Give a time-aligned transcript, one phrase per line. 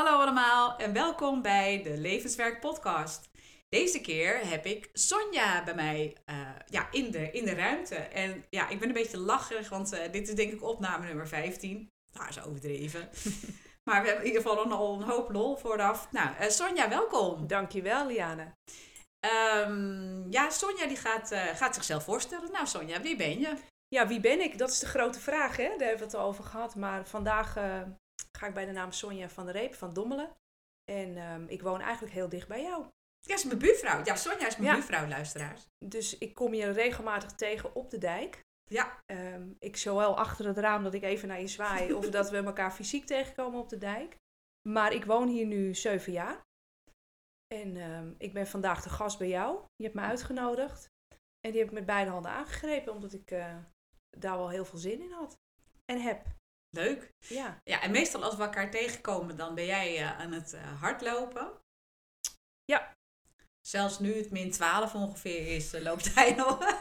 [0.00, 3.30] Hallo allemaal en welkom bij de Levenswerk Podcast.
[3.68, 6.36] Deze keer heb ik Sonja bij mij eh,
[6.66, 7.94] ja, in, de, in de ruimte.
[7.94, 11.28] En ja, ik ben een beetje lacherig, want eh, dit is denk ik opname nummer
[11.28, 11.90] 15.
[12.12, 13.00] Nou, is overdreven.
[13.88, 16.12] maar we hebben in ieder geval al een hoop lol vooraf.
[16.12, 17.46] Nou, uh, Sonja, welkom.
[17.46, 18.54] Dankjewel, Liane.
[19.66, 22.52] Um, ja, Sonja die gaat, gaat zichzelf voorstellen.
[22.52, 23.54] Nou, Sonja, wie ben je?
[23.88, 24.58] Ja, wie ben ik?
[24.58, 25.68] Dat is de grote vraag, hè?
[25.68, 26.74] Daar hebben we het al over gehad.
[26.74, 27.56] Maar vandaag
[28.36, 30.36] ga ik bij de naam Sonja van der Reep van Dommelen.
[30.84, 32.86] En um, ik woon eigenlijk heel dicht bij jou.
[33.20, 34.04] Ja, is mijn buurvrouw.
[34.04, 34.74] Ja, Sonja is mijn ja.
[34.74, 35.68] buurvrouw, luisteraars.
[35.84, 38.44] Dus ik kom je regelmatig tegen op de dijk.
[38.64, 39.02] Ja.
[39.06, 42.36] Um, ik zowel achter het raam dat ik even naar je zwaai, of dat we
[42.36, 44.18] elkaar fysiek tegenkomen op de dijk.
[44.68, 46.44] Maar ik woon hier nu zeven jaar.
[47.54, 49.64] En um, ik ben vandaag de gast bij jou.
[49.76, 50.90] Je hebt me uitgenodigd.
[51.40, 53.56] En die heb ik met beide handen aangegrepen, omdat ik uh,
[54.10, 55.38] daar wel heel veel zin in had.
[55.84, 56.35] En heb.
[56.76, 57.10] Leuk.
[57.28, 57.60] Ja.
[57.64, 61.50] ja, en meestal als we elkaar tegenkomen, dan ben jij uh, aan het uh, hardlopen.
[62.64, 62.94] Ja.
[63.60, 66.58] Zelfs nu het min 12 ongeveer is, uh, loopt hij nog.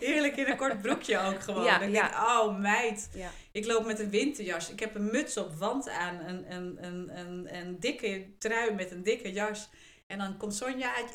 [0.00, 1.64] Heerlijk in een kort broekje ook gewoon.
[1.64, 2.08] Ja, dan ja.
[2.08, 3.30] denk oh meid, Ja.
[3.52, 4.70] ik loop met een winterjas.
[4.70, 8.90] Ik heb een muts op, wand aan, een, een, een, een, een dikke trui met
[8.90, 9.68] een dikke jas.
[10.06, 11.10] En dan komt Sonja uit.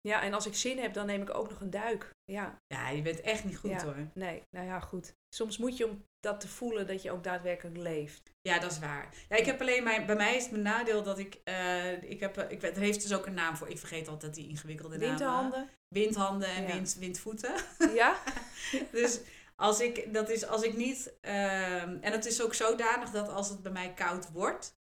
[0.00, 2.10] ja, en als ik zin heb, dan neem ik ook nog een duik.
[2.24, 3.84] Ja, Ja, je bent echt niet goed Ja.
[3.84, 4.08] hoor.
[4.14, 5.14] nee, nou ja, goed.
[5.34, 8.30] Soms moet je om dat te voelen dat je ook daadwerkelijk leeft.
[8.42, 9.08] Ja, dat is waar.
[9.28, 12.20] Ja, ik heb alleen mijn, bij mij is het mijn nadeel dat ik, eh, ik
[12.20, 13.68] heb, eh, ik er heeft dus ook een naam voor.
[13.68, 15.08] Ik vergeet altijd die ingewikkelde namen.
[15.08, 15.68] Winterhanden.
[15.88, 16.72] Windhanden en Ja.
[16.72, 17.54] wind, windvoeten.
[17.94, 18.18] Ja?
[18.92, 19.20] dus
[19.56, 23.48] als ik, dat is als ik niet, ehm, en het is ook zodanig dat als
[23.48, 24.76] het bij mij koud wordt,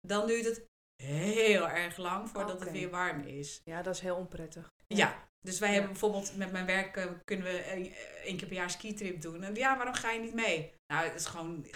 [0.00, 0.64] dan duurt het
[1.02, 3.60] heel erg lang voordat het weer warm is.
[3.64, 4.72] Ja, dat is heel onprettig.
[4.86, 5.24] Ja.
[5.40, 5.74] Dus wij Ja.
[5.74, 7.92] hebben bijvoorbeeld met mijn werk eh, kunnen we één
[8.24, 9.42] één keer per jaar skitrip doen.
[9.42, 10.72] En ja, waarom ga je niet mee?
[10.92, 11.66] Nou, het is gewoon,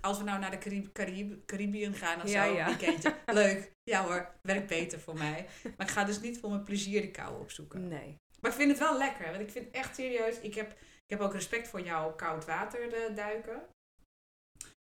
[0.00, 2.68] als we nou naar de Carib Carib Caribbean gaan of Ja, zo, ja.
[2.68, 3.14] een weekendje.
[3.42, 3.70] Leuk.
[3.90, 5.46] Ja hoor, werkt beter voor mij.
[5.62, 7.88] Maar ik ga dus niet voor mijn plezier de kou opzoeken.
[7.88, 8.16] Nee.
[8.40, 11.20] Maar ik vind het wel lekker, want ik vind echt serieus, ik heb, ik heb
[11.20, 13.62] ook respect voor jou koud water eh, duiken.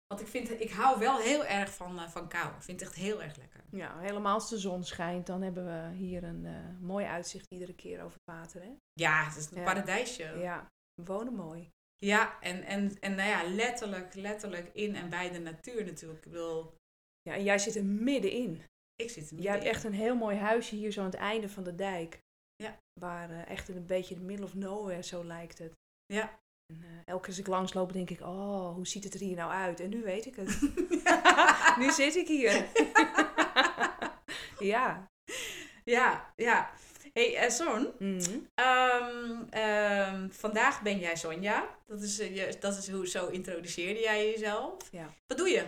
[0.07, 2.47] Want ik, vind, ik hou wel heel erg van, eh, van kou.
[2.55, 3.61] Ik vind het echt heel erg lekker.
[3.71, 7.75] Ja, helemaal als de zon schijnt, dan hebben we hier een eh, mooi uitzicht iedere
[7.75, 8.63] keer over het water.
[8.63, 8.71] Hè?
[8.93, 9.65] Ja, het is een Ja.
[9.65, 10.25] paradijsje.
[10.39, 11.71] Ja, we wonen mooi.
[12.07, 16.25] Ja, en, en, en nou ja, letterlijk, letterlijk in en bij de natuur natuurlijk.
[16.25, 16.75] Ik bedoel,
[17.23, 18.63] Ja, en jij zit er middenin.
[18.97, 19.75] ik zit er Jij hebt middenin.
[19.75, 22.21] echt een heel mooi huisje hier zo aan het einde van de dijk.
[22.57, 22.79] Ja.
[23.01, 25.73] Waar eh, echt in een beetje de middle of nowhere, zo lijkt het.
[26.07, 26.39] Ja.
[26.73, 29.37] En, eh, elke keer als ik langsloop, denk ik, oh, hoe ziet het er hier
[29.37, 29.81] nou uit?
[29.81, 30.61] En nu weet ik het.
[31.81, 32.67] nu zit ik hier.
[34.73, 35.11] ja.
[35.85, 36.71] ja, ja.
[37.13, 38.39] Hey, eh, Son, Mhm.
[38.55, 41.79] ehm, ehm, vandaag ben jij Sonja.
[41.87, 44.89] Dat is, eh, je, dat is hoe, zo introduceerde jij jezelf.
[44.93, 45.09] Ja.
[45.27, 45.67] Wat doe je?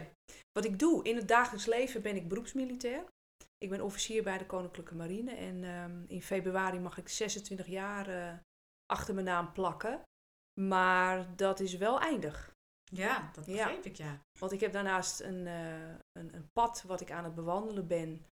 [0.53, 3.05] Wat ik doe in het dagelijks leven ben ik beroepsmilitair.
[3.59, 8.09] Ik ben officier bij de Koninklijke Marine en ehm, in februari mag ik 26 jaar
[8.09, 8.33] eh,
[8.87, 10.03] achter mijn naam plakken.
[10.61, 12.51] Maar dat is wel eindig.
[12.85, 13.53] Ja, dat Ja.
[13.67, 14.19] begreep ik, ja.
[14.39, 18.27] Want ik heb daarnaast een, een, een pad wat ik aan het bewandelen ben,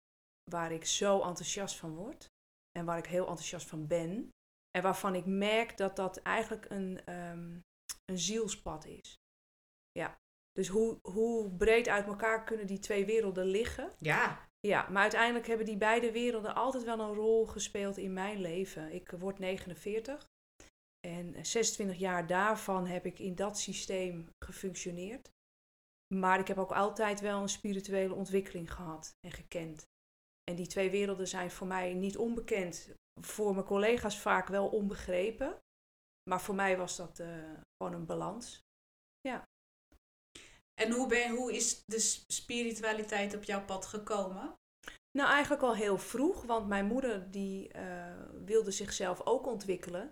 [0.50, 2.26] waar ik zo enthousiast van word.
[2.76, 4.30] En waar ik heel enthousiast van ben.
[4.70, 7.60] En waarvan ik merk dat dat eigenlijk een, ehm,
[8.04, 9.14] een zielspad is.
[9.90, 10.18] Ja.
[10.52, 13.92] Dus hoe, hoe breed uit elkaar kunnen die twee werelden liggen?
[13.98, 18.40] Ja, Ja, maar uiteindelijk hebben die beide werelden altijd wel een rol gespeeld in mijn
[18.40, 18.92] leven.
[18.92, 20.28] Ik word 49
[21.00, 25.30] en 26 jaar daarvan heb ik in dat systeem gefunctioneerd.
[26.14, 29.86] Maar ik heb ook altijd wel een spirituele ontwikkeling gehad en gekend.
[30.50, 32.88] En die twee werelden zijn voor mij niet onbekend.
[33.20, 35.58] Voor mijn collega's vaak wel onbegrepen.
[36.30, 37.28] Maar voor mij was dat eh,
[37.76, 38.64] gewoon een balans.
[40.80, 42.00] En hoe, ben, hoe is de
[42.32, 44.54] spiritualiteit op jouw pad gekomen?
[45.18, 50.10] Nou, eigenlijk al heel vroeg, want mijn moeder die eh, wilde zichzelf ook ontwikkelen.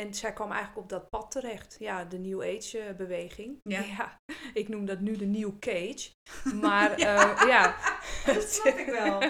[0.00, 1.76] En zij kwam eigenlijk op dat pad terecht.
[1.78, 3.60] Ja, de New Age eh, beweging.
[3.62, 4.20] Ja.
[4.60, 6.10] ik noem dat nu de New Cage.
[6.62, 7.14] Maar Ja.
[7.14, 7.76] ja, ja.
[8.34, 9.20] Dat snap ik wel.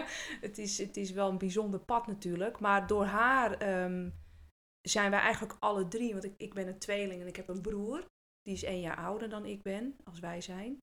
[0.41, 2.61] het, is, het is wel een bijzonder pad natuurlijk.
[2.61, 4.11] Maar door haar ehm,
[4.81, 7.63] zijn wij eigenlijk alle drie, want ik, ik ben een tweeling en ik heb een
[7.63, 8.05] broer.
[8.43, 10.81] Die is één jaar ouder dan ik ben, als wij zijn.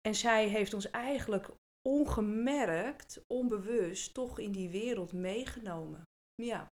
[0.00, 1.50] En zij heeft ons eigenlijk
[1.88, 6.02] ongemerkt, onbewust, toch in die wereld meegenomen.
[6.34, 6.71] Ja.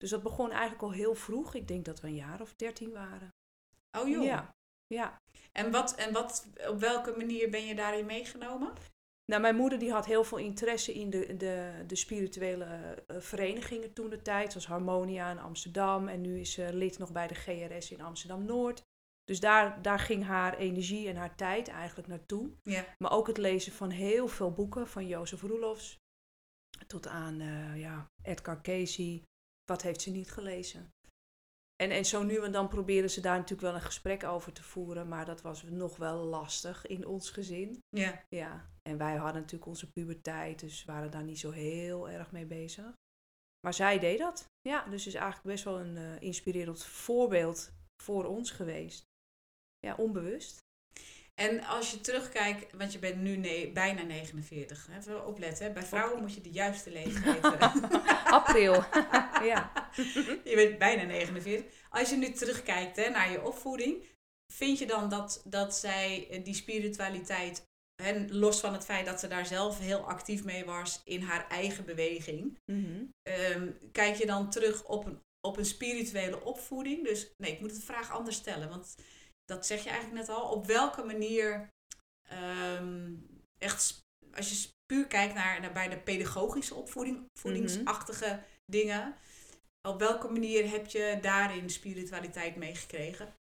[0.00, 1.54] Dus dat begon eigenlijk al heel vroeg.
[1.54, 3.28] Ik denk dat we een jaar of dertien waren.
[3.98, 4.24] Oh joh.
[4.24, 4.54] Ja.
[4.86, 5.20] Ja.
[5.52, 8.72] En, wat, en wat, op welke manier ben je daarin meegenomen?
[9.24, 13.92] Nou, mijn moeder die had heel veel interesse in de, de, de spirituele eh, verenigingen
[13.92, 14.50] toen de tijd.
[14.50, 16.08] Zoals Harmonia in Amsterdam.
[16.08, 18.82] En nu is ze lid nog bij de GRS in Amsterdam-Noord.
[19.24, 22.50] Dus daar, daar ging haar energie en haar tijd eigenlijk naartoe.
[22.62, 22.84] Ja.
[22.98, 25.98] Maar ook het lezen van heel veel boeken, van Jozef Roelofs
[26.86, 29.22] tot aan eh, ja, Edgar Casey.
[29.70, 30.92] Wat heeft ze niet gelezen?
[31.82, 34.62] En, en zo nu en dan probeerden ze daar natuurlijk wel een gesprek over te
[34.62, 37.82] voeren, maar dat was nog wel lastig in ons gezin.
[37.88, 38.24] Ja.
[38.28, 42.46] Ja, en wij hadden natuurlijk onze puberteit, dus waren daar niet zo heel erg mee
[42.46, 42.92] bezig.
[43.60, 44.44] Maar zij deed dat.
[44.68, 47.72] Ja, dus is eigenlijk best wel een eh, inspirerend voorbeeld
[48.02, 49.02] voor ons geweest.
[49.78, 50.58] Ja, onbewust.
[51.40, 53.40] En als je terugkijkt, want je bent nu
[53.72, 54.86] bijna 49.
[54.90, 57.42] hè, Even opletten, bij vrouwen moet je de juiste leeftijd.
[58.40, 58.72] April.
[59.52, 59.72] ja.
[60.50, 61.72] je bent bijna 49.
[61.90, 64.04] Als je nu terugkijkt hè, naar je opvoeding,
[64.52, 67.62] vind je dan dat, dat zij eh, die spiritualiteit,
[68.02, 71.48] hè, los van het feit dat ze daar zelf heel actief mee was in haar
[71.48, 73.02] eigen beweging, Mhm.
[73.22, 77.04] ehm, kijk je dan terug op een, op een spirituele opvoeding?
[77.04, 78.94] Dus nee, ik moet de vraag anders stellen, want
[79.50, 80.50] dat zeg je eigenlijk net al.
[80.50, 81.68] Op welke manier,
[82.28, 83.12] ehm,
[83.58, 84.04] echt,
[84.34, 89.14] als je puur kijkt naar, naar bij de pedagogische opvoeding, opvoedingsachtige dingen,
[89.88, 93.34] op welke manier heb je daarin spiritualiteit meegekregen?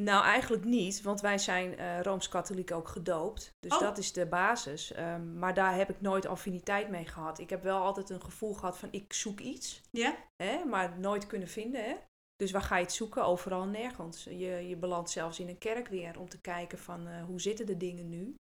[0.00, 3.54] Nou, eigenlijk niet, want wij zijn eh, Rooms-Katholiek ook gedoopt.
[3.60, 3.80] Dus Oh.
[3.80, 4.92] dat is de basis.
[4.92, 7.38] Ehm, maar daar heb ik nooit affiniteit mee gehad.
[7.38, 10.16] Ik heb wel altijd een gevoel gehad van ik zoek iets, Ja?
[10.36, 11.84] hè, maar nooit kunnen vinden.
[11.84, 11.94] Hè?
[12.36, 13.24] Dus waar ga je het zoeken?
[13.24, 14.24] Overal en nergens.
[14.24, 17.66] Je, je belandt zelfs in een kerk weer om te kijken van eh, hoe zitten
[17.66, 18.34] de dingen nu.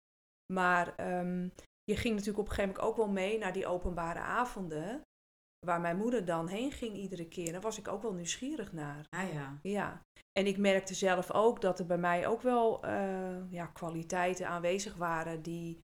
[0.53, 1.49] Maar ehm,
[1.83, 5.01] je ging natuurlijk op een gegeven moment ook wel mee naar die openbare avonden.
[5.65, 7.51] Waar mijn moeder dan heen ging iedere keer.
[7.51, 9.05] Daar was ik ook wel nieuwsgierig naar.
[9.09, 9.59] Ah ja.
[9.61, 10.01] Ja,
[10.39, 14.95] en ik merkte zelf ook dat er bij mij ook wel eh, ja, kwaliteiten aanwezig
[14.95, 15.79] waren die,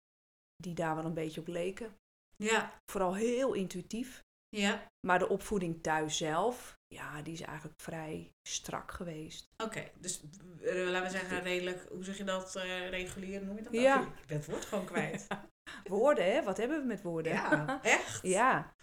[0.55, 1.95] die daar wel een beetje op leken.
[2.35, 2.79] Ja.
[2.91, 4.21] Vooral heel intuïtief.
[4.49, 4.87] Ja.
[5.07, 9.49] Maar de opvoeding thuis zelf, ja, die is eigenlijk vrij strak geweest.
[9.63, 10.21] Oké, dus
[10.61, 13.73] eh, laten we zeggen redelijk, hoe zeg je dat, eh, regulier noem je dat?
[13.73, 14.01] Ja.
[14.01, 15.27] Ik ben het woord gewoon kwijt.
[15.83, 16.43] Woorden, hè?
[16.43, 17.31] Wat hebben we met woorden?
[17.31, 18.19] ja, echt?
[18.21, 18.73] Ja.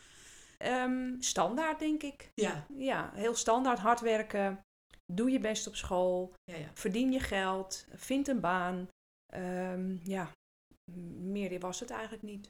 [0.59, 2.31] Ehm, standaard, denk ik.
[2.35, 2.67] Ja.
[2.77, 3.79] Ja, heel standaard.
[3.79, 4.61] Hard werken.
[5.13, 6.35] Doe je best op school.
[6.45, 6.71] Ja, ja.
[6.75, 7.87] Verdien je geld.
[7.95, 8.89] Vind een baan.
[9.33, 10.33] Ehm, ja,
[11.19, 12.49] meer was het eigenlijk niet.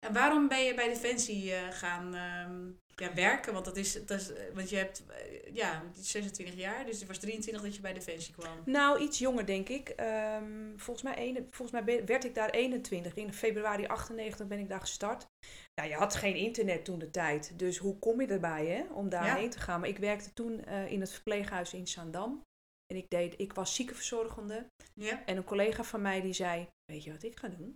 [0.00, 3.52] En waarom ben je bij Defensie eh, gaan ehm, ja, werken?
[3.52, 7.08] Want, dat is, dat is, eh, want je hebt eh, ja, 26 jaar, dus het
[7.08, 8.62] was 23 dat je bij Defensie kwam.
[8.64, 9.88] Nou, iets jonger denk ik.
[9.88, 13.14] Ehm, volgens, mij ene- volgens mij werd ik daar 21.
[13.14, 15.26] In februari 98 ben ik daar gestart.
[15.74, 17.58] Ja, je had geen internet toen de tijd.
[17.58, 19.80] Dus hoe kom je erbij hè, om daarheen te gaan?
[19.80, 22.42] Maar ik werkte toen in het verpleeghuis in Zaandam.
[22.86, 24.66] En ik, deed, ik was ziekenverzorgende.
[24.94, 25.24] Ja?
[25.24, 27.74] En een collega van mij die zei, weet je wat ik ga doen?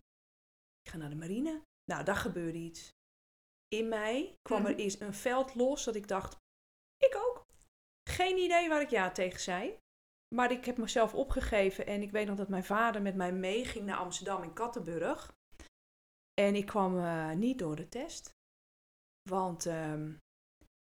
[0.83, 1.63] Ik ga naar de marine.
[1.93, 2.93] Nou, daar gebeurde iets.
[3.69, 4.81] In mij kwam er Mhm.
[4.81, 6.37] eens een veld los dat ik dacht,
[6.97, 7.45] ik ook.
[8.11, 9.79] Geen idee waar ik ja tegen zei.
[10.35, 13.85] Maar ik heb mezelf opgegeven en ik weet nog dat mijn vader met mij meeging
[13.87, 15.33] naar Amsterdam in Kattenburg.
[16.35, 18.31] En ik kwam eh, niet door de test.
[19.31, 20.15] Want ehm,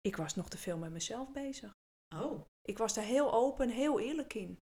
[0.01, 1.73] ik was nog te veel met mezelf bezig.
[2.17, 4.59] Oh, Ik was daar heel open, heel eerlijk in.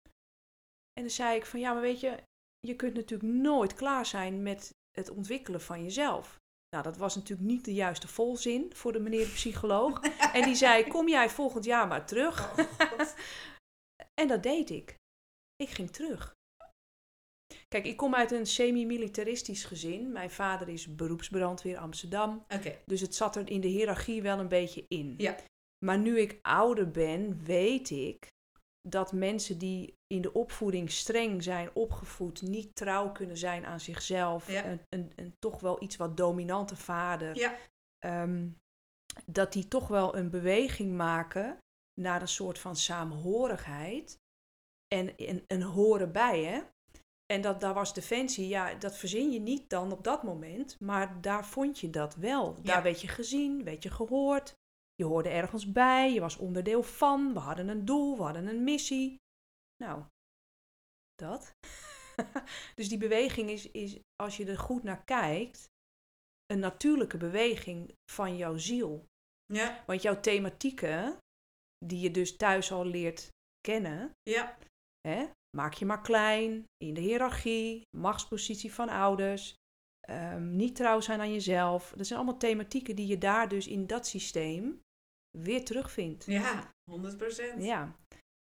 [0.94, 2.24] En dan zei ik van ja, maar weet je,
[2.60, 6.39] je kunt natuurlijk nooit klaar zijn met het ontwikkelen van jezelf.
[6.69, 10.01] Nou, dat was natuurlijk niet de juiste volzin voor de meneer de psycholoog.
[10.33, 12.59] en die zei, kom jij volgend jaar maar terug.
[12.59, 12.99] oh.
[14.21, 14.95] En dat deed ik.
[15.55, 16.35] Ik ging terug.
[17.67, 20.11] Kijk, ik kom uit een semi-militaristisch gezin.
[20.11, 22.45] Mijn vader is beroepsbrandweer Amsterdam.
[22.48, 25.13] Oké, Dus het zat er in de hiërarchie wel een beetje in.
[25.17, 25.36] Ja.
[25.86, 28.27] Maar nu ik ouder ben, weet ik
[28.89, 34.51] dat mensen die in de opvoeding streng zijn opgevoed, niet trouw kunnen zijn aan zichzelf,
[34.51, 34.65] Ja.
[34.65, 37.56] een, een, een toch wel iets wat dominante vader, Ja.
[38.00, 38.48] ehm,
[39.25, 41.58] dat die toch wel een beweging maken
[42.01, 44.20] naar een soort van saamhorigheid
[44.88, 46.62] en een, een horen bij, hè?
[47.34, 51.22] En dat, daar was Defensie, ja, dat verzin je niet dan op dat moment, maar
[51.22, 52.56] daar vond je dat wel.
[52.62, 54.56] Daar werd je gezien, werd je gehoord,
[54.98, 58.63] je hoorde ergens bij, je was onderdeel van, we hadden een doel, we hadden een
[58.63, 59.16] missie.
[59.84, 60.04] Nou,
[61.16, 61.51] dat.
[62.75, 65.70] dus die beweging is, is, als je er goed naar kijkt,
[66.46, 69.06] een natuurlijke beweging van jouw ziel.
[69.54, 71.18] ja, Want jouw thematieken,
[71.86, 74.58] die je dus thuis al leert kennen, ja,
[75.08, 75.27] Hè?
[75.58, 79.56] Maak je maar klein, in de hiërarchie, machtspositie van ouders,
[80.00, 81.94] ehm, niet trouw zijn aan jezelf.
[81.96, 84.82] Dat zijn allemaal thematieken die je daar dus in dat systeem
[85.39, 86.25] weer terugvindt.
[86.25, 87.63] ja, 100 procent.
[87.63, 87.96] Ja.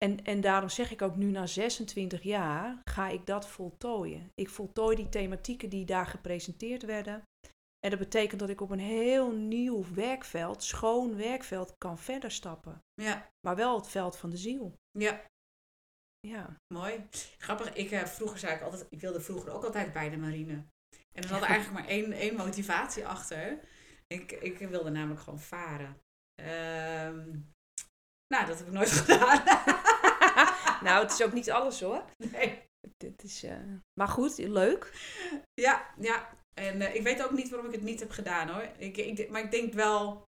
[0.04, 4.30] En, en daarom zeg ik ook nu na 26 jaar ga ik dat voltooien.
[4.34, 7.22] Ik voltooi die thematieken die daar gepresenteerd werden.
[7.80, 12.82] En dat betekent dat ik op een heel nieuw werkveld, schoon werkveld, kan verder stappen.
[12.94, 14.74] Ja, Maar wel het veld van de ziel.
[14.98, 15.24] ja.
[16.26, 16.56] Ja.
[16.74, 17.06] Mooi.
[17.38, 20.52] Grappig, ik uh, vroeger zei ik altijd, ik wilde vroeger ook altijd bij de marine.
[21.12, 23.60] En er zat eigenlijk maar één, één motivatie achter.
[24.06, 25.96] Ik, ik wilde namelijk gewoon varen.
[26.42, 27.28] Ehm,
[28.34, 29.42] nou, dat heb ik nooit gedaan.
[30.86, 32.04] nou, het is ook niet alles hoor.
[32.16, 32.66] Nee.
[32.96, 33.56] Dit is, uh...
[34.00, 34.92] Maar goed, leuk.
[35.54, 36.36] Ja, ja.
[36.54, 38.68] En uh, ik weet ook niet waarom ik het niet heb gedaan hoor.
[38.78, 40.28] Ik, ik, maar ik denk wel,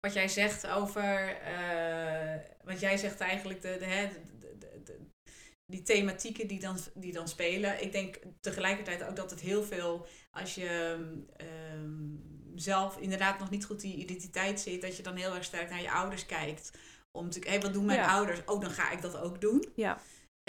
[0.00, 5.00] wat jij zegt over, uh, wat jij zegt eigenlijk, de, de, de, de,
[5.66, 7.82] die thematieken die dan, die dan spelen.
[7.82, 10.96] Ik denk tegelijkertijd ook dat het heel veel, als je
[11.74, 15.70] um, zelf inderdaad nog niet goed die identiteit zit, dat je dan heel erg sterk
[15.70, 16.70] naar je ouders kijkt.
[17.10, 18.40] Om te hé, wat doen mijn ouders?
[18.44, 19.72] Oh, dan ga ik dat ook doen.
[19.74, 19.98] Ja.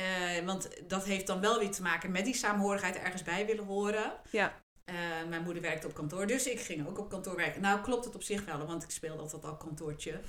[0.01, 3.65] Uh, want dat heeft dan wel weer te maken met die saamhorigheid ergens bij willen
[3.65, 4.13] horen.
[4.31, 4.61] Ja.
[4.85, 4.95] Uh,
[5.29, 7.61] mijn moeder werkte op kantoor, dus ik ging ook op kantoor werken.
[7.61, 10.19] Nou, klopt het op zich wel, want ik speelde altijd al kantoortje.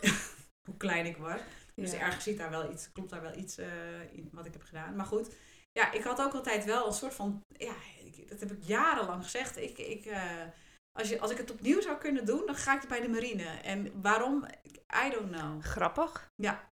[0.68, 1.40] Hoe klein ik was.
[1.74, 3.66] Dus ergens zit daar wel iets, klopt daar wel iets uh,
[4.12, 4.96] in wat ik heb gedaan.
[4.96, 5.34] Maar goed,
[5.72, 9.22] ja, ik had ook altijd wel een soort van, ja, ik, dat heb ik jarenlang
[9.22, 9.56] gezegd.
[9.56, 10.42] Ik, ik, uh,
[10.98, 13.44] als, je, als ik het opnieuw zou kunnen doen, dan ga ik bij de marine.
[13.44, 14.44] En waarom?
[15.06, 15.62] I don't know.
[15.62, 16.30] Grappig.
[16.34, 16.72] Ja.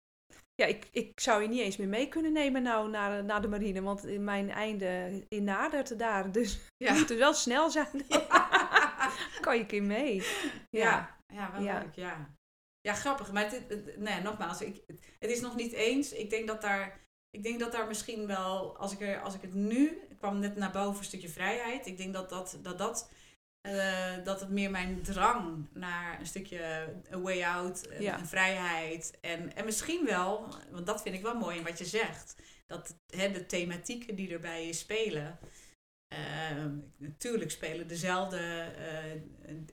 [0.54, 3.48] Ja, ik, ik zou je niet eens meer mee kunnen nemen nou naar, naar de
[3.48, 6.32] marine, want in mijn einde in nadert daar.
[6.32, 6.92] Dus ja.
[6.92, 8.04] je moet er wel snel zijn.
[8.08, 8.52] Ja.
[9.40, 10.22] kan je een keer mee.
[10.70, 11.78] Ja, ja, ja wel ja.
[11.78, 12.34] leuk, ja.
[12.80, 13.32] Ja, grappig.
[13.32, 14.82] Maar het, nee, nogmaals, ik,
[15.18, 16.12] het is nog niet eens.
[16.12, 19.42] Ik denk dat daar, ik denk dat daar misschien wel, als ik, er, als ik
[19.42, 21.86] het nu, ik kwam net naar boven een stukje vrijheid.
[21.86, 23.10] Ik denk dat dat, dat, dat
[23.66, 28.26] uh, dat het meer mijn drang naar een stukje a way out, uh, ja.
[28.26, 29.18] vrijheid.
[29.20, 32.96] En, en misschien wel, want dat vind ik wel mooi in wat je zegt, dat
[33.16, 35.38] hè, de thematieken die erbij spelen.
[36.08, 36.64] Uh,
[36.96, 38.72] natuurlijk spelen dezelfde,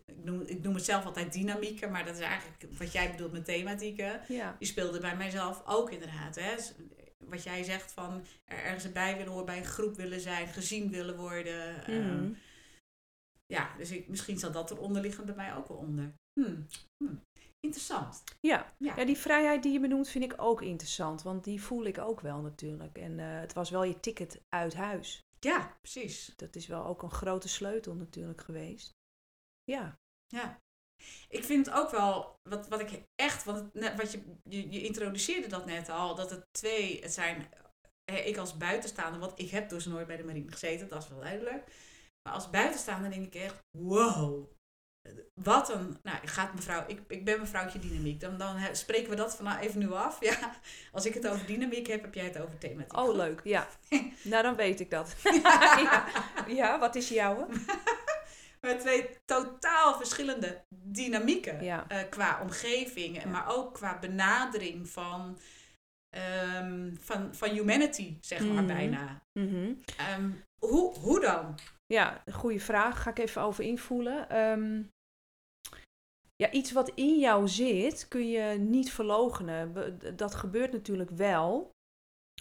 [0.05, 3.31] ik, noem, ik noem het zelf altijd dynamieken, maar dat is eigenlijk wat jij bedoelt
[3.31, 4.21] met thematieken.
[4.27, 4.55] Ja.
[4.59, 6.35] Die speelde bij mijzelf ook inderdaad.
[6.35, 6.55] Hè?
[7.17, 10.89] Wat jij zegt van er ergens bij willen horen, bij een groep willen zijn, gezien
[10.89, 11.83] willen worden.
[11.87, 12.37] Mm
[13.51, 16.13] ja, dus ik, misschien zal dat eronder liggen bij mij ook wel onder.
[16.39, 16.67] Hmm.
[16.97, 17.21] Hmm.
[17.59, 18.23] Interessant.
[18.39, 18.73] Ja.
[18.77, 18.93] ja.
[18.95, 19.05] Ja.
[19.05, 21.21] die vrijheid die je benoemt vind ik ook interessant.
[21.21, 22.97] Want die voel ik ook wel natuurlijk.
[22.97, 25.21] En uh, het was wel je ticket uit huis.
[25.39, 26.33] Ja, precies.
[26.35, 28.91] Dat is wel ook een grote sleutel natuurlijk geweest.
[29.63, 29.99] Ja.
[30.27, 30.59] Ja.
[31.29, 34.83] Ik vind het ook wel, wat, wat ik echt, wat, het, wat je, je, je
[34.83, 37.49] introduceerde dat net al, dat het twee, het zijn,
[38.05, 41.19] ik als buitenstaander, want ik heb dus nooit bij de marine gezeten, dat is wel
[41.19, 41.63] duidelijk.
[42.23, 44.49] Maar als buitenstaander denk ik echt, wow.
[45.33, 48.19] Wat een, nou, gaat mevrouw, ik, ik ben mevrouwtje dynamiek.
[48.19, 50.17] Dan, dan spreken we dat van nou even nu af.
[50.19, 50.55] Ja,
[50.91, 52.97] als ik het over dynamiek heb, heb jij het over thematiek.
[52.97, 53.67] Oh, leuk, ja.
[54.23, 55.15] nou, dan weet ik dat.
[55.43, 56.05] ja.
[56.47, 57.47] ja, wat is jouw?
[58.61, 61.63] Met twee totaal verschillende dynamieken.
[61.63, 61.85] Ja.
[61.91, 63.29] Uh, qua omgeving, ja.
[63.29, 65.37] maar ook qua benadering van,
[66.61, 68.67] um, van, van humanity, zeg maar mm -hmm.
[68.67, 69.21] bijna.
[69.33, 69.79] Mm -hmm.
[70.13, 71.59] um, hoe, hoe dan?
[71.91, 73.01] Ja, een goede vraag.
[73.01, 74.37] Ga ik even over invoelen.
[74.37, 74.91] Um,
[76.35, 79.99] ja, iets wat in jou zit, kun je niet verlogenen.
[80.15, 81.71] Dat gebeurt natuurlijk wel.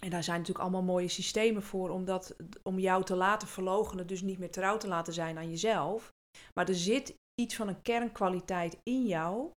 [0.03, 4.07] En daar zijn natuurlijk allemaal mooie systemen voor om, dat, om jou te laten verlogenen,
[4.07, 6.13] dus niet meer trouw te laten zijn aan jezelf.
[6.53, 9.51] Maar er zit iets van een kernkwaliteit in jou,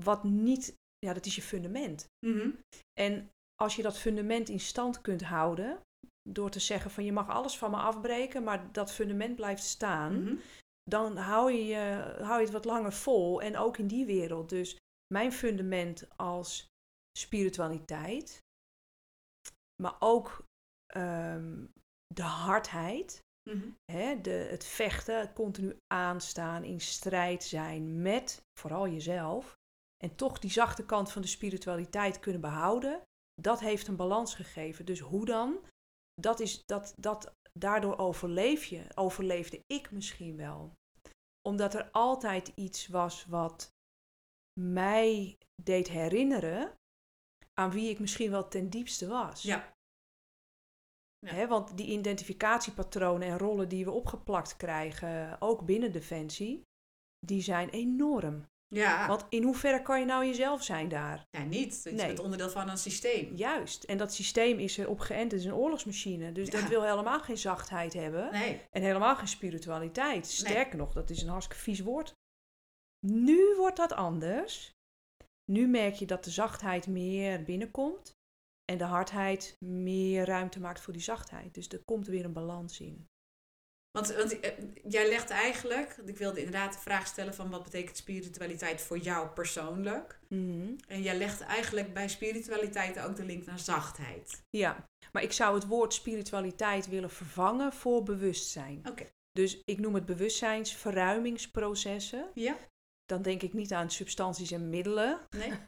[0.00, 2.06] wat niet, ja, dat is je fundament.
[2.26, 2.58] Mm -hmm.
[3.00, 3.30] En
[3.62, 5.80] als je dat fundament in stand kunt houden,
[6.28, 10.20] door te zeggen van je mag alles van me afbreken, maar dat fundament blijft staan,
[10.20, 10.40] mm -hmm.
[10.82, 11.76] dan hou je,
[12.20, 13.42] hou je het wat langer vol.
[13.42, 14.48] En ook in die wereld.
[14.48, 14.76] Dus
[15.14, 16.66] mijn fundament als
[17.18, 18.44] spiritualiteit,
[19.82, 20.44] maar ook
[20.96, 21.72] um,
[22.14, 23.76] de hardheid, mm -hmm.
[23.92, 29.58] hè, de, het vechten, continu aanstaan, in strijd zijn met vooral jezelf.
[30.04, 33.02] En toch die zachte kant van de spiritualiteit kunnen behouden.
[33.40, 34.84] Dat heeft een balans gegeven.
[34.86, 35.58] Dus hoe dan?
[36.20, 40.78] Dat is, dat, dat, daardoor overleef je, overleefde ik misschien wel.
[41.48, 43.74] Omdat er altijd iets was wat
[44.60, 46.78] mij deed herinneren
[47.54, 49.42] aan wie ik misschien wel ten diepste was.
[49.42, 49.74] Ja.
[51.18, 51.34] ja.
[51.34, 56.62] He, want die identificatiepatronen en rollen die we opgeplakt krijgen, ook binnen Defensie,
[57.26, 58.48] die zijn enorm.
[58.74, 59.06] Ja.
[59.06, 61.26] Want in hoeverre kan je nou jezelf zijn daar?
[61.30, 61.80] Ja, niet.
[61.84, 62.06] Je nee.
[62.06, 63.36] bent onderdeel van een systeem.
[63.36, 63.84] Juist.
[63.84, 65.32] En dat systeem is erop geënt.
[65.32, 66.32] Het is een oorlogsmachine.
[66.32, 66.60] Dus ja.
[66.60, 68.32] dat wil helemaal geen zachtheid hebben.
[68.32, 68.62] Nee.
[68.70, 70.26] En helemaal geen spiritualiteit.
[70.26, 70.86] Sterker nee.
[70.86, 72.12] nog, dat is een hartstikke vies woord.
[73.06, 74.72] Nu wordt dat anders.
[75.44, 78.18] Nu merk je dat de zachtheid meer binnenkomt.
[78.64, 81.54] En de hardheid meer ruimte maakt voor die zachtheid.
[81.54, 83.06] Dus er komt weer een balans in.
[83.90, 84.52] Want, want eh,
[84.88, 89.28] jij legt eigenlijk, ik wilde inderdaad de vraag stellen van wat betekent spiritualiteit voor jou
[89.28, 90.18] persoonlijk?
[90.28, 90.72] Mhm.
[90.88, 94.42] En jij legt eigenlijk bij spiritualiteit ook de link naar zachtheid.
[94.50, 98.82] Ja, maar ik zou het woord spiritualiteit willen vervangen voor bewustzijn.
[98.88, 99.06] Oké.
[99.32, 102.30] Dus ik noem het bewustzijnsverruimingsprocessen.
[102.34, 102.56] Ja?
[103.04, 105.20] Dan denk ik niet aan substanties en middelen.
[105.30, 105.50] Nee?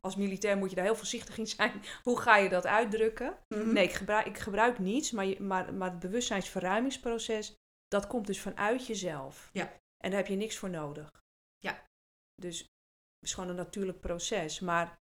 [0.00, 1.82] Als militair moet je daar heel voorzichtig in zijn.
[2.02, 3.38] Hoe ga je dat uitdrukken?
[3.48, 3.72] Mhm.
[3.72, 7.54] Nee, ik gebruik, ik gebruik niets, maar, je, maar, maar het bewustzijnsverruimingsproces,
[7.88, 9.50] dat komt dus vanuit jezelf.
[9.52, 9.72] Ja.
[10.04, 11.10] En daar heb je niks voor nodig.
[11.58, 11.86] Ja.
[12.34, 14.60] Dus het is gewoon een natuurlijk proces.
[14.60, 14.98] Maar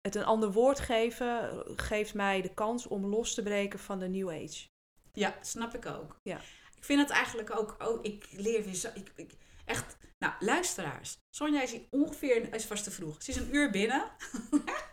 [0.00, 4.08] het een ander woord geven geeft mij de kans om los te breken van de
[4.08, 4.68] New Age.
[5.12, 6.20] Ja, snap ik ook.
[6.22, 6.40] Ja.
[6.76, 9.32] Ik vind het eigenlijk ook, oh, ik leer weer zo, ik, ik,
[9.66, 11.18] echt, nou, luisteraars.
[11.30, 13.22] Sonja is ongeveer, is vast te vroeg.
[13.22, 14.10] Ze is een uur binnen.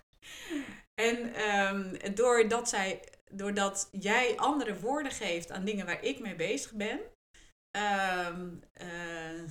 [1.10, 6.74] en ehm, doordat, zij, doordat jij andere woorden geeft aan dingen waar ik mee bezig
[6.74, 7.00] ben,
[7.72, 9.44] ehm, eh,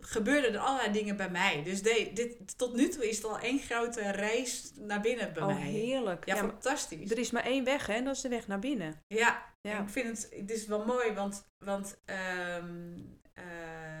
[0.00, 1.62] gebeurden er allerlei dingen bij mij.
[1.62, 5.42] Dus de, dit, tot nu toe is het al één grote reis naar binnen bij
[5.42, 5.70] oh, mij.
[5.70, 6.26] heerlijk.
[6.26, 7.10] Ja, fantastisch.
[7.10, 7.94] er is maar één weg, hè?
[7.94, 9.02] en Dat is de weg naar binnen.
[9.06, 9.80] Ja, Ja.
[9.80, 12.98] ik vind het, het is wel mooi, want, want ehm,
[13.32, 13.91] eh,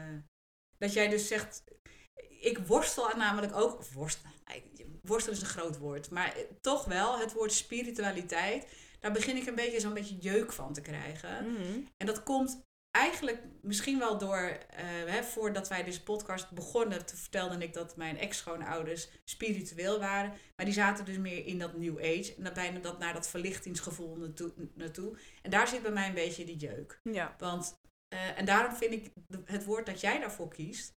[0.82, 1.64] dat jij dus zegt,
[2.40, 4.30] ik worstel namelijk ook, worstel,
[5.02, 8.66] worstel is een groot woord, maar toch wel het woord spiritualiteit,
[9.00, 11.52] daar begin ik een beetje zo'n beetje jeuk van te krijgen.
[11.52, 11.80] Mhm.
[11.96, 17.18] En dat komt eigenlijk misschien wel door, eh, hè, voordat wij deze podcast begonnen, toen
[17.18, 20.32] vertelde ik dat mijn ex-schoonouders spiritueel waren.
[20.56, 22.34] Maar die zaten dus meer in dat New Age.
[22.36, 25.18] En dan bijna dat, naar dat verlichtingsgevoel naartoe, naartoe.
[25.42, 27.00] En daar zit bij mij een beetje die jeuk.
[27.02, 27.34] Ja.
[27.38, 27.80] Want,
[28.12, 29.12] eh, en daarom vind ik
[29.44, 30.92] het woord dat jij daarvoor kiest.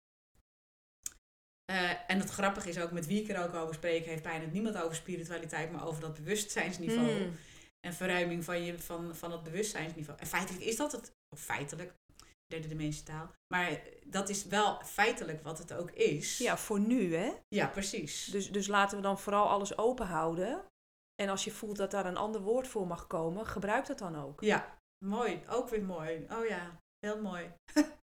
[1.66, 4.46] eh, en het grappige is ook, met wie ik er ook over spreek, heeft bijna
[4.46, 7.36] niemand over spiritualiteit, maar over dat bewustzijnsniveau Mm.
[7.80, 10.20] en verruiming van, je, van, van het bewustzijnsniveau.
[10.20, 11.94] En feitelijk is dat het, of feitelijk,
[12.48, 16.38] derde dimensietaal, maar dat is wel feitelijk wat het ook is.
[16.38, 17.32] ja, voor nu, hè?
[17.48, 18.26] Ja, precies.
[18.26, 20.66] Dus, dus laten we dan vooral alles open houden.
[21.22, 24.16] En als je voelt dat daar een ander woord voor mag komen, gebruik dat dan
[24.16, 24.42] ook.
[24.42, 25.42] Ja, mooi.
[25.50, 26.26] Ook weer mooi.
[26.30, 27.52] Oh ja, heel mooi.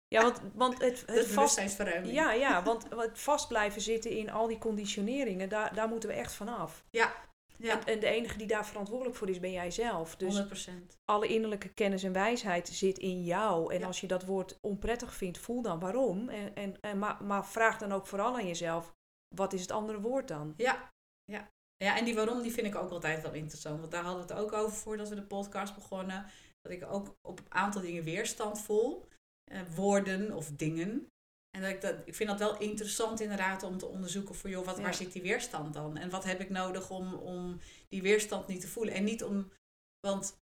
[0.09, 4.47] Ja, want, want het, Het vast, ja, ja, want het vast blijven zitten in al
[4.47, 6.85] die conditioneringen, daar, daar moeten we echt van af.
[6.91, 7.13] Ja,
[7.59, 10.17] En, en de enige die daar verantwoordelijk voor is, ben jij zelf.
[10.17, 10.73] Dus 100%.
[11.05, 13.75] alle innerlijke kennis en wijsheid zit in jou.
[13.75, 13.87] En Ja.
[13.87, 16.29] als je dat woord onprettig vindt, voel dan waarom.
[16.29, 18.95] En, en, en, maar, maar vraag dan ook vooral aan jezelf,
[19.35, 20.55] wat is het andere woord dan?
[20.57, 20.93] Ja,
[21.25, 21.51] ja.
[21.77, 23.81] Ja, en die waarom die vind ik ook altijd wel interessant.
[23.81, 26.27] Want daar hadden we het ook over voordat we de podcast begonnen.
[26.63, 29.09] Dat ik ook op een aantal dingen weerstand voel.
[29.51, 31.11] Eh, woorden of dingen.
[31.51, 34.65] En dat ik, dat, ik vind dat wel interessant inderdaad om te onderzoeken voor joh,
[34.65, 34.83] wat, Ja.
[34.83, 35.97] waar zit die weerstand dan?
[35.97, 38.95] En wat heb ik nodig om, om die weerstand niet te voelen?
[38.95, 39.53] En niet om,
[40.01, 40.41] want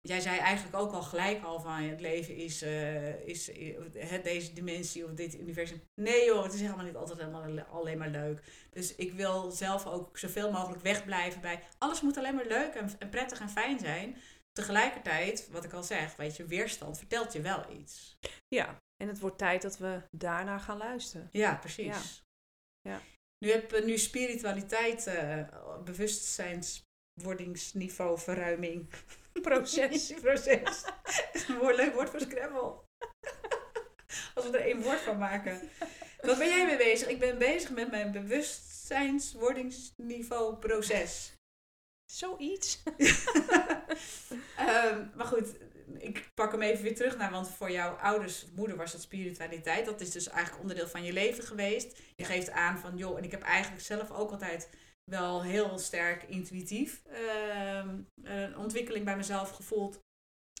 [0.00, 4.24] jij zei eigenlijk ook al gelijk al van het leven is, eh, is eh, het,
[4.24, 5.82] deze dimensie of dit universum.
[5.94, 8.42] Nee joh, het is helemaal niet altijd helemaal alleen maar leuk.
[8.70, 12.90] Dus ik wil zelf ook zoveel mogelijk wegblijven bij alles moet alleen maar leuk en,
[12.98, 14.16] en prettig en fijn zijn.
[14.54, 18.18] Tegelijkertijd, wat ik al zeg, weet je, weerstand vertelt je wel iets.
[18.48, 21.28] Ja, en het wordt tijd dat we daarna gaan luisteren.
[21.32, 21.86] Ja, precies.
[21.86, 22.00] Ja.
[22.80, 23.00] Ja.
[23.38, 25.42] Nu heb je nu spiritualiteit, eh
[25.84, 28.90] bewustzijnswordingsniveau, verruiming.
[29.42, 30.12] Proces.
[30.22, 30.84] Proces.
[31.32, 32.58] een leuk woord voor Scrabble.
[34.34, 35.70] Als we er één woord van maken.
[36.20, 37.08] Wat ben jij mee bezig?
[37.08, 41.32] Ik ben bezig met mijn bewustzijnswordingsniveau proces.
[42.12, 42.82] Zoiets.
[44.56, 45.54] Ehm, maar goed,
[45.98, 49.84] ik pak hem even weer terug naar, want voor jouw ouders, moeder was het spiritualiteit.
[49.84, 51.98] Dat is dus eigenlijk onderdeel van je leven geweest.
[52.16, 54.70] Je geeft aan van, joh, en ik heb eigenlijk zelf ook altijd
[55.04, 59.98] wel heel sterk intuïtief ehm, een ontwikkeling bij mezelf gevoeld.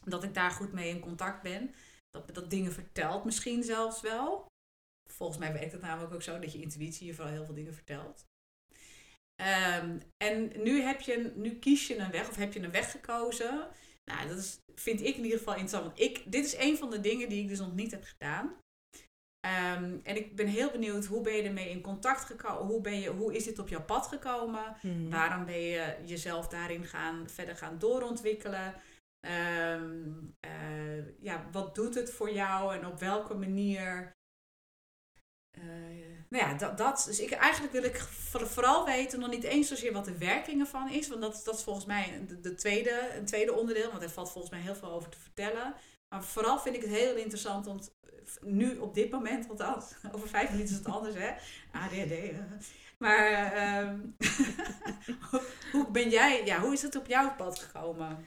[0.04, 1.74] Dat ik daar goed mee in contact ben.
[2.10, 4.46] Dat dat dingen vertelt misschien zelfs wel.
[5.10, 7.74] Volgens mij werkt het namelijk ook zo dat je intuïtie je vooral heel veel dingen
[7.74, 8.24] vertelt.
[9.44, 12.90] Ehm, en nu, heb je, nu kies je een weg of heb je een weg
[12.90, 13.68] gekozen.
[14.04, 15.84] Nou, dat is, vind ik in ieder geval interessant.
[15.84, 18.56] Want ik, dit is een van de dingen die ik dus nog niet heb gedaan.
[19.40, 22.66] Ehm, en ik ben heel benieuwd, hoe ben je ermee in contact gekomen?
[22.66, 24.76] Hoe, ben je, hoe is dit op jouw pad gekomen?
[24.82, 25.10] Mhm.
[25.10, 28.74] Waarom ben je jezelf daarin gaan, verder gaan doorontwikkelen?
[29.20, 34.12] Ehm, eh, ja, wat doet het voor jou en op welke manier?
[35.54, 35.62] Eh,
[36.28, 37.04] nou ja, dat, dat.
[37.06, 40.66] Dus ik, eigenlijk wil ik voor- vooral weten, nog niet eens zozeer wat de werkingen
[40.66, 41.08] van is.
[41.08, 43.90] Want dat, dat is volgens mij de, de tweede, een tweede onderdeel.
[43.90, 45.74] Want er valt volgens mij heel veel over te vertellen.
[46.08, 47.92] Maar vooral vind ik het heel interessant, want
[48.40, 51.30] nu op dit moment, althans, over vijf minuten is het anders, hè?
[51.72, 52.10] ADHD.
[52.10, 52.36] eh.
[52.98, 53.98] Maar ehm,
[55.72, 58.24] hoe ben jij, ja, hoe is het op jouw pad gekomen?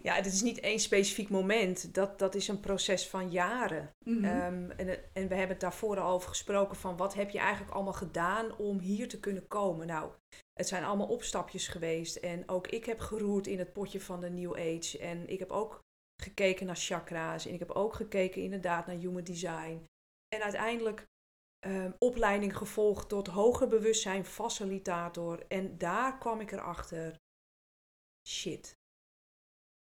[0.00, 1.94] Ja, het is niet één specifiek moment.
[1.94, 3.94] Dat, dat is een proces van jaren.
[4.04, 4.24] Mhm.
[4.24, 7.74] Ehm, en, en we hebben het daarvoor al over gesproken van wat heb je eigenlijk
[7.74, 9.86] allemaal gedaan om hier te kunnen komen.
[9.86, 10.12] Nou,
[10.52, 12.16] het zijn allemaal opstapjes geweest.
[12.16, 14.98] En ook ik heb geroerd in het potje van de New Age.
[14.98, 15.80] En ik heb ook
[16.22, 17.46] gekeken naar chakra's.
[17.46, 19.86] En ik heb ook gekeken inderdaad naar human design.
[20.28, 21.06] En uiteindelijk
[21.58, 25.46] ehm, opleiding gevolgd tot hoger bewustzijn facilitator.
[25.46, 27.20] En daar kwam ik erachter.
[28.28, 28.80] Shit.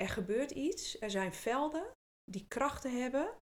[0.01, 0.99] Er gebeurt iets.
[0.99, 1.91] Er zijn velden
[2.31, 3.37] die krachten hebben.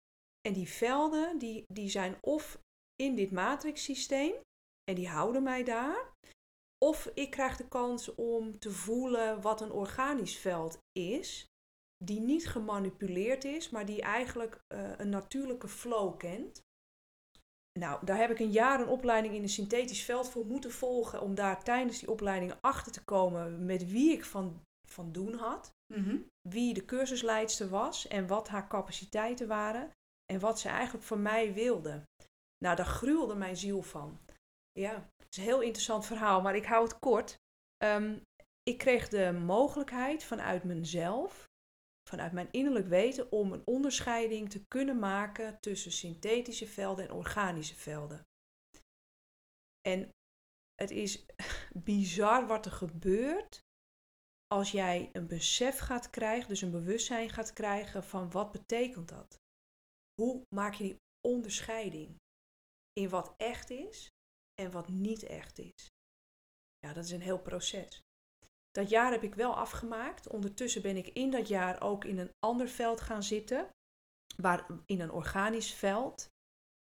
[0.41, 2.59] En die velden die, die zijn of
[2.95, 4.33] in dit matrixsysteem.
[4.83, 6.11] En die houden mij daar.
[6.77, 11.45] Of ik krijg de kans om te voelen wat een organisch veld is.
[12.03, 16.61] Die niet gemanipuleerd is, maar die eigenlijk eh, een natuurlijke flow kent.
[17.79, 21.21] Nou, daar heb ik een jaar een opleiding in een synthetisch veld voor moeten volgen.
[21.21, 25.71] Om daar tijdens die opleiding achter te komen met wie ik van, van doen had.
[25.95, 26.17] Mhm.
[26.49, 29.91] Wie de cursusleidster was en wat haar capaciteiten waren.
[30.25, 32.03] En wat ze eigenlijk van mij wilde.
[32.57, 34.19] Nou, daar gruwelde mijn ziel van.
[34.71, 37.35] Ja, het is een heel interessant verhaal, maar ik hou het kort.
[37.77, 38.19] Ehm,
[38.63, 41.49] ik kreeg de mogelijkheid vanuit mezelf,
[42.09, 47.75] vanuit mijn innerlijk weten, om een onderscheiding te kunnen maken tussen synthetische velden en organische
[47.75, 48.25] velden.
[49.81, 50.09] En
[50.75, 51.25] het is
[51.89, 53.63] bizar wat er gebeurt
[54.53, 59.39] als jij een besef gaat krijgen, dus een bewustzijn gaat krijgen van wat betekent dat?
[60.21, 62.15] Hoe maak je die onderscheiding
[62.93, 64.09] in wat echt is
[64.61, 65.89] en wat niet echt is?
[66.79, 68.01] Ja, dat is een heel proces.
[68.71, 70.27] Dat jaar heb ik wel afgemaakt.
[70.27, 73.69] Ondertussen ben ik in dat jaar ook in een ander veld gaan zitten,
[74.35, 76.27] waar, in een organisch veld.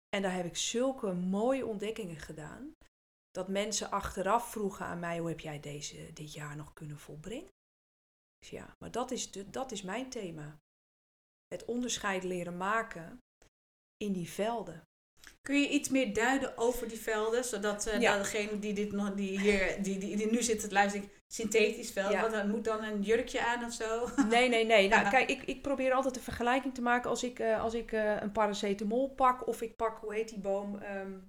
[0.09, 2.73] En daar heb ik zulke mooie ontdekkingen gedaan.
[3.39, 7.49] Dat mensen achteraf vroegen aan mij: hoe heb jij deze, dit jaar nog kunnen volbrengen?
[8.45, 10.57] Zei, ja, maar dat is, de, dat is mijn thema.
[11.47, 13.17] Het onderscheid leren maken
[13.97, 14.81] in die velden.
[15.41, 18.17] Kun je iets meer duiden over die velden, zodat Ja.
[18.17, 22.11] degene die, dit nog, die, hier, die, die, die nu zit te luisteren, synthetisch veld,
[22.11, 22.21] Ja.
[22.21, 24.09] wat dan, moet dan een jurkje aan of zo?
[24.35, 24.87] Nee, nee, nee.
[24.87, 25.09] Nou, Ja.
[25.09, 28.21] kijk, ik, ik probeer altijd een vergelijking te maken als ik, eh, als ik eh,
[28.21, 31.19] een paracetamol pak of ik pak, hoe heet die boom, ehm,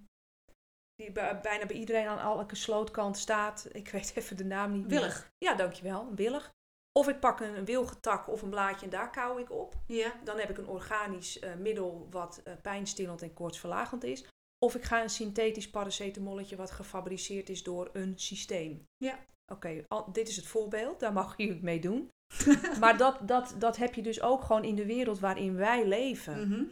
[1.01, 3.69] die bij- bijna bij iedereen aan elke slootkant staat.
[3.73, 4.99] Ik weet even de naam niet meer.
[4.99, 5.31] Willig.
[5.39, 6.07] Ja, dankjewel.
[6.09, 6.53] Een willig.
[6.93, 9.75] Of ik pak een, wilgetak of een blaadje en daar kauw ik op.
[9.87, 10.13] Ja.
[10.25, 14.25] Dan heb ik een organisch eh, middel wat eh, pijnstillend en koortsverlagend is.
[14.65, 18.87] Of ik ga een synthetisch paracetamolletje wat gefabriceerd is door een systeem.
[18.97, 19.19] Ja.
[19.53, 21.01] Oké, dit is het voorbeeld.
[21.01, 22.09] Daar mag je het mee doen.
[22.81, 26.49] maar dat, dat, dat heb je dus ook gewoon in de wereld waarin wij leven.
[26.49, 26.65] Mhm.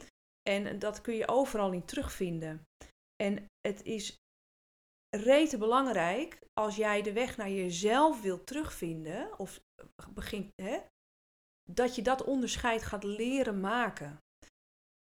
[0.49, 2.61] En dat kun je overal in terugvinden.
[3.23, 4.17] En het is
[5.09, 9.59] rete belangrijk als jij de weg naar jezelf wilt terugvinden, of
[10.13, 10.79] begint, hè,
[11.71, 14.17] dat je dat onderscheid gaat leren maken.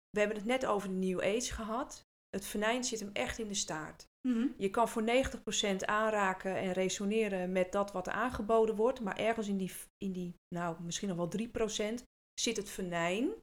[0.10, 2.06] We hebben het net over de New Age gehad.
[2.30, 4.06] Het venijn zit hem echt in de staart.
[4.28, 4.48] Mhm.
[4.58, 9.58] Je kan voor 90% aanraken en resoneren met dat wat aangeboden wordt, maar ergens in
[9.58, 13.34] die, in die nou misschien nog wel 3% zit het venijn.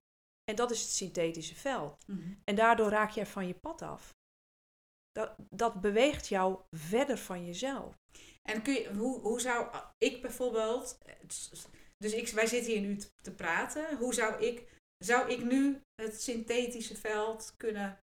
[0.44, 2.04] En dat is het synthetische veld.
[2.06, 2.34] Mhm.
[2.44, 4.14] En daardoor raak jij van je pad af.
[5.12, 7.94] Dat, dat beweegt jou verder van jezelf.
[8.42, 10.98] En kun je, hoe, hoe zou ik bijvoorbeeld,
[11.98, 14.68] dus ik, wij zitten hier nu te, te praten, hoe zou ik,
[15.04, 17.98] zou ik nu het synthetische veld kunnen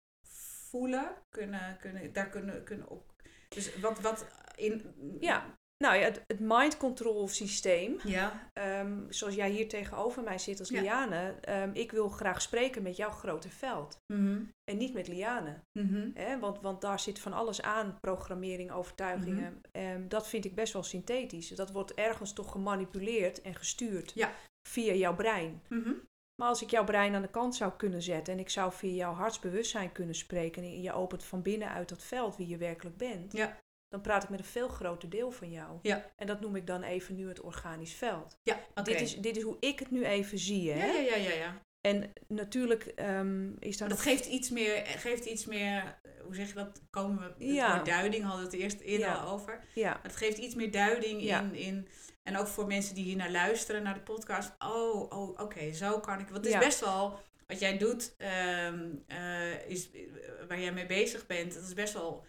[0.69, 3.15] voelen, kunnen, kunnen, daar kunnen, kunnen op,
[3.49, 9.35] dus wat, wat in, Ja, nou ja, het, het mind control systeem, ja, ehm, zoals
[9.35, 10.81] jij hier tegenover mij zit als Ja.
[10.81, 14.43] Liane, ehm, ik wil graag spreken met jouw grote veld Mhm.
[14.71, 15.61] en niet met Liane.
[15.79, 16.39] Mhm.
[16.41, 19.61] Want, want daar zit van alles aan, programmering, overtuigingen.
[19.73, 21.49] Ehm, dat vind ik best wel synthetisch.
[21.49, 24.33] Dat wordt ergens toch gemanipuleerd en gestuurd Ja.
[24.69, 25.63] via jouw brein.
[25.69, 25.93] Mhm.
[26.41, 28.93] Maar als ik jouw brein aan de kant zou kunnen zetten en ik zou via
[28.95, 33.33] jouw hartsbewustzijn kunnen spreken en je opent van binnenuit dat veld wie je werkelijk bent,
[33.33, 33.57] Ja.
[33.95, 35.79] Dan praat ik met een veel groter deel van jou.
[35.83, 36.05] Ja.
[36.17, 38.39] En dat noem ik dan even nu het organisch veld.
[38.43, 38.83] Ja, oké.
[38.83, 40.71] Dit, is, dit is hoe ik het nu even zie.
[40.71, 40.87] Hè?
[40.87, 41.63] ja, ja, ja, ja, ja.
[41.81, 44.03] En natuurlijk ehm, is Dat nog...
[44.03, 47.83] geeft iets meer, geeft iets meer, eh, hoe zeg je dat, komen we, het Ja.
[47.83, 49.15] duiding hadden we het eerst eerder Ja.
[49.15, 49.61] al over.
[49.75, 51.89] Ja, Maar het geeft iets meer duiding in, in.
[52.23, 54.53] En ook voor mensen die hier naar luisteren, naar de podcast.
[54.59, 56.29] Oh, oh oké, zo kan ik.
[56.29, 57.19] Want het is best wel.
[57.47, 60.01] Wat jij doet, ehm, eh, is, eh,
[60.49, 62.25] waar jij mee bezig bent, dat is best wel.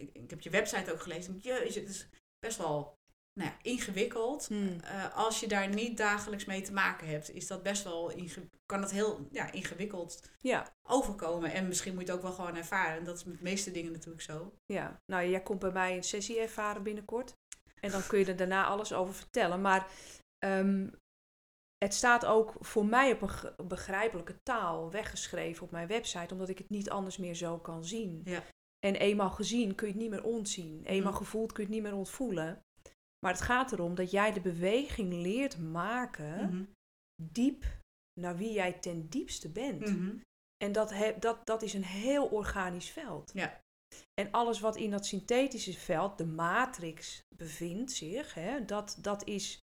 [0.00, 1.38] Ik, ik heb je website ook gelezen.
[1.38, 2.08] Jeetje, het is
[2.38, 2.98] best wel
[3.32, 4.46] nou ja, ingewikkeld.
[4.46, 4.80] Hmm.
[4.80, 8.12] Eh, als je daar niet dagelijks mee te maken hebt, is dat best wel
[8.66, 11.52] kan dat heel ja, ingewikkeld ja, overkomen.
[11.52, 12.98] En misschien moet je het ook wel gewoon ervaren.
[12.98, 14.54] En dat is met de meeste dingen natuurlijk zo.
[14.66, 15.00] ja.
[15.06, 17.36] Nou, jij komt bij mij een sessie ervaren binnenkort.
[17.80, 19.60] En dan kun je er daarna alles over vertellen.
[19.60, 19.90] Maar
[20.38, 20.88] ehm,
[21.78, 23.22] het staat ook voor mij op
[23.56, 27.84] een begrijpelijke taal weggeschreven op mijn website, omdat ik het niet anders meer zo kan
[27.84, 28.20] zien.
[28.24, 28.42] Ja.
[28.86, 30.84] En eenmaal gezien kun je het niet meer ontzien.
[30.84, 31.20] Eenmaal Mhm.
[31.20, 32.62] gevoeld kun je het niet meer ontvoelen.
[33.24, 36.64] Maar het gaat erom dat jij de beweging leert maken Mhm.
[37.22, 37.64] diep
[38.20, 39.80] naar wie jij ten diepste bent.
[39.80, 40.16] Mhm.
[40.64, 43.30] En dat, he- dat, dat is een heel organisch veld.
[43.34, 43.60] Ja.
[44.20, 49.58] En alles wat in dat synthetische veld, de matrix, bevindt zich, hè, dat, dat, is,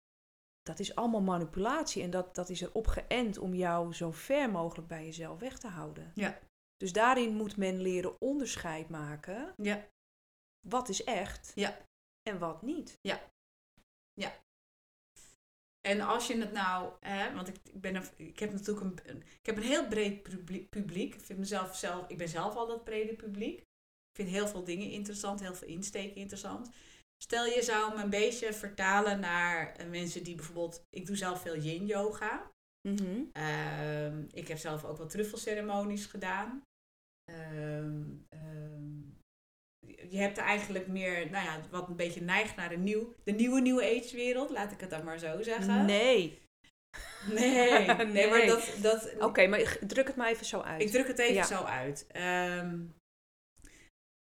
[0.63, 2.03] dat is allemaal manipulatie.
[2.03, 5.69] En dat, dat is erop geënt om jou zo ver mogelijk bij jezelf weg te
[5.69, 6.13] houden.
[6.15, 6.39] Ja.
[6.83, 9.55] Dus daarin moet men leren onderscheid maken.
[9.57, 9.89] Ja.
[10.69, 11.87] Wat is echt Ja.
[12.23, 12.99] en wat niet.
[15.89, 19.17] En als je het nou, hè, want ik, ik, ben een, ik heb natuurlijk een,
[19.23, 21.15] ik heb een heel breed publiek- publiek.
[21.15, 23.59] Ik vind mezelf zelf, ik ben zelf al dat brede publiek.
[23.59, 26.71] Ik vind heel veel dingen interessant, heel veel insteken interessant.
[27.23, 31.41] Stel je zou me een beetje vertalen naar eh, mensen die bijvoorbeeld, ik doe zelf
[31.41, 32.51] veel yin yoga.
[32.89, 33.25] Mhm.
[33.33, 36.63] Ehm, ik heb zelf ook wat truffelceremonies gedaan.
[37.33, 38.91] Ehm, ehm,
[40.11, 43.33] je hebt er eigenlijk meer, nou ja, wat een beetje neigt naar de, nieuw, de
[43.33, 45.85] nieuwe New Age wereld, laat ik het dan maar zo zeggen.
[45.85, 46.41] Nee.
[47.31, 48.29] Nee, nee, Nee.
[48.31, 50.83] maar dat, dat, Oké, maar ik- druk het maar even zo uit.
[50.83, 51.45] ik druk het even Ja.
[51.45, 52.07] zo uit.
[52.09, 52.81] Ehm,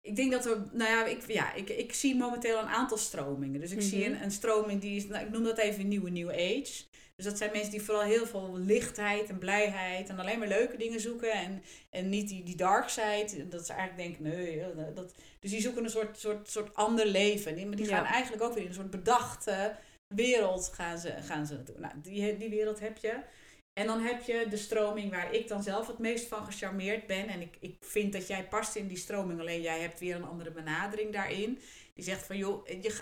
[0.01, 3.61] ik denk dat we, nou ja, ik, ja ik, ik zie momenteel een aantal stromingen.
[3.61, 4.13] Dus ik zie Mhm.
[4.17, 6.85] een, een stroming die is, nou, ik noem dat even nieuwe New Age.
[7.17, 10.77] Dus dat zijn mensen die vooral heel veel lichtheid en blijheid en alleen maar leuke
[10.77, 11.33] dingen zoeken.
[11.33, 13.49] En, en niet die, die dark side.
[13.49, 14.61] Dat ze eigenlijk denken, nee.
[14.61, 17.55] eh, Dat, dus die zoeken een soort, soort, soort ander leven.
[17.57, 18.13] Die, maar die gaan Ja.
[18.13, 19.77] eigenlijk ook weer in een soort bedachte
[20.15, 21.79] wereld gaan ze, gaan ze naartoe.
[21.79, 23.21] Nou, die, die wereld heb je.
[23.73, 27.29] En dan heb je de stroming waar ik dan zelf het meest van gecharmeerd ben.
[27.29, 30.25] En ik, ik vind dat jij past in die stroming, alleen jij hebt weer een
[30.25, 31.59] andere benadering daarin.
[31.95, 33.01] Die zegt van joh, je,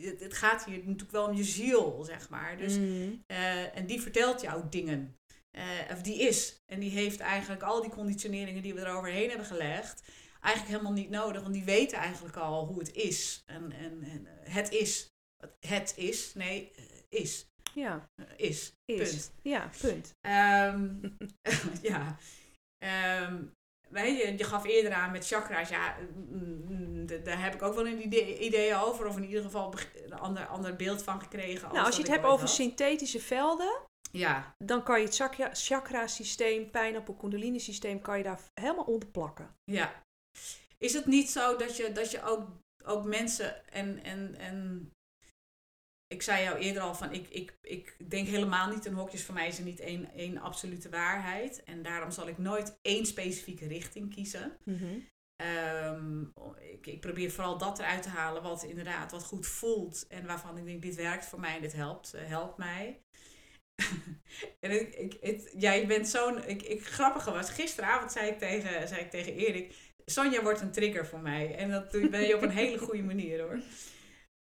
[0.00, 2.56] het- het gaat hier natuurlijk wel om je ziel, zeg maar.
[2.56, 3.08] Dus, Mhm.
[3.26, 5.16] eh, en die vertelt jou dingen.
[5.50, 6.62] Eh, of die is.
[6.66, 10.02] En die heeft eigenlijk al die conditioneringen die we eroverheen hebben gelegd,
[10.40, 11.42] eigenlijk helemaal niet nodig.
[11.42, 13.42] Want die weten eigenlijk al hoe het is.
[13.46, 15.06] En, en, en eh, het is.
[15.66, 16.34] Het is.
[16.34, 16.72] Nee,
[17.08, 17.46] is.
[17.74, 18.72] Ja, is.
[18.84, 19.10] is.
[19.10, 19.32] Punt.
[19.42, 20.14] Ja, punt.
[20.20, 20.94] Ehm,
[21.90, 22.16] ja.
[22.78, 23.42] Ehm,
[23.88, 25.68] weet je, je gaf eerder aan met chakra's.
[25.68, 25.96] Ja,
[26.28, 29.06] mm, mm, daar heb ik ook wel een idee, ideeën over.
[29.06, 29.74] Of in ieder geval
[30.06, 31.72] een ander, ander beeld van gekregen.
[31.72, 36.70] Nou, als je het hebt over synthetische velden, Ja, dan kan je het chakra- chakra-systeem,
[36.70, 39.54] pijnappel kundalini systeem, kan je daar helemaal onder plakken.
[39.64, 40.02] ja.
[40.78, 42.48] Is het niet zo dat je, dat je ook,
[42.84, 44.90] ook mensen en, en, en...
[46.08, 49.24] Ik zei jou eerder al van, ik, ik, ik denk helemaal niet in hokjes.
[49.24, 51.64] Voor mij is er niet één, één absolute waarheid.
[51.64, 54.56] En daarom zal ik nooit één specifieke richting kiezen.
[55.36, 56.22] Ehm,
[56.72, 60.06] ik, ik probeer vooral dat eruit te halen wat inderdaad wat goed voelt.
[60.08, 63.02] En waarvan ik denk, dit werkt voor mij en dit helpt, eh, helpt mij.
[64.60, 66.44] en ik, ik, het, jij bent zo'n...
[66.44, 69.74] Ik, ik, grappige was, gisteravond zei ik tegen, zei ik tegen Erik...
[70.04, 71.54] Sonja wordt een trigger voor mij.
[71.54, 73.60] En dat doe- ben je op een hele goede manier hoor.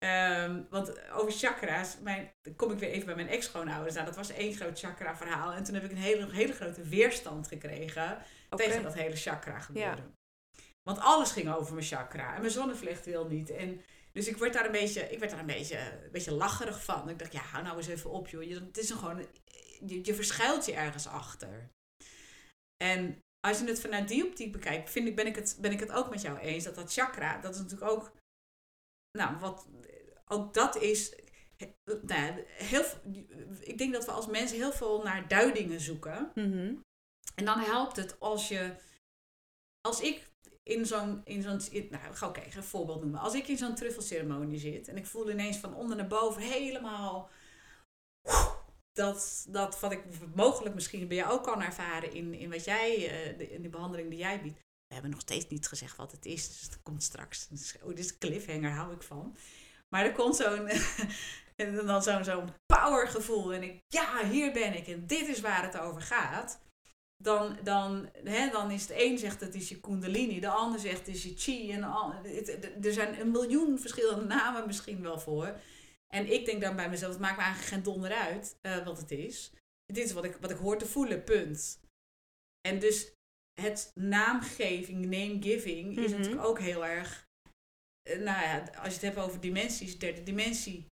[0.05, 3.93] Ehm, want over chakra's, mijn, dan kom ik weer even bij mijn ex-schoonouders.
[3.93, 5.51] Nou, dat was één groot chakra verhaal.
[5.51, 8.17] En toen heb ik een hele, hele grote weerstand gekregen
[8.49, 10.13] tegen dat hele chakra gebeuren.
[10.83, 12.35] Want alles ging over mijn chakra.
[12.35, 13.49] En mijn zonnevlecht wil niet.
[13.49, 16.83] En dus ik werd daar een beetje, ik werd daar een beetje, een beetje lacherig
[16.83, 17.09] van.
[17.09, 18.43] Ik dacht, ja, hou nou eens even op, joh.
[18.43, 19.27] Je, het is een gewoon,
[19.85, 21.69] je, je verschuilt je ergens achter.
[22.83, 25.79] En als je het vanuit die optiek bekijkt, vind ik, ben, ik het, ben ik
[25.79, 26.63] het ook met jou eens.
[26.63, 28.11] Dat dat chakra, dat is natuurlijk ook,
[29.17, 29.67] nou, wat,
[30.31, 31.15] ook dat is,
[31.85, 32.83] nou ja, heel,
[33.59, 36.31] ik denk dat we als mensen heel veel naar duidingen zoeken.
[36.35, 36.75] Mhm.
[37.35, 38.75] En dan helpt het als je,
[39.81, 40.29] als ik
[40.63, 43.19] in zo'n, in zo'n, nou, ga ik even een voorbeeld noemen.
[43.19, 47.29] Als ik in zo'n truffelceremonie zit en ik voel ineens van onder naar boven helemaal
[48.95, 50.03] dat, dat wat ik
[50.35, 54.09] mogelijk misschien bij jou ook kan ervaren in, in wat jij, eh, in de behandeling
[54.09, 54.63] die jij biedt.
[54.87, 57.47] We hebben nog steeds niet gezegd wat het is, dus dat komt straks.
[57.47, 59.37] Dus, oh, dit is een cliffhanger, hou ik van.
[59.95, 60.67] Maar er komt zo'n,
[61.55, 65.63] en dan zo'n zo'n powergevoel en ik, ja, hier ben ik en dit is waar
[65.63, 66.59] het over gaat
[67.23, 70.97] dan, dan, hè, dan is het een zegt het is je kundalini, de ander zegt
[70.97, 71.71] het is je chi.
[71.71, 71.83] En
[72.23, 75.59] het- het- er zijn een miljoen verschillende namen misschien wel voor.
[76.07, 78.97] En ik denk dan bij mezelf, het maakt me eigenlijk geen donder uit eh, wat
[78.97, 79.51] het is.
[79.85, 81.79] Dit is wat ik, wat ik hoor te voelen, punt.
[82.67, 83.11] En dus
[83.61, 86.19] het naamgeving, name giving, is Mhm.
[86.19, 87.23] natuurlijk ook heel erg...
[88.05, 90.87] eh, nou ja, als je het hebt over dimensies, derde dimensie...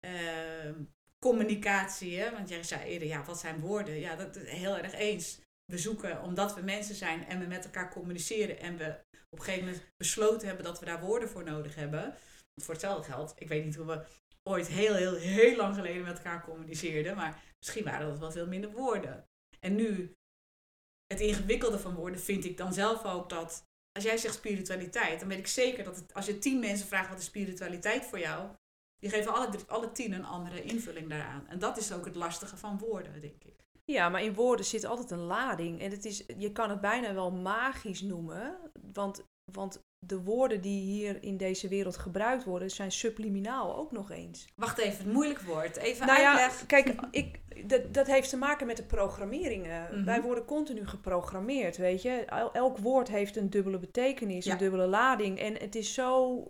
[0.00, 0.82] ehm,
[1.18, 2.30] communicatie, hè?
[2.30, 3.94] want jij zei eerder, ja, wat zijn woorden?
[3.94, 5.40] Ja, dat is heel erg eens.
[5.64, 9.44] We zoeken omdat we mensen zijn en we met elkaar communiceren en we op een
[9.44, 12.14] gegeven moment besloten hebben dat we daar woorden voor nodig hebben.
[12.62, 14.06] Voor hetzelfde geld, ik weet niet hoe we
[14.42, 17.16] ooit heel, heel, heel lang geleden met elkaar communiceerden.
[17.16, 19.28] Maar misschien waren dat wel veel minder woorden.
[19.60, 20.16] En nu,
[21.06, 23.66] het ingewikkelde van woorden vind ik dan zelf ook dat...
[23.92, 27.08] Als jij zegt spiritualiteit, dan weet ik zeker dat het, als je tien mensen vraagt
[27.08, 28.50] wat is spiritualiteit voor jou...
[28.98, 31.46] Die geven alle, alle tien een andere invulling daaraan.
[31.48, 33.56] En dat is ook het lastige van woorden, denk ik.
[33.84, 35.80] Ja, maar in woorden zit altijd een lading.
[35.80, 38.58] En het is, je kan het bijna wel magisch noemen.
[38.92, 44.10] Want, want de woorden die hier in deze wereld gebruikt worden, zijn subliminaal ook nog
[44.10, 44.46] eens.
[44.54, 45.76] Wacht even, het moeilijk woord.
[45.76, 46.66] Even Nou ja, uitleg.
[46.66, 49.94] kijk, ik, dat, dat heeft te maken met de programmeringen.
[49.94, 50.04] Mhm.
[50.04, 52.10] Wij worden continu geprogrammeerd, weet je.
[52.24, 54.52] El- elk woord heeft een dubbele betekenis, Ja.
[54.52, 55.38] een dubbele lading.
[55.38, 56.42] En het is zo,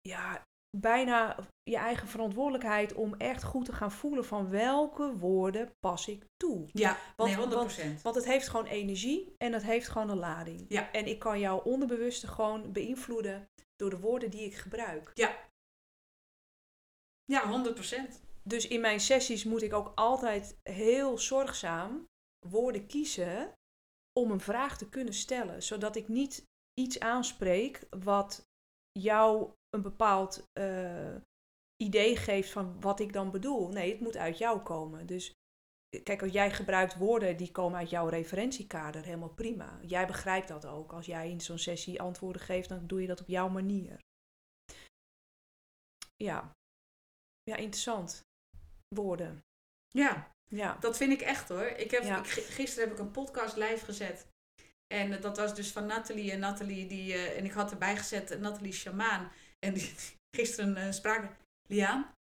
[0.00, 6.08] ja, bijna je eigen verantwoordelijkheid om echt goed te gaan voelen van welke woorden pas
[6.08, 6.68] ik toe.
[6.72, 8.02] Ja, Want- nee, 100%.
[8.02, 10.64] Want het heeft gewoon energie en het heeft gewoon een lading.
[10.68, 10.92] Ja.
[10.92, 15.10] En ik kan jouw onderbewuste gewoon beïnvloeden door de woorden die ik gebruik.
[17.24, 18.20] Ja, 100%.
[18.42, 22.08] Dus in mijn sessies moet ik ook altijd heel zorgzaam
[22.46, 23.52] woorden kiezen
[24.12, 25.62] om een vraag te kunnen stellen.
[25.62, 28.46] Zodat ik niet iets aanspreek wat
[28.92, 31.16] jou een bepaald eh,
[31.76, 33.68] idee geeft van wat ik dan bedoel.
[33.68, 35.06] Nee, het moet uit jou komen.
[35.06, 35.32] Dus
[36.02, 39.78] kijk, als jij gebruikt woorden die komen uit jouw referentiekader, helemaal prima.
[39.82, 40.92] Jij begrijpt dat ook.
[40.92, 43.98] Als jij in zo'n sessie antwoorden geeft, dan doe je dat op jouw manier.
[46.16, 46.50] Ja,
[47.42, 48.22] ja interessant.
[48.94, 49.44] Woorden.
[49.88, 50.76] Ja, Ja.
[50.80, 51.62] dat vind ik echt hoor.
[51.66, 52.18] Ik heb, Ja.
[52.18, 54.26] ik, gi- gisteren heb ik een podcast live gezet.
[54.94, 56.32] En eh, dat was dus van Nathalie.
[56.32, 59.32] En Nathalie die, eh, en ik had erbij gezet, eh, Nathalie Shamaan.
[59.66, 59.92] En die
[60.36, 61.36] gisteren eh spraken,
[61.68, 62.12] Liaan,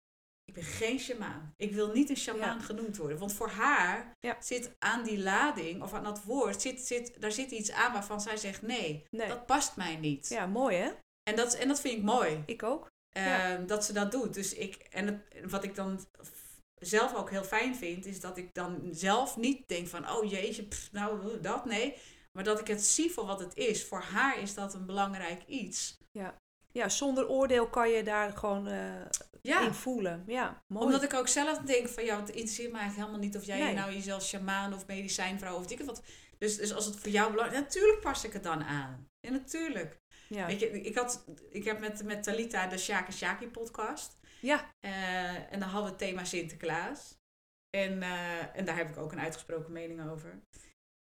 [0.45, 1.53] ik ben geen shamaan.
[1.57, 2.63] Ik wil niet een shamaan Ja.
[2.63, 3.17] genoemd worden.
[3.17, 4.37] Want voor haar Ja.
[4.41, 8.21] zit aan die lading, of aan dat woord, zit, zit, daar zit iets aan waarvan
[8.21, 9.27] zij zegt, nee, Nee.
[9.27, 10.27] dat past mij niet.
[10.29, 10.91] Ja, mooi hè?
[11.23, 12.43] En, dat, en dat vind ik mooi.
[12.45, 12.87] Ik ook.
[13.15, 13.57] eh, Ja.
[13.57, 14.33] Dat ze dat doet.
[14.33, 16.05] Dus ik, en het, wat ik dan
[16.81, 20.63] zelf ook heel fijn vind, is dat ik dan zelf niet denk van, oh jeetje,
[20.63, 21.95] pff, nou dat, nee.
[22.31, 23.85] Maar dat ik het zie voor wat het is.
[23.85, 25.97] Voor haar is dat een belangrijk iets.
[26.11, 26.35] Ja,
[26.87, 29.05] zonder oordeel kan je daar gewoon eh,
[29.41, 30.23] Ja, in voelen.
[30.27, 30.85] Ja, mooi.
[30.85, 33.59] omdat ik ook zelf denk van, ja, het interesseert me eigenlijk helemaal niet of jij
[33.59, 33.73] Nee.
[33.73, 36.03] nou jezelf shamaan of medicijnvrouw of ik wat.
[36.37, 39.07] Dus, dus als het voor jou belangrijk is, natuurlijk pas ik het dan aan.
[39.19, 39.99] Ja, natuurlijk.
[40.29, 40.45] ja.
[40.45, 44.17] Weet je, ik, had, ik heb met, met Talita de Shaka Shaki podcast.
[44.41, 47.17] ja, Eh, en dan hadden we het thema Sinterklaas.
[47.69, 50.39] En, eh, en daar heb ik ook een uitgesproken mening over.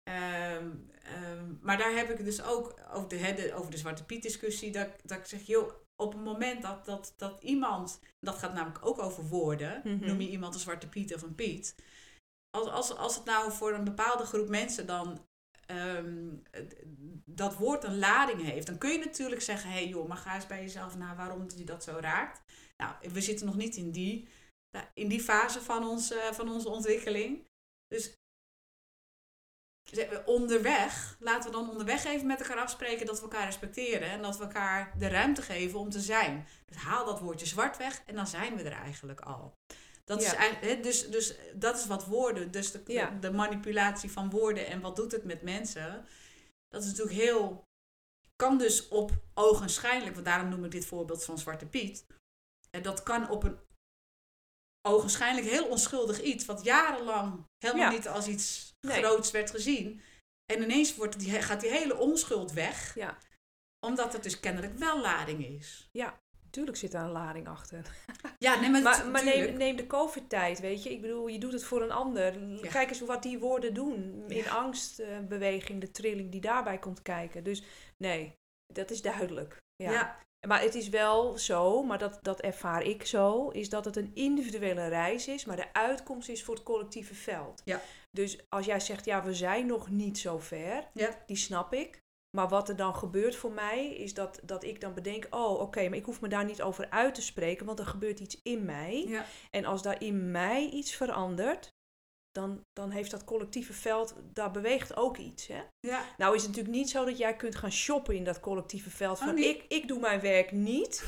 [0.08, 0.70] Ehm,
[1.02, 4.72] ehm, maar daar heb ik dus ook over de, over de Zwarte Piet discussie.
[4.72, 8.86] Dat, dat ik zeg, joh, op het moment dat, dat, dat iemand, dat gaat namelijk
[8.86, 10.06] ook over woorden, Mhm.
[10.06, 11.74] noem je iemand een Zwarte Piet of een Piet.
[12.50, 15.26] Als, als, als het nou voor een bepaalde groep mensen dan
[15.66, 16.36] ehm,
[17.24, 20.34] dat woord een lading heeft, dan kun je natuurlijk zeggen, hé hey joh, maar ga
[20.34, 22.42] eens bij jezelf na waarom je dat zo raakt.
[22.76, 24.28] Nou, we zitten nog niet in die,
[24.94, 27.44] in die fase van, ons, van onze ontwikkeling.
[27.86, 28.14] Dus
[30.24, 34.36] onderweg, laten we dan onderweg even met elkaar afspreken dat we elkaar respecteren en dat
[34.36, 36.46] we elkaar de ruimte geven om te zijn.
[36.66, 39.54] Dus haal dat woordje zwart weg en dan zijn we er eigenlijk al.
[40.04, 43.10] Dat is eigenlijk, dus, dus dat is wat woorden, dus de, Ja.
[43.10, 46.06] de, de manipulatie van woorden en wat doet het met mensen.
[46.68, 47.64] Dat is natuurlijk heel,
[48.36, 52.06] kan dus op ogenschijnlijk, want daarom noem ik dit voorbeeld van Zwarte Piet.
[52.70, 53.58] En dat kan op een
[54.88, 57.96] ogenschijnlijk heel onschuldig iets, wat jarenlang helemaal Ja.
[57.96, 59.02] niet als iets Nee.
[59.02, 60.00] groots werd gezien.
[60.52, 63.18] En ineens wordt die, gaat die hele onschuld weg, ja.
[63.86, 65.88] omdat het dus kennelijk wel lading is.
[66.50, 67.86] Tuurlijk zit daar een lading achter.
[68.38, 69.46] Ja, nee, maar, Maar, maar tuurlijk.
[69.48, 70.90] neem, neem de COVID-tijd, weet je.
[70.90, 72.40] Ik bedoel, je doet het voor een ander.
[72.62, 72.70] Ja.
[72.70, 74.24] Kijk eens wat die woorden doen.
[74.28, 74.50] In Ja.
[74.50, 77.44] angstbeweging, de trilling die daarbij komt kijken.
[77.44, 77.62] Dus
[77.96, 78.34] nee,
[78.72, 79.56] dat is duidelijk.
[79.76, 79.90] Ja.
[79.90, 80.18] ja.
[80.48, 84.10] Maar het is wel zo, maar dat, dat ervaar ik zo, is dat het een
[84.14, 87.62] individuele reis is, maar de uitkomst is voor het collectieve veld.
[87.64, 87.80] Ja.
[88.16, 91.22] Dus als jij zegt, ja, we zijn nog niet zo ver, Ja.
[91.26, 92.04] die snap ik.
[92.36, 95.88] Maar wat er dan gebeurt voor mij, is dat, dat ik dan bedenk, oh oké,
[95.88, 98.64] maar ik hoef me daar niet over uit te spreken, want er gebeurt iets in
[98.64, 99.04] mij.
[99.08, 99.24] Ja.
[99.50, 101.74] En als daar in mij iets verandert,
[102.30, 105.46] dan, dan heeft dat collectieve veld, daar beweegt ook iets.
[105.46, 105.62] Hè?
[105.80, 106.02] Ja.
[106.16, 109.18] Nou is het natuurlijk niet zo dat jij kunt gaan shoppen in dat collectieve veld.
[109.18, 109.44] Oh, Van niet?
[109.44, 111.04] ik, ik doe mijn werk niet,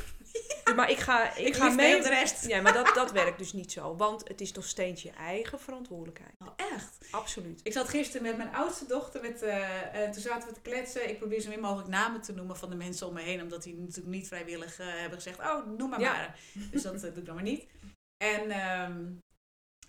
[0.77, 2.03] maar ik ga, ik Ik, ga mee.
[2.03, 2.47] de rest.
[2.47, 3.97] Ja, maar dat, dat werkt dus niet zo.
[3.97, 6.33] Want het is nog steeds je eigen verantwoordelijkheid.
[6.39, 6.99] Oh, echt?
[7.11, 7.61] Absoluut.
[7.62, 11.09] Ik zat gisteren met mijn oudste dochter, met, eh, toen zaten we te kletsen.
[11.09, 13.62] Ik probeer zo min mogelijk namen te noemen van de mensen om me heen, omdat
[13.62, 16.12] die natuurlijk niet vrijwillig eh, hebben gezegd, oh, noem maar Ja.
[16.12, 16.39] maar.
[16.70, 17.66] Dus dat eh, doe ik dan maar niet.
[18.24, 19.05] En, ehm,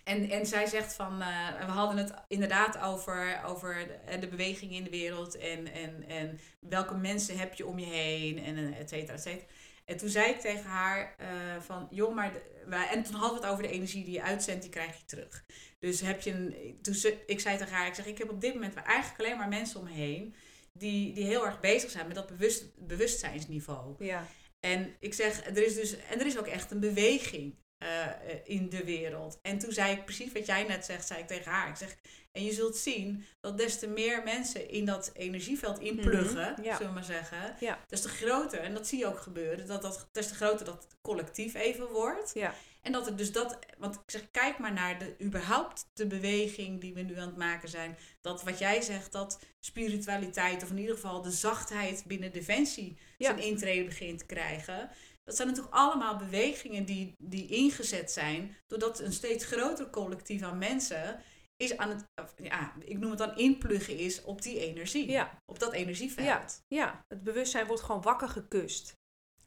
[0.04, 4.84] en, en zij zegt van, we hadden het inderdaad over, over de, de beweging in
[4.84, 9.12] de wereld en, en, en welke mensen heb je om je heen en et cetera,
[9.14, 9.46] et cetera.
[9.90, 11.28] En toen zei ik tegen haar eh,
[11.60, 12.32] van, joh, maar...
[12.32, 15.04] de- en toen hadden we het over de energie die je uitzendt, die krijg je
[15.04, 15.44] terug.
[15.78, 16.78] Dus heb je een...
[16.82, 19.36] Toen ze, ik zei tegen haar, ik zeg, ik heb op dit moment eigenlijk alleen
[19.36, 20.34] maar mensen om me heen...
[20.72, 24.04] Die, die heel erg bezig zijn met dat bewust, bewustzijnsniveau.
[24.04, 24.26] Ja.
[24.60, 28.06] En ik zeg, er is dus, en er is ook echt een beweging eh,
[28.44, 29.38] in de wereld.
[29.42, 31.68] En toen zei ik precies wat jij net zegt, zei ik tegen haar.
[31.68, 31.96] Ik zeg,
[32.32, 36.76] en je zult zien dat des te meer mensen in dat energieveld inpluggen, ja.
[36.76, 37.78] zullen we maar zeggen, Ja.
[37.88, 40.86] des te groter, en dat zie je ook gebeuren, dat dat, des te groter dat
[41.02, 42.30] collectief even wordt.
[42.34, 42.54] Ja.
[42.82, 46.80] En dat het dus dat, want ik zeg, kijk maar naar de, überhaupt de beweging
[46.80, 47.96] die we nu aan het maken zijn.
[48.20, 53.38] Dat wat jij zegt, dat spiritualiteit, of in ieder geval de zachtheid binnen Defensie zijn
[53.38, 54.90] intrede begint te krijgen.
[55.24, 60.58] Dat zijn natuurlijk allemaal bewegingen die, die ingezet zijn, doordat een steeds groter collectief aan
[60.58, 61.22] mensen
[61.60, 62.04] is aan het,
[62.36, 65.10] ja, ik noem het dan inpluggen is op die energie.
[65.10, 65.38] Ja.
[65.52, 66.26] Op dat energieveld.
[66.26, 66.44] Ja.
[66.68, 68.92] ja, het bewustzijn wordt gewoon wakker gekust.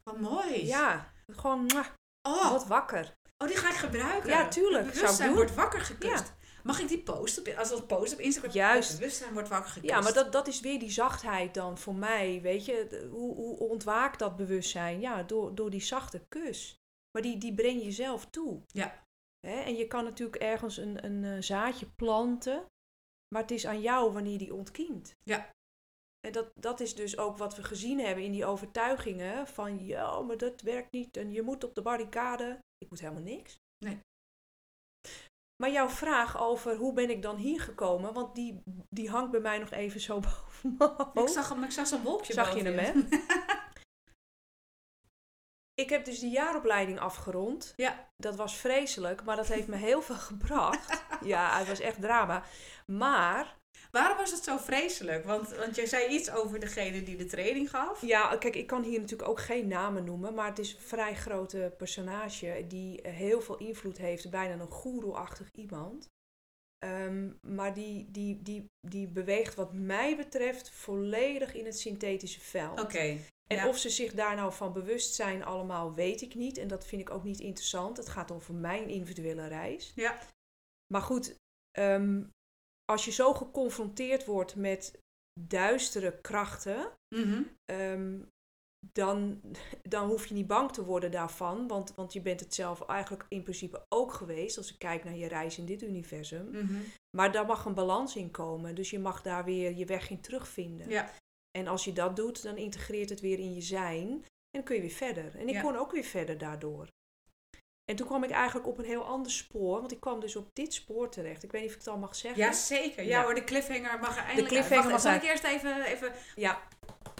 [0.02, 0.66] Wat mooi.
[0.66, 1.86] Ja, gewoon mwah,
[2.28, 3.14] Oh, wordt wakker.
[3.38, 4.30] oh, die ga ik gebruiken.
[4.30, 6.32] Ja, tuurlijk, Het bewustzijn wordt wakker gekust.
[6.62, 7.46] Mag ik die posten?
[7.52, 8.52] op- Als dat post op Instagram.
[8.52, 8.88] Juist.
[8.88, 9.92] Het bewustzijn wordt wakker gekust.
[9.92, 13.06] Ja, maar dat, dat is weer die zachtheid dan voor mij, weet je.
[13.10, 15.00] Hoe, hoe ontwaakt dat bewustzijn?
[15.00, 16.78] Ja, door, door die zachte kus.
[17.12, 18.62] Maar die, die breng je zelf toe.
[18.66, 19.02] Ja.
[19.44, 19.60] Hè?
[19.60, 22.66] En je kan natuurlijk ergens een, een eh, zaadje planten,
[23.28, 25.14] maar het is aan jou wanneer die ontkiemt.
[25.22, 25.50] Ja.
[26.26, 30.20] En dat, dat is dus ook wat we gezien hebben in die overtuigingen van, ja,
[30.20, 32.58] maar dat werkt niet en je moet op de barricade.
[32.78, 33.58] Ik moet helemaal niks.
[33.78, 34.00] Nee.
[35.62, 39.40] Maar jouw vraag over hoe ben ik dan hier gekomen, want die, die hangt bij
[39.40, 40.20] mij nog even zo
[40.68, 43.08] boven mijn Ik zag, hem, ik zag zo'n wolkje Zag je hem,
[45.74, 47.72] Ik heb dus die jaaropleiding afgerond.
[47.76, 48.08] Ja.
[48.16, 51.04] Dat was vreselijk, maar dat heeft me heel veel gebracht.
[51.22, 52.44] Ja, het was echt drama.
[52.86, 53.56] Maar,
[53.90, 55.24] Waarom was het zo vreselijk?
[55.24, 58.00] Want, want jij zei iets over degene die de training gaf.
[58.06, 61.14] ja, kijk, ik kan hier natuurlijk ook geen namen noemen, maar het is een vrij
[61.14, 66.10] grote personage die heel veel invloed heeft, bijna een goeroe-achtig iemand.
[66.78, 72.80] Ehm, maar die, die, die, die beweegt wat mij betreft volledig in het synthetische veld.
[72.80, 73.18] Oké.
[73.46, 73.68] En Ja.
[73.68, 76.58] of ze zich daar nou van bewust zijn allemaal, weet ik niet.
[76.58, 77.96] En dat vind ik ook niet interessant.
[77.96, 79.92] Het gaat over mijn individuele reis.
[79.94, 80.18] Ja.
[80.92, 81.34] Maar goed,
[81.70, 82.24] ehm,
[82.84, 84.98] als je zo geconfronteerd wordt met
[85.40, 87.42] duistere krachten, Mhm.
[87.64, 88.20] ehm,
[88.92, 89.40] dan,
[89.82, 91.68] dan hoef je niet bang te worden daarvan.
[91.68, 95.16] Want, want je bent het zelf eigenlijk in principe ook geweest, als ik kijk naar
[95.16, 96.50] je reis in dit universum.
[96.50, 96.80] Mhm.
[97.16, 98.74] Maar daar mag een balans in komen.
[98.74, 100.88] Dus je mag daar weer je weg in terugvinden.
[100.88, 101.12] Ja.
[101.58, 104.08] En als je dat doet, dan integreert het weer in je zijn.
[104.10, 105.36] En dan kun je weer verder.
[105.36, 105.60] En ik Ja.
[105.60, 106.88] kon ook weer verder daardoor.
[107.84, 109.80] En toen kwam ik eigenlijk op een heel ander spoor.
[109.80, 111.42] Want ik kwam dus op dit spoor terecht.
[111.42, 112.42] Ik weet niet of ik het al mag zeggen.
[112.42, 113.02] Ja, zeker.
[113.04, 113.22] Ja, Ja.
[113.24, 114.92] hoor, de cliffhanger mag er eindelijk cliffhanger uit.
[114.92, 115.84] mag Wacht, ik eerst even...
[115.84, 116.12] even...
[116.34, 116.68] Ja,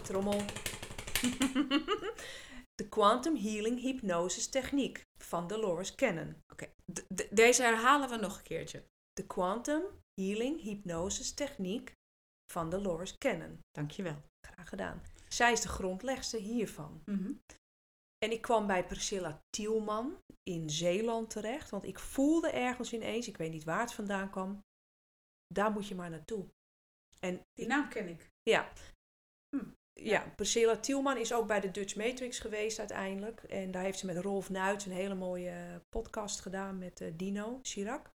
[0.03, 0.41] trommel.
[2.75, 6.37] De Quantum Healing Hypnosis Techniek van Dolores Cannon.
[6.53, 6.67] Oké,
[7.31, 8.85] deze herhalen we nog een keertje.
[9.13, 9.83] De Quantum
[10.21, 11.93] Healing Hypnosis Techniek
[12.55, 13.61] van Dolores Cannon.
[13.71, 14.23] Dankjewel.
[14.47, 15.03] Graag gedaan.
[15.29, 17.03] Zij is de grondlegster hiervan.
[17.05, 17.33] Mhm.
[18.19, 21.71] En ik kwam bij Priscilla Tielman in Zeeland terecht.
[21.71, 24.65] Want ik voelde ergens ineens, ik weet niet waar het vandaan kwam.
[25.55, 26.47] Daar moet je maar naartoe.
[27.21, 28.31] En Die naam ken ik.
[28.43, 28.73] ja.
[29.57, 29.65] Hm.
[29.93, 33.43] Ja, Priscilla Tielman is ook bij de Dutch Matrix geweest uiteindelijk.
[33.43, 37.59] En daar heeft ze met Rolf Nuits een hele mooie podcast gedaan met eh, Dino
[37.63, 38.11] Chirac.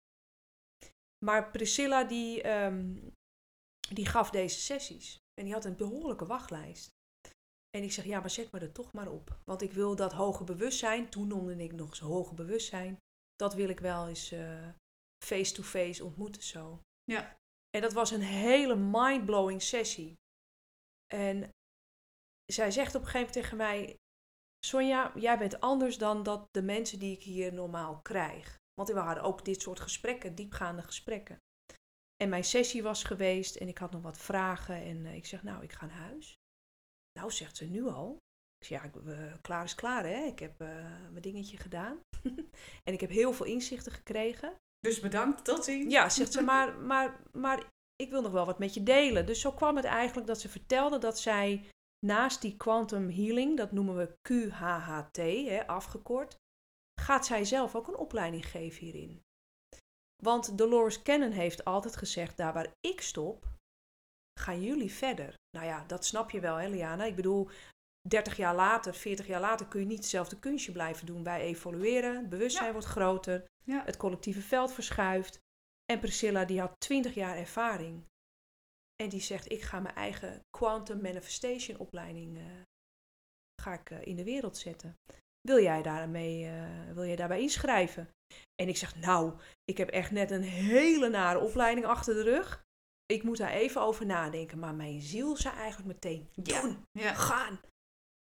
[1.26, 2.96] Maar Priscilla die, ehm,
[3.96, 5.18] die gaf deze sessies.
[5.34, 6.90] En die had een behoorlijke wachtlijst.
[7.70, 9.40] En ik zeg, ja, maar zet me er toch maar op.
[9.46, 12.98] Want ik wil dat hoge bewustzijn, toen noemde ik nog eens hoge bewustzijn,
[13.36, 14.70] dat wil ik wel eens eh,
[15.26, 16.82] face-to-face ontmoeten zo.
[17.04, 17.38] Ja.
[17.70, 20.18] En dat was een hele mind-blowing sessie.
[21.14, 21.50] En
[22.46, 23.98] zij zegt op een gegeven moment tegen mij,
[24.66, 28.58] Sonja, jij bent anders dan dat de mensen die ik hier normaal krijg.
[28.74, 31.40] Want we hadden ook dit soort gesprekken, diepgaande gesprekken.
[32.24, 34.76] En mijn sessie was geweest en ik had nog wat vragen.
[34.76, 36.38] En eh, ik zeg, nou, ik ga naar huis.
[37.20, 38.18] Nou, zegt ze nu al.
[38.58, 40.24] Ik zeg, ja, ik, klaar is klaar, hè.
[40.24, 40.68] Ik heb eh,
[41.10, 42.00] mijn dingetje gedaan.
[42.88, 44.56] en ik heb heel veel inzichten gekregen.
[44.80, 45.94] Dus bedankt, tot ziens.
[45.94, 49.26] Ja, zegt ze, maar, maar, maar ik wil nog wel wat met je delen.
[49.26, 51.70] Dus zo kwam het eigenlijk dat ze vertelde dat zij
[52.06, 56.36] naast die quantum healing, dat noemen we QHHT, hè, afgekort,
[57.02, 59.22] gaat zij zelf ook een opleiding geven hierin.
[60.24, 63.46] Want Dolores Cannon heeft altijd gezegd, daar waar ik stop,
[64.40, 65.34] gaan jullie verder.
[65.58, 67.04] Nou ja, dat snap je wel, hè, Liana?
[67.06, 67.50] Ik bedoel,
[68.08, 71.24] 30 jaar later, 40 jaar later kun je niet hetzelfde kunstje blijven doen.
[71.24, 72.72] Wij evolueren, het bewustzijn Ja.
[72.72, 73.84] wordt groter, Ja.
[73.86, 75.40] het collectieve veld verschuift.
[75.86, 78.06] En Priscilla die had 20 jaar ervaring.
[78.96, 82.44] En die zegt, ik ga mijn eigen Quantum Manifestation opleiding eh,
[83.62, 84.96] ga ik eh, in de wereld zetten.
[85.42, 88.10] Wil jij, daarmee, eh, wil jij daarbij inschrijven?
[88.62, 92.64] En ik zeg, nou, ik heb echt net een hele nare opleiding achter de rug.
[93.06, 94.60] Ik moet daar even over nadenken.
[94.60, 96.62] Maar mijn ziel zei eigenlijk meteen, Ja.
[96.62, 97.14] doen, Ja.
[97.14, 97.60] gaan.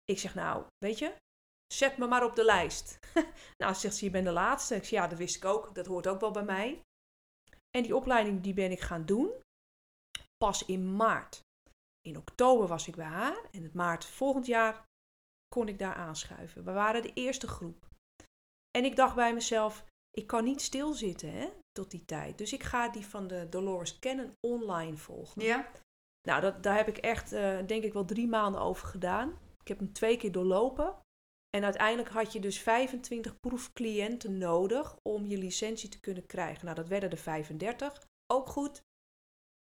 [0.05, 1.15] Ik zeg, nou, weet je,
[1.73, 2.99] zet me maar op de lijst.
[3.61, 4.75] nou, zegt ze, je bent de laatste.
[4.75, 5.75] Ik zeg, ja, dat wist ik ook.
[5.75, 6.81] Dat hoort ook wel bij mij.
[7.77, 9.31] En die opleiding die ben ik gaan doen.
[10.37, 11.39] Pas in maart.
[12.01, 13.37] In oktober was ik bij haar.
[13.51, 14.85] En in maart volgend jaar
[15.47, 16.63] kon ik daar aanschuiven.
[16.63, 17.85] We waren de eerste groep.
[18.71, 19.85] En ik dacht bij mezelf,
[20.17, 22.37] ik kan niet stilzitten hè, tot die tijd.
[22.37, 25.41] Dus ik ga die van de Dolores Cannon online volgen.
[25.41, 25.71] Ja.
[26.27, 29.29] Nou, dat, daar heb ik echt, eh, denk ik, wel drie maanden over gedaan.
[29.59, 30.99] Ik heb hem twee keer doorlopen.
[31.49, 36.65] En uiteindelijk had je dus 25 proefcliënten nodig om je licentie te kunnen krijgen.
[36.65, 38.07] Nou, dat werden er 35.
[38.33, 38.81] Ook goed.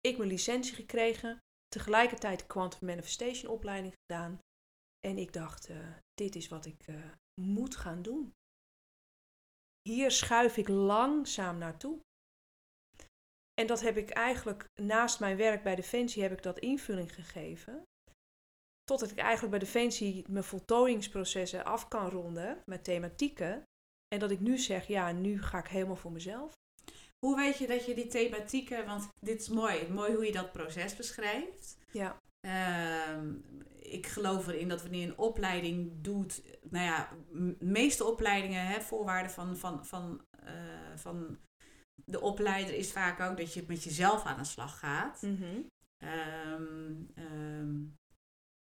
[0.01, 1.39] Ik mijn licentie gekregen.
[1.69, 4.39] Tegelijkertijd Quantum Manifestation opleiding gedaan.
[5.01, 5.77] En ik dacht, eh,
[6.15, 6.95] dit is wat ik eh,
[7.41, 8.33] moet gaan doen.
[9.89, 12.01] Hier schuif ik langzaam naartoe.
[13.55, 17.83] En dat heb ik eigenlijk naast mijn werk bij Defensie heb ik dat invulling gegeven.
[18.85, 23.63] Totdat ik eigenlijk bij Defensie mijn voltooiingsprocessen af kan ronden met thematieken.
[24.09, 26.53] En dat ik nu zeg, ja, nu ga ik helemaal voor mezelf.
[27.27, 30.53] Hoe weet je dat je die thematieken, want dit is mooi, mooi hoe je dat
[30.53, 31.77] proces beschrijft.
[31.93, 32.19] Ja,
[33.79, 37.09] ik geloof erin dat wanneer je een opleiding doet, nou ja,
[37.59, 41.39] meeste opleidingen, hè, voorwaarden van, van, van, eh, van
[42.05, 45.23] de opleider is vaak ook dat je met jezelf aan de slag gaat.
[45.23, 45.61] Mhm.
[46.05, 47.77] Ehm, ehm,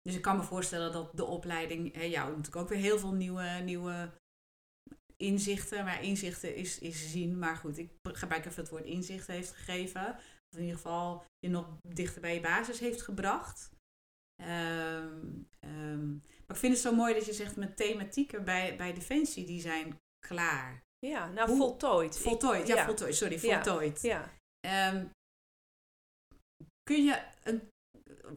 [0.02, 3.12] dus ik kan me voorstellen dat de opleiding hè, jou natuurlijk ook weer heel veel
[3.12, 4.10] nieuwe, nieuwe
[5.16, 7.38] inzichten, maar inzichten is, is zien.
[7.38, 10.16] Maar goed, ik gebruik even het woord inzichten heeft gegeven.
[10.50, 13.70] Of in ieder geval je nog dichter bij je basis heeft gebracht.
[14.42, 15.28] Ehm,
[15.60, 19.46] ehm, maar ik vind het zo mooi dat je zegt met thematieken bij, bij Defensie,
[19.46, 20.82] die zijn klaar.
[21.06, 22.18] ja nou Hoe- voltooid.
[22.18, 22.84] Voltooid, ja, ja.
[22.84, 24.02] voltooid, sorry, voltooid.
[24.02, 25.06] Ja, Ehm,
[26.82, 27.68] kun je, een,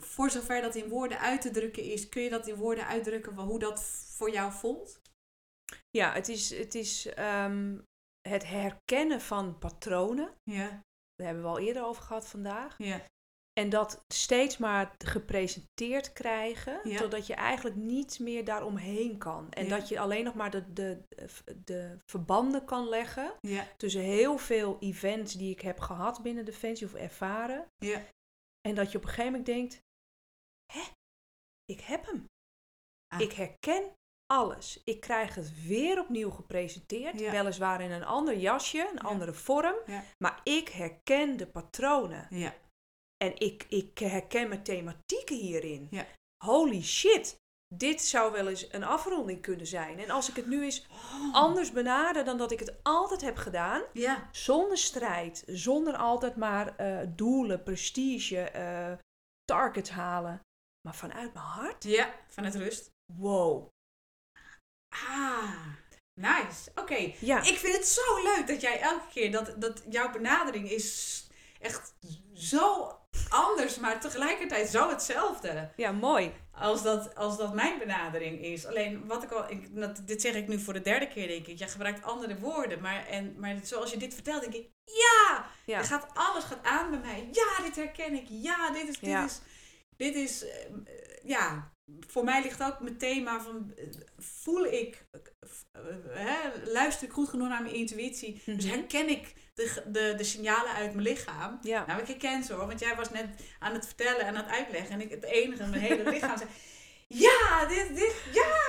[0.02, 3.36] voor zover dat in woorden uit te drukken is, kun je dat in woorden uitdrukken
[3.36, 3.84] van hoe dat
[4.18, 5.02] voor jou voelt?
[5.90, 7.04] ja het is, het, is
[8.30, 10.34] het herkennen van patronen.
[10.44, 10.82] Ja,
[11.24, 12.76] Daar hebben we al eerder over gehad vandaag.
[12.78, 13.02] ja,
[13.54, 16.98] En dat steeds maar gepresenteerd krijgen, Ja.
[16.98, 19.52] totdat je eigenlijk niet meer daaromheen kan.
[19.52, 19.78] En Ja.
[19.78, 21.04] dat je alleen nog maar de, de,
[21.66, 26.88] de verbanden kan leggen ja, tussen heel veel events die ik heb gehad binnen Defensie
[26.88, 27.68] of ervaren.
[27.78, 28.02] ja,
[28.68, 29.82] En dat je op een gegeven moment denkt,
[30.74, 30.82] hè,
[31.66, 32.26] ik heb hem.
[33.08, 33.20] Ah.
[33.20, 33.94] Ik herken
[34.38, 34.82] alles.
[34.84, 37.32] Ik krijg het weer opnieuw gepresenteerd, Ja.
[37.32, 39.10] weliswaar in een ander jasje, een Ja.
[39.10, 39.76] andere vorm.
[39.86, 40.04] Ja.
[40.18, 42.28] Maar ik herken de patronen.
[42.30, 42.54] ja,
[43.18, 45.88] En ik, ik herken mijn thematieken hierin.
[45.92, 46.06] Ja.
[46.46, 47.36] Holy shit,
[47.76, 50.00] dit zou wel eens een afronding kunnen zijn.
[50.00, 50.88] En als ik het nu eens
[51.32, 56.76] anders benader dan dat ik het altijd heb gedaan, ja, zonder strijd, zonder altijd maar
[56.76, 58.94] eh, doelen, prestige, eh,
[59.46, 60.40] targets halen,
[60.82, 62.92] maar vanuit mijn hart, ja, vanuit rust.
[63.14, 63.68] wow.
[65.10, 65.68] Ah,
[66.14, 66.72] nice.
[66.76, 70.70] Oké, Ja, ik vind het zo leuk dat jij elke keer, dat, dat jouw benadering
[70.72, 71.22] is
[71.60, 71.94] echt
[72.34, 72.92] zo
[73.30, 75.72] anders, maar tegelijkertijd zo hetzelfde.
[75.76, 76.34] ja mooi.
[76.52, 78.66] Als dat, als dat mijn benadering is.
[78.66, 81.48] Alleen wat ik al, ik, dat, dit zeg ik nu voor de derde keer, denk
[81.48, 81.58] ik.
[81.60, 85.78] Jij gebruikt andere woorden, maar, en, maar zoals je dit vertelt, denk ik, ja, Ja,
[85.78, 87.30] er gaat, alles gaat aan bij mij.
[87.32, 88.26] Ja, dit herken ik.
[88.30, 89.24] Ja, dit is, dit Ja.
[89.26, 89.40] is,
[89.98, 90.66] dit is, eh,
[91.24, 91.73] ja,
[92.08, 93.86] voor mij ligt ook mijn thema van, eh,
[94.18, 96.38] voel ik, eh, hè,
[96.72, 98.42] luister ik goed genoeg naar mijn intuïtie.
[98.46, 98.74] Dus Mhm.
[98.74, 101.60] herken ik de, de, de signalen uit mijn lichaam.
[101.62, 101.86] ja.
[101.86, 103.28] Nou, ik herken ze hoor, want jij was net
[103.60, 104.92] aan het vertellen en aan het uitleggen.
[104.92, 106.50] En ik het enige, mijn hele lichaam zei,
[107.28, 108.62] ja, dit, dit, ja.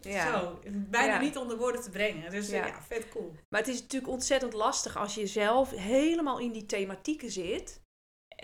[0.00, 0.40] Ja.
[0.40, 1.20] Zo, bijna Ja.
[1.20, 2.30] niet onder woorden te brengen.
[2.30, 2.66] Dus Ja.
[2.66, 3.34] ja vet cool.
[3.48, 7.80] Maar het is natuurlijk ontzettend lastig als je zelf helemaal in die thematieken zit.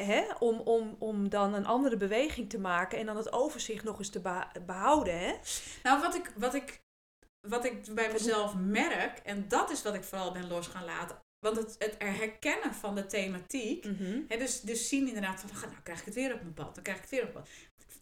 [0.02, 3.98] Hè, om, om, om dan een andere beweging te maken en dan het overzicht nog
[3.98, 4.20] eens te
[4.66, 5.18] behouden.
[5.18, 5.34] Hè?
[5.82, 6.80] Nou, wat ik, wat, ik,
[7.48, 11.18] wat ik bij mezelf merk, en dat is wat ik vooral ben los gaan laten.
[11.38, 13.84] Want het, het herkennen van de thematiek.
[14.28, 16.82] Hè, dus, dus zien inderdaad van, nou krijg ik het weer op mijn pad, dan
[16.82, 17.54] krijg ik het weer op mijn pad.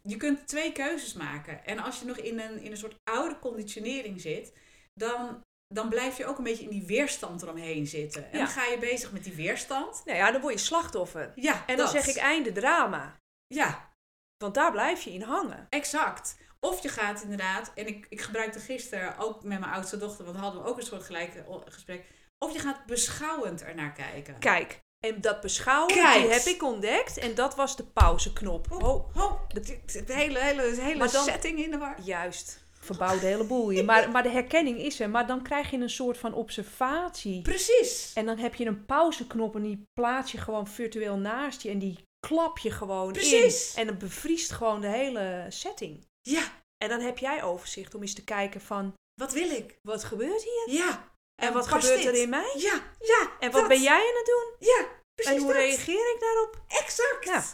[0.02, 1.64] Je kunt twee keuzes maken.
[1.64, 4.52] En als je nog in een, in een soort oude conditionering zit,
[4.94, 5.44] dan,
[5.74, 8.24] dan blijf je ook een beetje in die weerstand eromheen zitten.
[8.32, 8.44] En Ja.
[8.44, 10.02] dan ga je bezig met die weerstand.
[10.04, 11.32] Nou ja, dan word je slachtoffer.
[11.34, 13.16] Ja, En dan zeg ik einde drama.
[13.46, 13.92] Ja,
[14.38, 15.66] Want daar blijf je in hangen.
[15.70, 16.36] exact.
[16.60, 20.36] Of je gaat inderdaad, en ik, ik gebruikte gisteren ook met mijn oudste dochter, want
[20.36, 22.04] we hadden ook een soort gelijke o- gesprek.
[22.38, 24.38] Of je gaat beschouwend ernaar kijken.
[24.38, 26.22] Kijk, en dat beschouwen, Kijk.
[26.22, 27.18] die heb ik ontdekt.
[27.18, 28.66] En dat was de pauzeknop.
[28.68, 29.60] Ho, Oh, ho, De,
[30.06, 32.00] de hele, hele, hele Maar dan- setting in de war.
[32.00, 32.63] Juist.
[32.84, 33.84] Verbouwt de hele boel.
[33.84, 35.10] Maar, maar de herkenning is er.
[35.10, 37.42] Maar dan krijg je een soort van observatie.
[37.42, 38.12] Precies.
[38.14, 41.70] En dan heb je een pauzeknop en die plaats je gewoon virtueel naast je.
[41.70, 43.74] En die klap je gewoon Precies.
[43.74, 43.80] in.
[43.80, 46.06] En dan bevriest gewoon de hele setting.
[46.20, 46.42] Ja,
[46.78, 48.94] En dan heb jij overzicht om eens te kijken van...
[49.20, 49.78] wat wil ik?
[49.82, 50.74] Wat gebeurt hier?
[50.76, 51.12] Ja.
[51.42, 52.06] En wat gebeurt dit?
[52.06, 52.52] er in mij?
[52.56, 53.30] Ja, ja.
[53.40, 53.68] En wat dat.
[53.68, 54.68] ben jij aan het doen?
[54.68, 55.62] Ja, precies en hoe dat.
[55.62, 56.62] reageer ik daarop?
[56.68, 57.24] Exact.
[57.24, 57.44] Ja.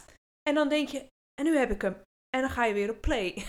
[0.49, 2.01] En dan denk je, en nu heb ik hem.
[2.29, 3.45] En dan ga je weer op play.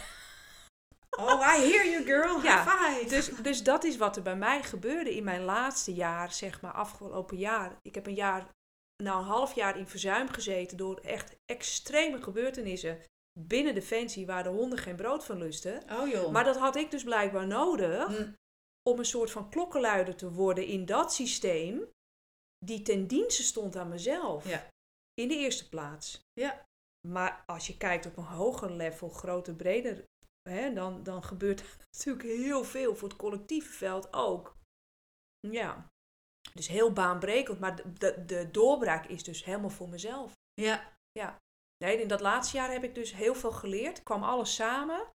[1.19, 2.43] Oh, I hear you girl.
[2.43, 3.09] Ja, High five.
[3.15, 6.73] Dus, dus dat is wat er bij mij gebeurde in mijn laatste jaar, zeg maar
[6.73, 7.77] afgelopen jaar.
[7.83, 8.49] Ik heb een jaar,
[9.03, 12.99] nou een half jaar in verzuim gezeten door echt extreme gebeurtenissen
[13.41, 15.83] binnen Defensie waar de honden geen brood van lusten.
[15.91, 16.33] Oh joh.
[16.33, 18.33] Maar dat had ik dus blijkbaar nodig Hm.
[18.89, 21.91] om een soort van klokkenluider te worden in dat systeem
[22.65, 24.49] die ten dienste stond aan mezelf.
[24.49, 24.67] Ja.
[25.15, 26.21] In de eerste plaats.
[26.41, 26.65] Ja.
[27.09, 30.05] Maar als je kijkt op een hoger level, groter, breder,
[30.43, 34.57] hè, dan, dan gebeurt er natuurlijk heel veel voor het collectieve veld ook.
[35.49, 35.91] Ja.
[36.55, 40.33] Dus heel baanbrekend, maar de, de, de doorbraak is dus helemaal voor mezelf.
[40.55, 40.91] Ja.
[41.85, 45.11] Nee, in dat laatste jaar heb ik dus heel veel geleerd, kwam alles samen,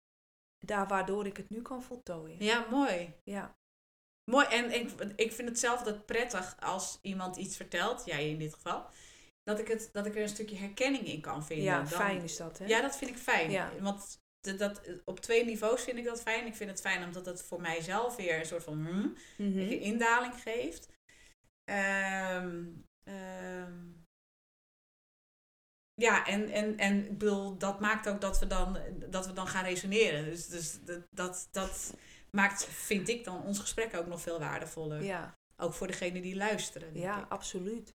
[0.65, 2.43] daar waardoor ik het nu kan voltooien.
[2.43, 3.13] ja, mooi.
[3.23, 3.55] Ja.
[4.31, 4.45] Mooi.
[4.47, 8.53] En ik, ik vind het zelf dat prettig als iemand iets vertelt, jij in dit
[8.53, 8.85] geval,
[9.43, 11.65] dat ik, het, dat ik er een stukje herkenning in kan vinden.
[11.65, 12.65] Ja, Dan- fijn is dat, hè?
[12.65, 13.51] Ja, dat vind ik fijn.
[13.51, 13.79] Ja.
[13.79, 16.45] Want de- dat, op twee niveaus vind ik dat fijn.
[16.45, 19.57] Ik vind het fijn omdat het voor mijzelf weer een soort van hmm, Mhm.
[19.59, 20.87] een indaling geeft.
[21.63, 22.65] Ehm,
[23.03, 23.81] ehm,
[25.93, 28.77] ja, en, en, en ik bedoel, dat maakt ook dat we dan,
[29.09, 30.25] dat we dan gaan resoneren.
[30.25, 31.93] Dus, dus dat, dat, dat
[32.31, 35.03] maakt, vind ik dan, ons gesprek ook nog veel waardevoller.
[35.03, 36.95] Ja, Ook voor degene die luisteren.
[36.95, 37.31] ja, ik.
[37.31, 37.91] absoluut.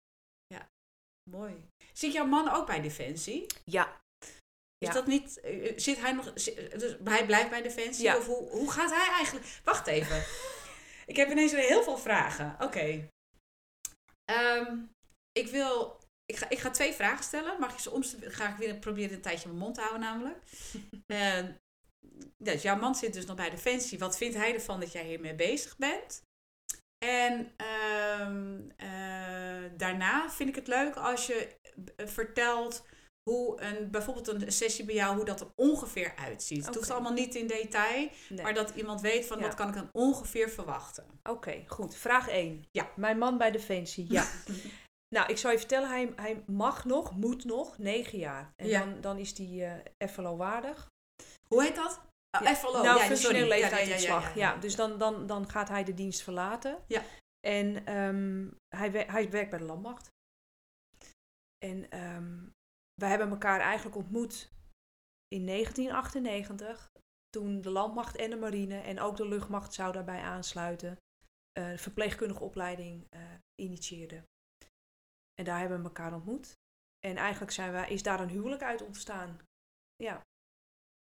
[1.29, 1.69] Mooi.
[1.93, 3.45] Zit jouw man ook bij Defensie?
[3.63, 4.01] Ja,
[4.77, 4.93] Is Ja.
[4.93, 8.03] dat niet, eh, zit hij nog, zi- dus hij blijft bij Defensie?
[8.03, 8.17] Ja.
[8.17, 9.45] Of hoe, hoe gaat hij eigenlijk?
[9.63, 10.23] Wacht even.
[11.11, 12.55] ik heb ineens weer heel veel vragen.
[12.59, 13.07] Oké.
[14.25, 14.77] Ehm,
[15.31, 17.59] ik wil, ik ga, ik ga twee vragen stellen.
[17.59, 18.31] Mag je ze omstellen?
[18.31, 20.37] Ga ik weer proberen een tijdje mijn mond te houden namelijk.
[21.07, 21.43] Eh,
[22.37, 23.99] dus jouw man zit dus nog bij Defensie.
[23.99, 26.21] Wat vindt hij ervan dat jij hiermee bezig bent?
[27.05, 31.55] En ehm, eh, daarna vind ik het leuk als je
[31.95, 32.85] eh, vertelt
[33.29, 36.65] hoe een, bijvoorbeeld een sessie bij jou, hoe dat er ongeveer uitziet.
[36.65, 38.43] Het hoeft allemaal niet in detail, nee.
[38.43, 39.43] maar dat iemand weet van Ja.
[39.45, 41.05] wat kan ik dan ongeveer verwachten.
[41.23, 41.95] Oké, goed.
[41.95, 42.65] Vraag 1.
[42.71, 42.91] Ja.
[42.95, 44.27] Mijn man bij Defensie, ja.
[45.15, 48.53] nou, ik zal je vertellen, hij, hij mag nog, moet nog, 9 jaar.
[48.55, 48.79] En Ja.
[48.79, 50.91] dan, dan is hij eh FLO waardig.
[51.47, 52.01] Hoe heet dat?
[52.37, 52.55] Oh, Ja.
[52.55, 52.71] FLO.
[52.71, 54.31] nou, ja, functioneel sorry.
[54.35, 56.77] Ja, dus dan, dan, dan gaat hij de dienst verlaten.
[56.87, 57.01] Ja.
[57.47, 60.13] En ehm, hij, hij werkt bij de landmacht.
[61.65, 62.53] En ehm
[62.95, 64.51] wij hebben elkaar eigenlijk ontmoet
[65.27, 66.91] in 1998.
[67.29, 70.97] Toen de landmacht en de marine en ook de luchtmacht zou daarbij aansluiten.
[71.59, 73.21] eh, de verpleegkundige opleiding eh
[73.61, 74.25] initieerden.
[75.33, 76.53] En daar hebben we elkaar ontmoet.
[76.99, 79.39] En eigenlijk zijn wij, is daar een huwelijk uit ontstaan.
[79.95, 80.21] Ja.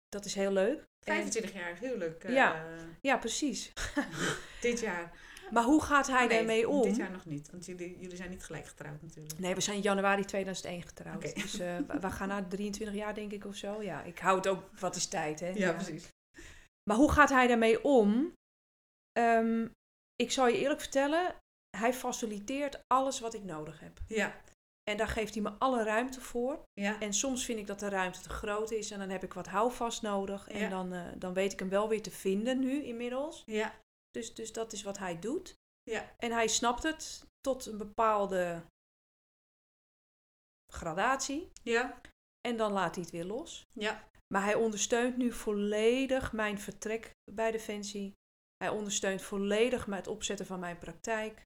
[0.09, 0.79] Dat is heel leuk.
[0.81, 2.24] En- 25 jaar huwelijk.
[2.24, 2.66] eh, Ja.
[3.01, 3.72] Ja, precies.
[4.61, 5.18] Dit jaar.
[5.51, 6.82] Maar hoe gaat hij Nee, daarmee om?
[6.82, 9.38] Dit jaar nog niet, want jullie, jullie zijn niet gelijk getrouwd natuurlijk.
[9.38, 11.34] Nee, we zijn in januari 2001 getrouwd.
[11.34, 13.82] Dus eh, we- gaan naar 23 jaar, denk ik, of zo.
[13.82, 15.53] Ja, ik hou het ook, wat is tijd, hè?
[16.90, 18.32] Maar hoe gaat hij daarmee om?
[19.12, 19.66] Ehm,
[20.16, 21.34] ik zal je eerlijk vertellen,
[21.76, 24.01] hij faciliteert alles wat ik nodig heb.
[24.07, 24.40] Ja,
[24.90, 26.62] En daar geeft hij me alle ruimte voor.
[26.72, 27.01] ja.
[27.01, 29.46] En soms vind ik dat de ruimte te groot is en dan heb ik wat
[29.46, 30.49] houvast nodig.
[30.49, 30.68] En Ja.
[30.68, 33.42] dan, eh, dan weet ik hem wel weer te vinden nu inmiddels.
[33.46, 33.74] Ja,
[34.11, 35.54] Dus, dus dat is wat hij doet.
[35.82, 38.64] ja, En hij snapt het tot een bepaalde
[40.72, 41.50] gradatie.
[41.62, 42.00] ja,
[42.40, 43.66] En dan laat hij het weer los.
[43.72, 44.06] ja.
[44.34, 48.12] Maar hij ondersteunt nu volledig mijn vertrek bij Defensie.
[48.56, 51.42] Hij ondersteunt volledig met het opzetten van mijn praktijk.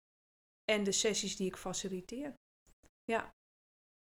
[0.65, 2.35] En de sessies die ik faciliteer.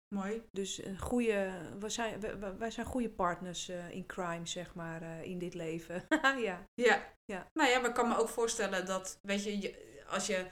[0.08, 0.44] Mooi.
[0.52, 2.20] Dus een goede, we zijn,
[2.58, 6.06] wij zijn goede partners eh, in crime, zeg maar, eh, in dit leven.
[6.50, 6.68] ja.
[6.74, 7.14] Ja.
[7.26, 7.50] Ja.
[7.54, 10.48] Nou ja, maar ik kan me ook voorstellen dat, weet je, je- als je,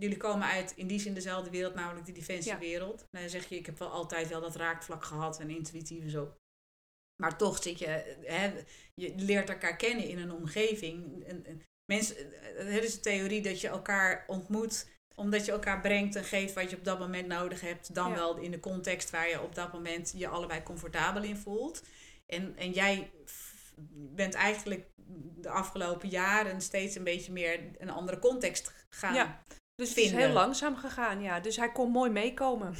[0.00, 3.04] jullie komen uit in die zin dezelfde wereld, namelijk de defensiewereld.
[3.10, 6.34] Dan zeg je, ik heb wel altijd wel dat raakvlak gehad en intuïtief en zo.
[7.22, 7.86] Maar toch zit je,
[8.24, 8.62] hè,
[8.94, 11.24] je leert elkaar kennen in een omgeving.
[11.24, 12.16] En, en mensen,
[12.56, 14.86] het is de theorie dat je elkaar ontmoet
[15.16, 17.94] omdat je elkaar brengt en geeft wat je op dat moment nodig hebt.
[17.94, 18.14] Dan Ja.
[18.14, 21.82] wel in de context waar je op dat moment je allebei comfortabel in voelt.
[22.26, 23.10] En, en jij
[23.94, 24.86] bent eigenlijk
[25.36, 29.14] de afgelopen jaren steeds een beetje meer een andere context gaan.
[29.14, 29.42] Ja.
[29.74, 31.40] Dus het is heel langzaam gegaan, ja.
[31.40, 32.74] Dus hij kon mooi meekomen.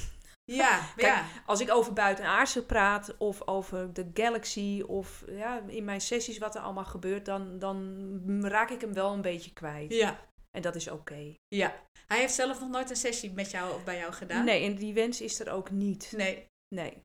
[0.44, 1.24] Ja, Kijk, ja.
[1.46, 6.54] Als ik over buitenaardse praat of over de galaxy of ja, in mijn sessies wat
[6.54, 9.92] er allemaal gebeurt, dan, dan raak ik hem wel een beetje kwijt.
[9.94, 10.20] Ja,
[10.50, 11.34] En dat is oké.
[11.48, 11.74] ja.
[12.06, 14.44] Hij heeft zelf nog nooit een sessie met jou of bij jou gedaan?
[14.44, 16.12] Nee, en die wens is er ook niet.
[16.16, 17.02] Nee, Nee,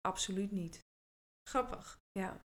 [0.00, 0.80] absoluut niet.
[1.48, 1.98] grappig.
[2.12, 2.44] Ja.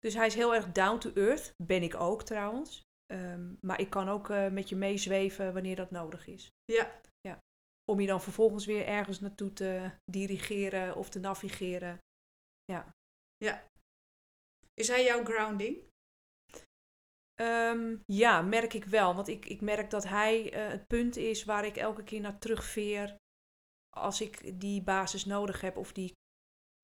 [0.00, 1.54] Dus hij is heel erg down to earth.
[1.56, 2.82] Ben ik ook trouwens.
[3.06, 6.50] Ehm, maar ik kan ook eh, met je meezweven wanneer dat nodig is.
[6.64, 7.00] Ja.
[7.20, 7.38] ja.
[7.84, 11.98] Om je dan vervolgens weer ergens naartoe te dirigeren of te navigeren.
[14.74, 15.91] Is hij jouw grounding?
[17.42, 19.14] Ehm, ja, merk ik wel.
[19.14, 22.38] Want ik, ik merk dat hij eh, het punt is waar ik elke keer naar
[22.38, 23.16] terugveer.
[23.96, 26.12] Als ik die basis nodig heb of die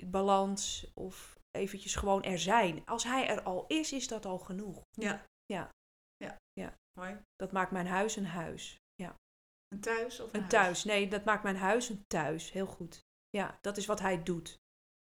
[0.07, 2.87] balans of eventjes gewoon er zijn.
[2.87, 4.83] Als hij er al is, is dat al genoeg.
[4.91, 5.25] Ja.
[5.47, 5.71] Ja.
[6.17, 6.37] Ja.
[6.53, 6.75] Ja.
[7.01, 7.19] Mooi.
[7.37, 8.77] Dat maakt mijn huis een huis.
[8.95, 9.15] Ja.
[9.69, 10.53] Een thuis of een, Een huis?
[10.53, 10.85] thuis.
[10.85, 12.51] Nee, dat maakt mijn huis een thuis.
[12.53, 13.01] Heel goed.
[13.31, 14.57] Ja, dat is wat hij doet.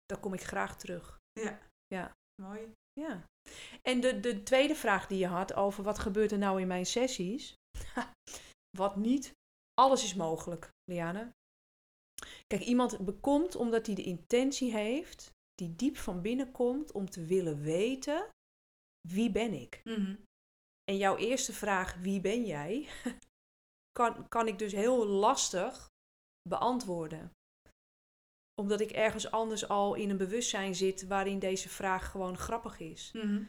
[0.07, 1.19] Daar kom ik graag terug.
[1.33, 1.59] Ja.
[1.87, 2.13] Ja.
[2.43, 2.73] Mooi.
[3.01, 3.25] Ja.
[3.83, 6.87] En de, de tweede vraag die je had over wat gebeurt er nou in mijn
[6.87, 7.57] sessies?
[8.79, 9.33] wat niet?
[9.75, 11.33] Alles is mogelijk, Liane.
[12.47, 17.25] Kijk, iemand bekomt omdat hij de intentie heeft, die diep van binnen komt om te
[17.25, 18.29] willen weten,
[19.09, 19.81] wie ben ik?
[19.85, 20.17] Mhm.
[20.85, 22.89] En jouw eerste vraag, wie ben jij?
[23.99, 25.89] kan, kan ik dus heel lastig
[26.49, 27.31] beantwoorden.
[28.55, 33.11] Omdat ik ergens anders al in een bewustzijn zit waarin deze vraag gewoon grappig is.
[33.13, 33.43] Mhm.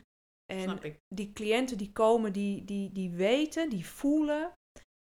[0.45, 0.79] En
[1.15, 4.53] die cliënten die komen, die, die, die weten, die voelen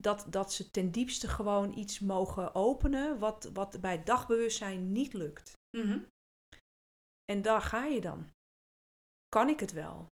[0.04, 5.14] dat, dat ze ten diepste gewoon iets mogen openen wat, wat bij het dagbewustzijn niet
[5.14, 5.58] lukt.
[5.78, 6.00] Mhm.
[7.26, 8.32] En daar ga je dan.
[9.30, 10.08] Kan ik het wel?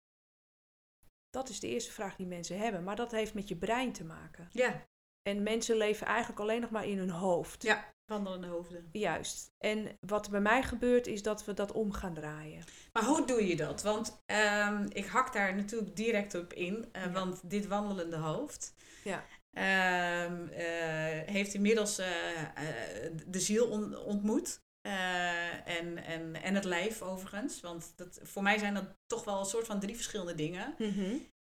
[1.30, 4.04] Dat is de eerste vraag die mensen hebben, maar dat heeft met je brein te
[4.04, 4.50] maken.
[4.52, 4.88] Ja.
[5.22, 7.64] En mensen leven eigenlijk alleen nog maar in hun hoofd.
[7.64, 7.94] Ja.
[8.12, 8.90] Wandelende hoofden.
[8.92, 9.52] Juist.
[9.58, 12.64] En wat er bij mij gebeurt is dat we dat om gaan draaien.
[12.94, 13.82] Maar hoe doe je dat?
[13.82, 16.90] Want ehm, ik hak daar natuurlijk direct op in.
[16.92, 17.12] eh, Ja.
[17.12, 19.26] Want dit wandelende hoofd Ja.
[19.52, 24.62] ehm, eh, heeft inmiddels eh, eh, de ziel on- ontmoet.
[24.82, 27.60] Eh, en, en, en het lijf overigens.
[27.62, 30.76] Want dat, voor mij zijn dat toch wel een soort van drie verschillende dingen.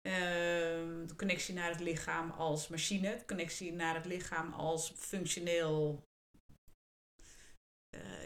[0.03, 3.17] Ehm, de connectie naar het lichaam als machine.
[3.17, 6.05] De connectie naar het lichaam als functioneel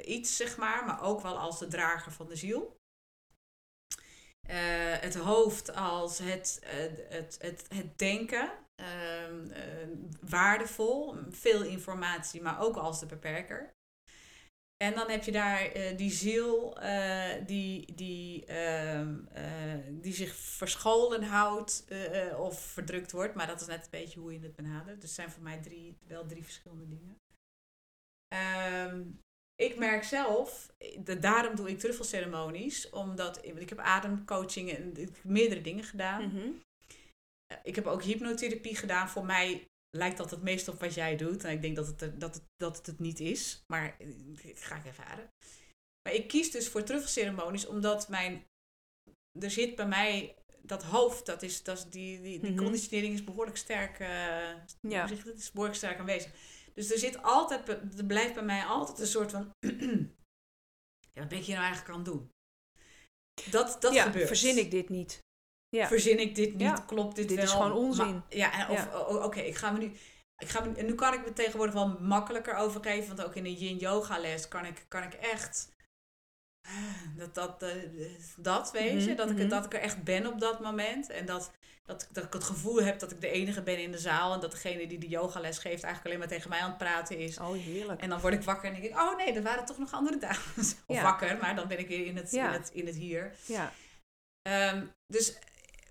[0.06, 0.84] iets, zeg maar.
[0.84, 2.76] Maar ook wel als de drager van de ziel.
[4.48, 6.70] Eh, het hoofd als het, eh,
[7.08, 8.50] het, het, het denken.
[8.74, 9.32] Eh,
[10.20, 11.16] waardevol.
[11.30, 13.74] Veel informatie, maar ook als de beperker.
[14.76, 16.78] En dan heb je daar die ziel
[17.46, 21.84] die, die, ehm, eh, die zich verscholen houdt
[22.36, 23.34] of verdrukt wordt.
[23.34, 25.00] Maar dat is net een beetje hoe je het benadert.
[25.00, 27.20] Dus het zijn voor mij drie, wel drie verschillende dingen.
[28.28, 29.02] Ehm,
[29.56, 32.90] ik merk zelf, de, daarom doe ik truffelceremonies.
[32.90, 36.26] Omdat ik, heb ademcoaching en meerdere dingen gedaan.
[36.26, 36.48] Mhm.
[37.62, 39.08] Ik heb ook hypnotherapie gedaan.
[39.08, 39.64] Voor mij
[39.96, 41.44] lijkt dat het meest op wat jij doet.
[41.44, 43.62] En ik denk dat het, er- dat het, dat het, het niet is.
[43.72, 44.08] Maar eh,
[44.42, 45.28] ik ga ik ervaren.
[46.02, 48.44] Maar ik kies dus voor truffelceremonies omdat mijn...
[49.40, 52.62] Er zit bij mij dat hoofd, dat is, dat is die, die, die Mhm.
[52.62, 53.98] conditionering is behoorlijk sterk...
[53.98, 54.08] eh,
[54.80, 55.06] Ja.
[55.06, 55.34] zeg dat?
[55.36, 56.30] is behoorlijk sterk aanwezig.
[56.76, 57.68] Dus er zit altijd,
[57.98, 59.50] er blijft bij mij altijd een soort van...
[61.14, 62.30] ja, wat ben ik hier nou eigenlijk aan het doen?
[63.50, 64.26] Dat, dat ja, gebeurt.
[64.26, 65.18] verzin ik dit niet.
[65.68, 65.86] Ja.
[65.86, 66.60] Verzin ik dit niet?
[66.60, 66.74] Ja.
[66.74, 67.46] Klopt dit, Dit wel?
[67.46, 68.12] is gewoon onzin.
[68.12, 69.00] Maar- ja, en of, Ja.
[69.24, 69.92] oké, ik ga me nu...
[70.38, 73.16] Ik ga me, en nu kan ik me tegenwoordig wel makkelijker overgeven.
[73.16, 75.74] Want ook in een yin yoga les kan ik, kan ik echt...
[77.16, 77.90] Dat, dat, eh,
[78.36, 79.08] dat weet je.
[79.08, 79.48] Mhm, Dat, ik, mhm.
[79.48, 81.10] dat ik er echt ben op dat moment.
[81.10, 81.50] En dat,
[81.86, 84.34] dat, dat ik het gevoel heb dat ik de enige ben in de zaal.
[84.34, 87.18] En dat degene die de yogales geeft eigenlijk alleen maar tegen mij aan het praten
[87.18, 87.38] is.
[87.38, 88.00] Oh, heerlijk.
[88.00, 90.18] En dan word ik wakker en denk ik, oh nee, er waren toch nog andere
[90.18, 90.74] dames.
[90.86, 91.02] Of Ja.
[91.02, 92.46] wakker, maar dan ben ik weer in het, Ja.
[92.46, 93.34] in het, in het hier.
[93.46, 93.72] Ja.
[94.42, 95.38] Ehm, dus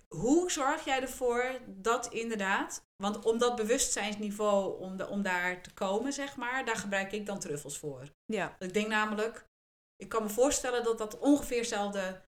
[0.07, 5.73] hoe zorg jij ervoor dat inderdaad, want om dat bewustzijnsniveau, om, de, om daar te
[5.73, 8.03] komen, zeg maar, daar gebruik ik dan truffels voor.
[8.25, 8.55] Ja.
[8.59, 9.47] Ik denk namelijk,
[9.95, 12.21] ik kan me voorstellen dat dat ongeveer dezelfde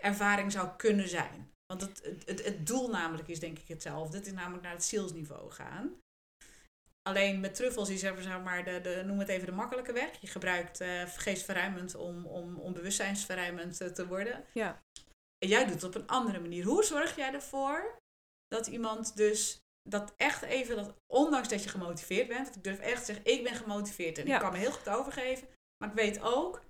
[0.00, 1.53] ervaring zou kunnen zijn.
[1.66, 4.16] Want het, het, het, doel namelijk is denk ik hetzelfde.
[4.16, 6.00] Het is namelijk naar het zielsniveau gaan.
[7.02, 10.20] Alleen met truffels is er zeg maar de, de, noem het even de makkelijke weg.
[10.20, 14.44] Je gebruikt eh geestverruimend om, om, om bewustzijnsverruimend eh, te worden.
[14.52, 14.82] Ja.
[15.38, 16.64] En jij doet het op een andere manier.
[16.64, 17.98] Hoe zorg jij ervoor
[18.48, 22.78] dat iemand dus dat echt even, dat, ondanks dat je gemotiveerd bent, want ik durf
[22.78, 24.34] echt te zeggen, ik ben gemotiveerd en Ja.
[24.34, 25.48] ik kan me heel goed overgeven,
[25.78, 26.62] maar ik weet ook,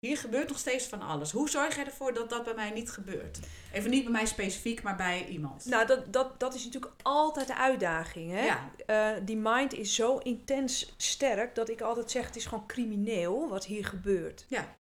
[0.00, 1.32] hier gebeurt nog steeds van alles.
[1.32, 3.38] Hoe zorg jij ervoor dat dat bij mij niet gebeurt?
[3.72, 5.64] Even niet bij mij specifiek, maar bij iemand.
[5.64, 8.30] Nou, dat, dat, dat is natuurlijk altijd de uitdaging.
[8.30, 8.44] Hè?
[8.44, 8.70] Ja.
[8.86, 13.48] Eh, die mind is zo intens sterk dat ik altijd zeg: het is gewoon crimineel
[13.48, 14.44] wat hier gebeurt.
[14.48, 14.76] Ja.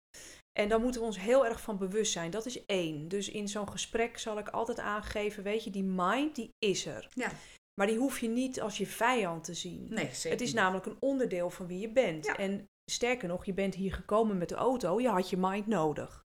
[0.52, 2.30] En dan moeten we ons heel erg van bewust zijn.
[2.30, 3.08] Dat is één.
[3.08, 7.08] Dus in zo'n gesprek zal ik altijd aangeven: weet je, die mind die is er.
[7.14, 7.30] Ja.
[7.74, 9.86] Maar die hoef je niet als je vijand te zien.
[9.90, 12.26] Nee, zeker Het is namelijk een onderdeel van wie je bent.
[12.26, 12.36] Ja.
[12.36, 16.24] En sterker nog, je bent hier gekomen met de auto, je had je mind nodig.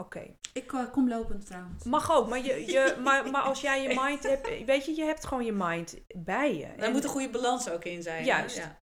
[0.00, 0.36] Oké.
[0.52, 1.84] Ik eh, kom lopend trouwens.
[1.84, 5.04] Mag ook, maar, je, je, maar, maar als jij je mind hebt, weet je, je
[5.04, 6.66] hebt gewoon je mind bij je.
[6.66, 8.24] Daar En moet een goede balans ook in zijn.
[8.24, 8.56] Juist.
[8.56, 8.80] Ja.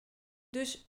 [0.49, 0.85] Dus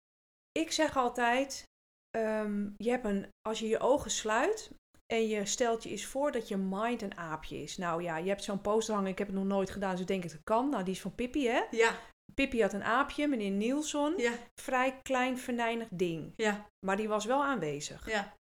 [0.52, 1.64] ik zeg altijd,
[2.10, 4.70] ehm, je hebt een, als je je ogen sluit
[5.06, 7.76] en je stelt je eens voor dat je mind een aapje is.
[7.76, 10.06] Nou ja, je hebt zo'n poster hangen, ik heb het nog nooit gedaan, dus ik
[10.06, 10.68] denk dat het kan.
[10.68, 11.62] Nou, die is van Pippi, hè?
[11.70, 11.98] Ja,
[12.34, 14.14] Pippi had een aapje, meneer Nielsen.
[14.16, 16.32] ja, Vrij klein, venijnig ding.
[16.36, 18.08] ja, Maar die was wel aanwezig.
[18.10, 18.34] ja,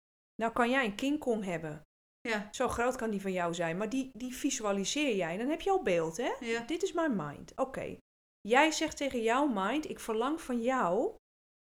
[0.43, 1.83] Nou kan jij een King Kong hebben.
[2.21, 3.77] ja, Zo groot kan die van jou zijn.
[3.77, 5.37] Maar die, die visualiseer jij.
[5.37, 6.31] Dan heb je al beeld, hè?
[6.41, 6.61] ja.
[6.61, 7.53] Dit is mijn mind.
[7.57, 7.97] Oké.
[8.41, 11.15] Jij zegt tegen jouw mind, ik verlang van jou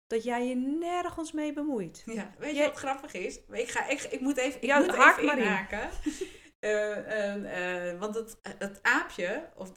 [0.08, 2.04] dat jij je nergens mee bemoeit.
[2.06, 3.40] Ja, weet je Jij- wat grappig is?
[3.52, 5.44] Ik, ga, ik, ik moet even, ik Ja, moet even maar in.
[5.44, 5.90] inhaken.
[6.60, 9.72] Eh, eh, eh, want het, het aapje, of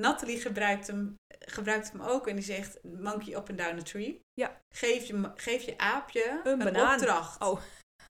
[0.00, 4.20] Natalie gebruikt hem, gebruikt hem ook en die zegt monkey up and down a tree.
[4.40, 4.60] Ja.
[4.74, 7.40] Geef je, geef je aapje Een een, opdracht.
[7.40, 7.60] Oh.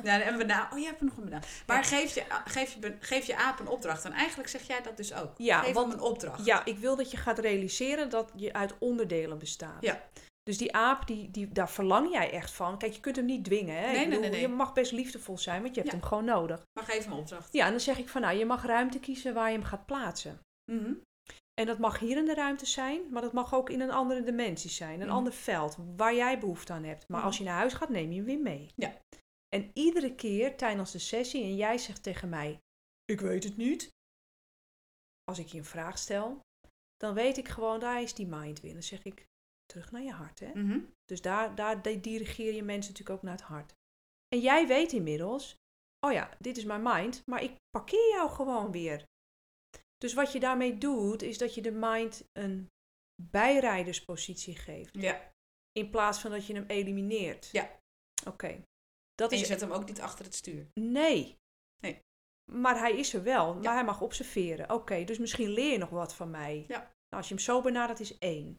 [0.03, 0.72] Ja, een banaan.
[0.72, 1.43] Oh, je hebt nog een banaan.
[1.66, 4.05] Maar geef, je, geef, je, geef je aap een opdracht.
[4.05, 5.32] En eigenlijk zeg jij dat dus ook.
[5.37, 6.45] Ja, geef want- hem een opdracht.
[6.45, 9.82] Ja, ik wil dat je gaat realiseren dat je uit onderdelen bestaat.
[9.82, 10.09] Ja.
[10.43, 12.78] Dus die aap, die, die, daar verlang jij echt van.
[12.78, 13.76] Kijk, je kunt hem niet dwingen.
[13.76, 13.87] Hè?
[13.87, 14.41] Nee, nee, bedoel, nee, nee.
[14.41, 15.99] Je mag best liefdevol zijn, want je hebt Ja.
[15.99, 16.62] hem gewoon nodig.
[16.72, 17.53] Maar geef hem een opdracht.
[17.53, 19.87] Ja, en dan zeg ik van, nou, je mag ruimte kiezen waar je hem gaat
[19.87, 20.41] plaatsen.
[20.72, 20.93] Mhm.
[21.55, 24.22] En dat mag hier in de ruimte zijn, maar dat mag ook in een andere
[24.22, 25.00] dimensie zijn.
[25.00, 25.16] Een Mhm.
[25.16, 27.09] ander veld waar jij behoefte aan hebt.
[27.09, 27.26] Maar Mhm.
[27.26, 28.70] als je naar huis gaat, neem je hem weer mee.
[28.76, 29.00] Ja.
[29.48, 32.59] En iedere keer tijdens de sessie, en jij zegt tegen mij:
[33.05, 33.92] Ik weet het niet.
[35.24, 36.40] Als ik je een vraag stel,
[36.96, 38.72] dan weet ik gewoon, daar is die mind weer.
[38.72, 39.26] Dan zeg ik:
[39.66, 40.40] Terug naar je hart.
[40.40, 40.50] Hè?
[40.55, 40.80] Mhm.
[41.05, 43.72] Dus daar, daar di- dirigeer je mensen natuurlijk ook naar het hart.
[44.28, 45.57] En jij weet inmiddels,
[46.07, 49.05] oh ja, dit is mijn mind, maar ik parkeer jou gewoon weer.
[50.05, 52.70] Dus wat je daarmee doet, is dat je de mind een
[53.22, 54.94] bijrijderspositie geeft.
[54.94, 55.32] Ja.
[55.72, 57.48] In plaats van dat je hem elimineert.
[57.52, 57.78] Ja.
[58.26, 58.62] Oké.
[59.14, 59.48] Dat En je is.
[59.48, 60.66] zet hem ook niet achter het stuur.
[60.74, 61.38] Nee.
[61.82, 62.00] Nee.
[62.52, 64.70] Maar hij is er wel, maar hij mag observeren.
[64.70, 66.64] Oké, dus misschien leer je nog wat van mij.
[66.68, 66.78] Ja.
[66.78, 68.59] Nou, als je hem zo benadert, is één.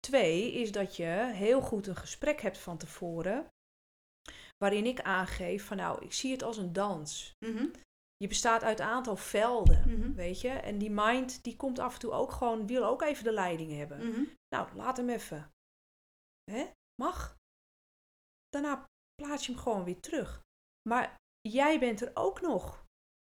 [0.00, 3.46] Twee is dat je heel goed een gesprek hebt van tevoren.
[4.58, 7.32] Waarin ik aangeef van nou, ik zie het als een dans.
[7.46, 7.66] Mhm.
[8.16, 10.12] Je bestaat uit een aantal velden, Mhm.
[10.12, 10.48] weet je.
[10.48, 13.72] En die mind, die komt af en toe ook gewoon, wil ook even de leiding
[13.76, 14.08] hebben.
[14.08, 14.24] Mhm.
[14.54, 15.50] Nou, laat hem even.
[16.50, 16.66] Hè?
[17.02, 17.36] Mag.
[18.48, 20.42] Daarna plaats je hem gewoon weer terug.
[20.88, 22.84] Maar jij bent er ook nog.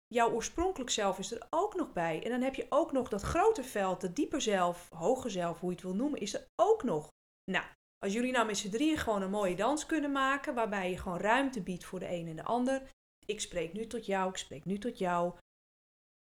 [0.07, 2.23] Jouw oorspronkelijk zelf is er ook nog bij.
[2.23, 5.69] En dan heb je ook nog dat grote veld, dat dieper zelf, hoger zelf, hoe
[5.69, 7.07] je het wil noemen, is er ook nog.
[7.51, 7.65] Nou,
[7.97, 11.17] als jullie nou met z'n drieën gewoon een mooie dans kunnen maken, waarbij je gewoon
[11.17, 12.89] ruimte biedt voor de een en de ander.
[13.29, 15.37] Ik spreek nu tot jou, ik spreek nu tot jou.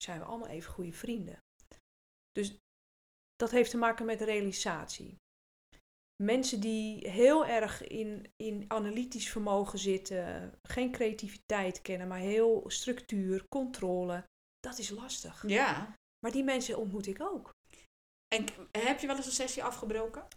[0.03, 1.43] Zijn we allemaal even goede vrienden.
[2.31, 2.57] Dus
[3.35, 5.15] dat heeft te maken met realisatie.
[6.23, 13.47] Mensen die heel erg in, in analytisch vermogen zitten, geen creativiteit kennen, maar heel structuur,
[13.47, 14.23] controle,
[14.59, 15.43] dat is lastig.
[15.47, 15.95] Ja.
[16.19, 17.53] Maar die mensen ontmoet ik ook.
[18.35, 20.27] En heb je wel eens een sessie afgebroken?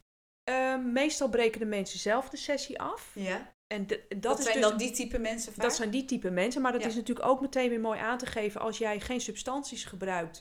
[0.42, 3.14] Ehm, meestal breken de mensen zelf de sessie af.
[3.14, 3.52] Ja.
[3.74, 5.62] En de- dat, Dat, is zijn dus, dan die type mensen vaak?
[5.62, 6.62] dat zijn die type mensen.
[6.62, 6.86] Maar dat Ja.
[6.88, 10.40] is natuurlijk ook meteen weer mooi aan te geven als jij geen substanties gebruikt,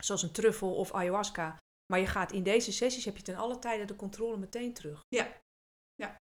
[0.00, 1.58] zoals een truffel of ayahuasca.
[1.92, 5.00] Maar je gaat in deze sessies, heb je ten alle tijde de controle meteen terug.
[5.08, 5.42] Ja.
[5.94, 6.16] Ja.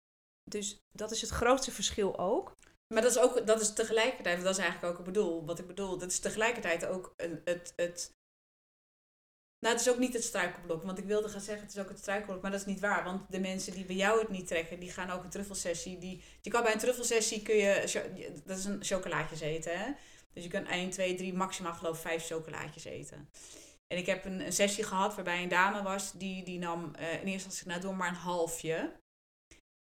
[0.50, 2.52] Dus dat is het grootste verschil ook.
[2.94, 5.66] Maar dat is ook, dat is tegelijkertijd, dat is eigenlijk ook ik bedoel, wat ik
[5.66, 8.12] bedoel, dat is tegelijkertijd ook een, het, het,
[9.60, 11.88] nou het is ook niet het struikelblok, want ik wilde gaan zeggen het is ook
[11.88, 14.46] het struikelblok, maar dat is niet waar, want de mensen die bij jou het niet
[14.46, 18.58] trekken, die gaan ook een truffelsessie, die, je kan bij een truffelsessie kun je, dat
[18.58, 19.92] is een chocolaatjes eten hè,
[20.32, 23.28] dus je kan 1, 2, 3, maximaal geloof ik 5 chocolaatjes eten.
[23.86, 27.12] En ik heb een, een sessie gehad waarbij een dame was, die, die nam eh,
[27.12, 28.92] in eerste instantie, nou doe maar een halfje.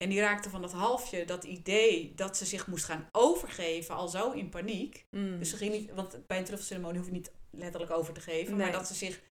[0.03, 4.07] En die raakte van dat halfje, dat idee dat ze zich moest gaan overgeven, al
[4.07, 5.05] zo in paniek.
[5.11, 5.39] Mm.
[5.39, 8.55] Dus ze ging niet, want bij een truffelceremonie hoef je niet letterlijk over te geven,
[8.55, 8.65] Nee.
[8.65, 9.21] maar dat ze zich,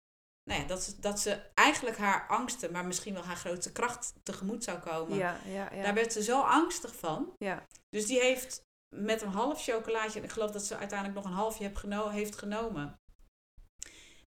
[0.49, 4.15] nou ja, dat ze, dat ze eigenlijk haar angsten, maar misschien wel haar grootste kracht
[4.23, 5.17] tegemoet zou komen.
[5.19, 5.83] ja, ja, ja.
[5.83, 7.35] Daar werd ze zo angstig van.
[7.39, 7.67] ja.
[7.91, 8.63] Dus die heeft
[8.97, 12.09] met een half chocolaatje, en ik geloof dat ze uiteindelijk nog een halfje heb geno-
[12.09, 13.01] heeft genomen.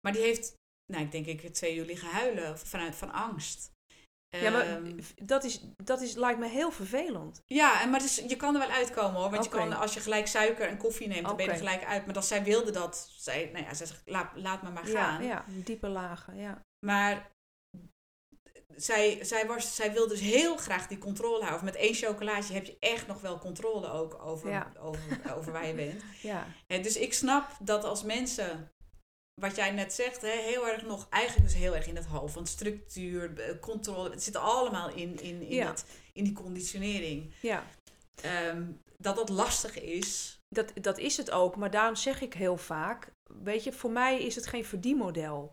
[0.01, 0.55] Maar die heeft,
[0.93, 3.71] nou ik denk ik twee uur liggen huilen vanuit van angst.
[4.31, 7.43] Ja, maar Ehm, dat, is, dat is, lijkt me heel vervelend.
[7.47, 9.31] Ja, en maar dus, je kan er wel uitkomen hoor.
[9.31, 11.85] Want je kan, als je gelijk suiker en koffie neemt, dan ben je er gelijk
[11.85, 12.07] uit.
[12.07, 15.23] Maar als zij wilde dat, zij, nou ja, zij zegt, laat, laat me maar gaan.
[15.23, 16.65] Ja, ja, diepe lagen, ja.
[16.87, 17.31] Maar
[18.77, 21.65] zij, zij, was, zij wil dus heel graag die controle houden.
[21.65, 24.73] Met één chocolaatje heb je echt nog wel controle ook over, Ja.
[24.79, 26.03] over, over waar je bent.
[26.23, 26.47] ja.
[26.67, 28.73] En dus ik snap dat als mensen,
[29.41, 32.35] wat jij net zegt, hè, heel erg nog, eigenlijk dus heel erg in het hoofd.
[32.35, 35.67] Want structuur, eh, controle, het zit allemaal in, in, in, Ja.
[35.67, 37.35] dat, in die conditionering.
[37.41, 37.67] ja.
[38.23, 40.39] Ehm, dat dat lastig is.
[40.49, 43.13] Dat, dat is het ook, maar daarom zeg ik heel vaak,
[43.43, 45.53] weet je, voor mij is het geen verdienmodel.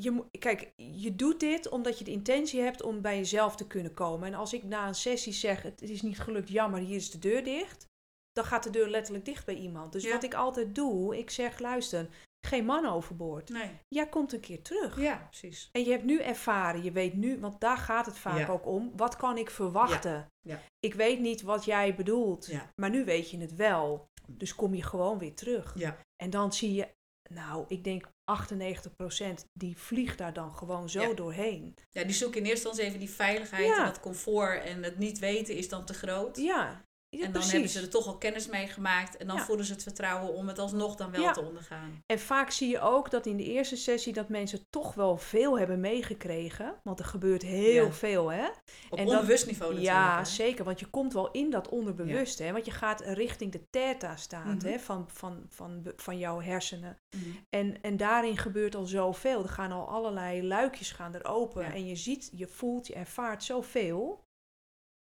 [0.00, 3.94] Je, kijk, je doet dit omdat je de intentie hebt om bij jezelf te kunnen
[3.94, 4.26] komen.
[4.28, 7.18] En als ik na een sessie zeg, het is niet gelukt, jammer, hier is de
[7.18, 7.86] deur dicht.
[8.34, 9.92] Dan gaat de deur letterlijk dicht bij iemand.
[9.92, 10.12] Dus Ja.
[10.12, 12.08] wat ik altijd doe, ik zeg, luister,
[12.46, 13.48] geen man overboord.
[13.48, 13.70] Nee.
[13.88, 15.00] Jij komt een keer terug.
[15.00, 15.68] Ja, precies.
[15.72, 18.46] En je hebt nu ervaren, je weet nu, want daar gaat het vaak Ja.
[18.46, 18.92] ook om.
[18.96, 20.26] Wat kan ik verwachten?
[20.40, 20.60] Ja.
[20.80, 22.48] Ik weet niet wat jij bedoelt,
[22.80, 24.08] maar nu weet je het wel.
[24.28, 25.74] Dus kom je gewoon weer terug.
[25.78, 25.98] Ja.
[26.22, 26.88] En dan zie je,
[27.30, 31.14] nou, ik denk 98% die vliegt daar dan gewoon zo Ja.
[31.14, 31.74] doorheen.
[31.90, 33.78] Ja, die zoeken in eerste instantie even die veiligheid Ja.
[33.78, 34.64] en dat comfort.
[34.64, 36.36] En het niet weten is dan te groot.
[36.36, 36.84] Ja
[37.16, 37.52] en dan precies.
[37.52, 39.16] hebben ze er toch al kennis mee gemaakt.
[39.16, 39.44] En dan Ja.
[39.44, 41.32] voelen ze het vertrouwen om het alsnog dan wel Ja.
[41.32, 42.02] te ondergaan.
[42.06, 45.58] En vaak zie je ook dat in de eerste sessie dat mensen toch wel veel
[45.58, 46.74] hebben meegekregen.
[46.82, 47.92] Want er gebeurt heel Ja.
[47.92, 48.46] veel, hè?
[48.90, 49.96] Op En dat- onbewust niveau natuurlijk.
[49.96, 50.24] Ja, hè.
[50.24, 50.64] zeker.
[50.64, 52.42] Want je komt wel in dat onderbewuste.
[52.42, 52.52] Hè?
[52.52, 54.66] Want je gaat richting de theta-staat Mhm.
[54.66, 54.78] hè?
[54.78, 56.98] Van, van, van, van jouw hersenen.
[57.16, 57.24] Mhm.
[57.50, 59.42] En, en daarin gebeurt al zoveel.
[59.42, 61.72] Er gaan al allerlei luikjes gaan er open.
[61.72, 64.23] En je ziet, je voelt, je ervaart zoveel.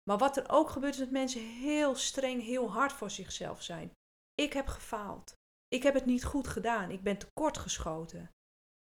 [0.04, 3.92] Maar wat er ook gebeurt is dat mensen heel streng, heel hard voor zichzelf zijn.
[4.34, 5.34] Ik heb gefaald.
[5.68, 6.92] Ik heb het niet goed gedaan.
[6.92, 8.32] Ik ben tekortgeschoten.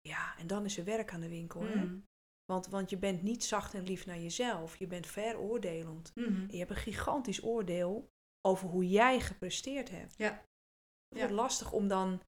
[0.01, 1.61] Ja, en dan is er werk aan de winkel.
[1.61, 1.75] Hè?
[1.75, 1.99] Mhm.
[2.45, 4.75] Want, want je bent niet zacht en lief naar jezelf.
[4.75, 6.15] Je bent veroordelend.
[6.15, 6.41] Mhm.
[6.41, 8.09] En je hebt een gigantisch oordeel
[8.41, 10.17] over hoe jij gepresteerd hebt.
[10.17, 10.31] Ja.
[10.31, 11.35] Het wordt Ja.
[11.35, 12.21] lastig om dan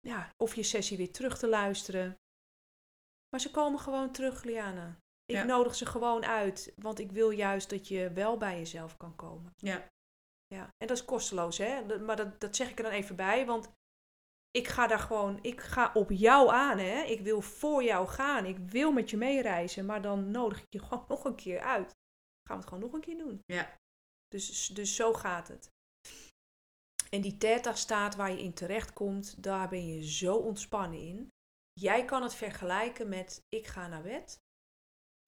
[0.00, 2.18] ja, of je sessie weer terug te luisteren.
[3.28, 4.98] Maar ze komen gewoon terug, Liana.
[5.30, 5.44] Ik Ja.
[5.44, 9.52] nodig ze gewoon uit, want ik wil juist dat je wel bij jezelf kan komen.
[9.56, 9.88] Ja.
[10.46, 10.62] Ja.
[10.62, 11.98] En dat is kosteloos, hè?
[11.98, 13.72] Maar dat, dat zeg ik er dan even bij, want
[14.50, 17.02] ik ga daar gewoon, ik ga op jou aan, hè?
[17.02, 20.78] Ik wil voor jou gaan, ik wil met je meereizen, maar dan nodig ik je
[20.84, 21.90] gewoon nog een keer uit.
[22.48, 23.42] Gaan we het gewoon nog een keer doen.
[23.46, 23.76] Ja.
[24.28, 25.70] Dus, dus zo gaat het.
[27.10, 31.32] En die theta-staat waar je in terechtkomt, daar ben je zo ontspannen in.
[31.72, 34.38] Jij kan het vergelijken met ik ga naar bed.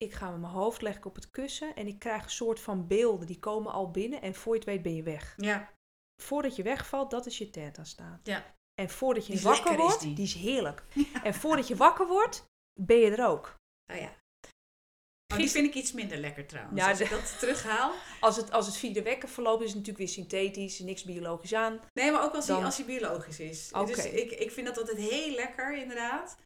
[0.03, 2.87] Ik ga met mijn hoofd leggen op het kussen en ik krijg een soort van
[2.87, 3.27] beelden.
[3.27, 5.33] Die komen al binnen en voor je het weet ben je weg.
[5.37, 5.73] Ja.
[6.21, 8.19] Voordat je wegvalt, dat is je theta-staat.
[8.23, 8.55] Ja.
[8.81, 10.13] En voordat je wakker wordt, die.
[10.13, 10.83] die is heerlijk.
[11.23, 12.45] En voordat je wakker wordt,
[12.81, 13.55] ben je er ook.
[13.93, 14.21] Oh ja.
[15.33, 16.81] Oh, die vind ik iets minder lekker trouwens.
[16.81, 17.93] Ja, als ik dat terughaal.
[18.19, 21.53] Als het, als het via de wekker verloopt, is het natuurlijk weer synthetisch, niks biologisch
[21.53, 21.79] aan.
[21.93, 23.71] Nee, maar ook als hij als hij biologisch is.
[23.85, 26.37] Dus ik, ik vind dat altijd heel lekker, inderdaad.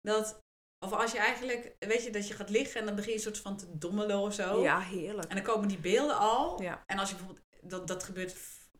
[0.00, 0.38] Dat,
[0.82, 3.22] of als je eigenlijk, weet je, dat je gaat liggen en dan begin je een
[3.22, 4.62] soort van te dommelen of zo.
[4.62, 5.28] Ja, heerlijk.
[5.28, 6.62] En dan komen die beelden al.
[6.62, 6.82] Ja.
[6.86, 8.34] En als je bijvoorbeeld, dat, dat gebeurt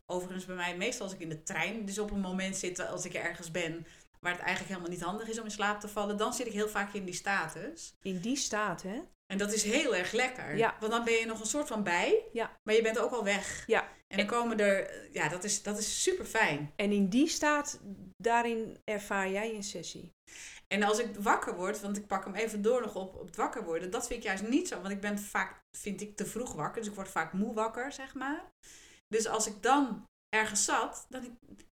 [0.05, 3.05] overigens bij mij meestal als ik in de trein, dus op een moment zit als
[3.05, 3.85] ik ergens ben
[4.19, 6.53] waar het eigenlijk helemaal niet handig is om in slaap te vallen, dan zit ik
[6.53, 7.97] heel vaak in die status.
[8.01, 8.99] In die staat, hè?
[9.25, 10.57] En dat is heel erg lekker.
[10.57, 10.75] Ja.
[10.79, 12.57] Want dan ben je nog een soort van bij, Ja.
[12.63, 13.63] maar je bent ook al weg.
[13.67, 13.87] Ja.
[14.07, 16.73] En dan komen er, ja, dat is, dat is super fijn.
[16.75, 17.79] En in die staat,
[18.17, 20.13] daarin ervaar jij een sessie.
[20.67, 23.35] En als ik wakker word, want ik pak hem even door nog op, op het
[23.35, 24.75] wakker worden, dat vind ik juist niet zo.
[24.81, 26.81] Want ik ben vaak, vind ik, te vroeg wakker.
[26.81, 28.51] Dus ik word vaak moe wakker, zeg maar.
[29.07, 30.03] Dus als ik dan
[30.35, 31.65] ergens zat, dan denk ik,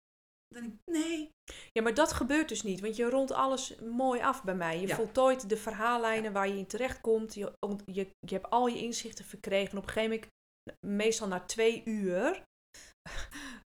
[0.49, 1.31] dan ik nee.
[1.73, 4.81] Ja, maar dat gebeurt dus niet, want je rondt alles mooi af bij mij.
[4.81, 4.95] Je Ja.
[4.97, 7.35] voltooit de verhaallijnen waar je in terecht komt.
[7.35, 7.53] Je,
[7.85, 9.71] je, je hebt al je inzichten verkregen.
[9.71, 10.33] En op een gegeven moment,
[10.87, 12.43] meestal na twee uur,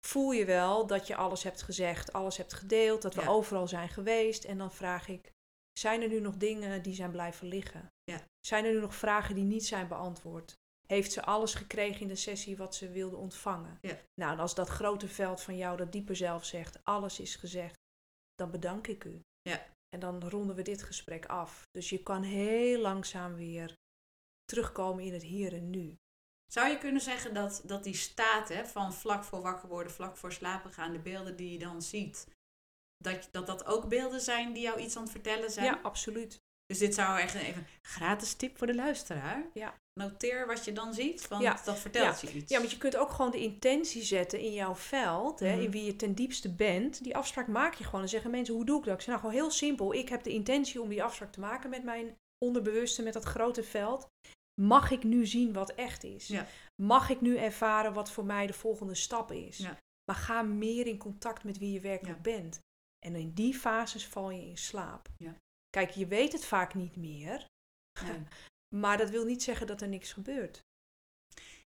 [0.06, 3.26] voel je wel dat je alles hebt gezegd, alles hebt gedeeld, dat we Ja.
[3.28, 4.44] overal zijn geweest.
[4.44, 5.32] En dan vraag ik,
[5.78, 7.92] zijn er nu nog dingen die zijn blijven liggen?
[8.04, 8.20] Ja.
[8.46, 10.54] Zijn er nu nog vragen die niet zijn beantwoord?
[10.86, 13.78] Heeft ze alles gekregen in de sessie wat ze wilde ontvangen?
[13.80, 13.98] Ja.
[14.20, 17.76] Nou, en als dat grote veld van jou, dat dieper zelf zegt, alles is gezegd,
[18.34, 19.20] dan bedank ik u.
[19.42, 19.66] Ja.
[19.88, 21.62] En dan ronden we dit gesprek af.
[21.70, 23.74] Dus je kan heel langzaam weer
[24.44, 25.96] terugkomen in het hier en nu.
[26.54, 30.16] Zou je kunnen zeggen dat, dat die staat hè, van vlak voor wakker worden, vlak
[30.16, 32.26] voor slapen gaan, de beelden die je dan ziet,
[32.96, 35.66] dat dat, dat ook beelden zijn die jou iets aan het vertellen zijn?
[35.66, 36.42] Ja, absoluut.
[36.66, 39.46] Dus dit zou echt even een gratis tip voor de luisteraar.
[39.54, 39.74] Ja.
[40.00, 41.60] Noteer wat je dan ziet, want Ja.
[41.64, 42.50] dat vertelt je iets.
[42.50, 45.60] Ja, want je kunt ook gewoon de intentie zetten in jouw veld, hè, Mhm.
[45.64, 47.02] in wie je ten diepste bent.
[47.04, 48.02] Die afspraak maak je gewoon.
[48.02, 48.94] En zeggen mensen, hoe doe ik dat?
[48.94, 49.94] Ik zeg nou gewoon heel simpel.
[49.94, 53.62] Ik heb de intentie om die afspraak te maken met mijn onderbewuste met dat grote
[53.62, 54.08] veld.
[54.60, 56.26] Mag ik nu zien wat echt is?
[56.26, 56.46] Ja.
[56.82, 59.58] Mag ik nu ervaren wat voor mij de volgende stap is?
[59.58, 59.78] Ja.
[60.04, 62.58] Maar ga meer in contact met wie je werkelijk bent.
[62.98, 65.08] En in die fases val je in slaap.
[65.18, 65.36] Ja.
[65.70, 67.46] Kijk, je weet het vaak niet meer.
[68.02, 68.22] Nee.
[68.74, 70.60] Maar dat wil niet zeggen dat er niks gebeurt.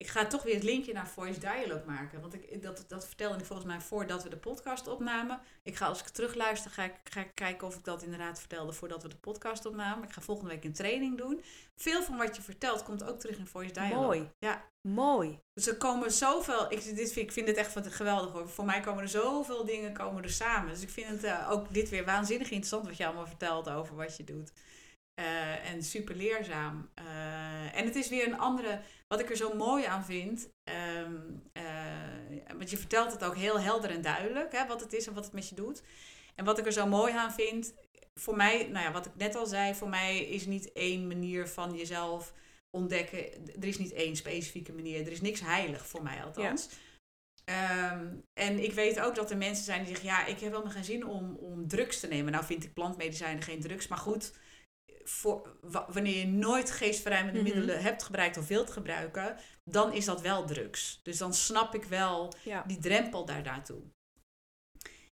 [0.00, 2.20] Ik ga toch weer het linkje naar Voice Dialogue maken.
[2.20, 5.40] Want ik, dat, dat vertelde ik volgens mij voordat we de podcast opnamen.
[5.62, 8.72] Ik ga als ik terugluister, ga ik, ga ik kijken of ik dat inderdaad vertelde
[8.72, 10.04] voordat we de podcast opnamen.
[10.08, 11.42] Ik ga volgende week een training doen.
[11.76, 14.04] Veel van wat je vertelt komt ook terug in Voice Dialogue.
[14.04, 14.30] Mooi.
[14.38, 14.64] Ja.
[14.80, 15.38] Mooi.
[15.54, 18.48] Dus er komen zoveel, ik, dit vind, ik vind het echt van- geweldig hoor.
[18.48, 20.70] Voor mij komen er zoveel dingen komen er samen.
[20.70, 23.96] Dus ik vind het eh, ook dit weer waanzinnig interessant wat je allemaal vertelt over
[23.96, 24.52] wat je doet.
[25.20, 26.90] Eh, en super leerzaam.
[26.94, 30.48] Eh, en het is weer een andere, wat ik er zo mooi aan vind.
[30.62, 31.62] eh,
[32.56, 35.24] want je vertelt het ook heel helder en duidelijk, hè, wat het is en wat
[35.24, 35.82] het met je doet.
[36.34, 37.74] En wat ik er zo mooi aan vind,
[38.14, 41.48] voor mij, nou ja, wat ik net al zei, voor mij is niet één manier
[41.48, 42.32] van jezelf
[42.70, 43.18] ontdekken.
[43.60, 45.06] Er is niet één specifieke manier.
[45.06, 46.68] Er is niks heilig voor mij althans.
[47.44, 50.72] Ehm, en ik weet ook dat er mensen zijn die zeggen: Ja, ik heb helemaal
[50.72, 52.32] geen zin om, om drugs te nemen.
[52.32, 53.88] Nou, vind ik plantmedicijnen geen drugs.
[53.88, 54.32] Maar goed,
[55.10, 57.48] voor, wa- wanneer je nooit geestverruimende Mhm.
[57.48, 61.00] middelen hebt gebruikt of wilt gebruiken, dan is dat wel drugs.
[61.02, 62.64] Dus dan snap ik wel Ja.
[62.66, 63.82] die drempel daar naartoe.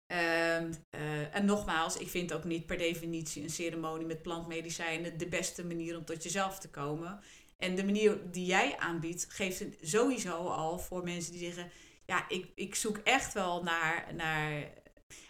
[0.06, 5.28] Ehm, eh, en nogmaals, ik vind ook niet per definitie een ceremonie met plantmedicijnen de
[5.28, 7.20] beste manier om tot jezelf te komen.
[7.58, 11.72] En de manier die jij aanbiedt, geeft het sowieso al voor mensen die zeggen:
[12.06, 14.70] Ja, ik, ik zoek echt wel naar, naar.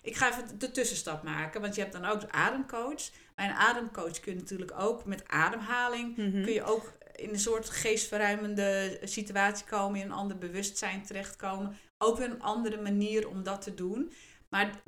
[0.01, 3.09] Ik ga even de tussenstap maken, want je hebt dan ook de ademcoach.
[3.35, 6.43] Maar een ademcoach kun je natuurlijk ook met ademhaling Mhm.
[6.43, 11.77] kun je ook in een soort geestverruimende situatie komen, in een ander bewustzijn terechtkomen.
[11.97, 14.13] Ook weer een andere manier om dat te doen.
[14.49, 14.81] Maar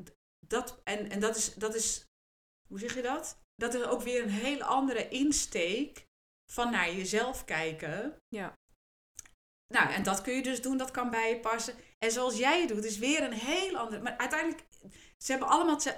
[0.48, 2.06] dat, en, en dat, is, dat is,
[2.68, 3.38] hoe zeg je dat?
[3.56, 6.06] Dat is ook weer een hele andere insteek
[6.52, 8.22] van naar jezelf kijken.
[8.28, 8.54] Ja.
[9.74, 11.74] Nou, en dat kun je dus doen, dat kan bij je passen.
[12.00, 14.02] En zoals jij het doet, is weer een heel andere.
[14.02, 14.67] Maar uiteindelijk,
[15.18, 15.98] ze hebben allemaal, er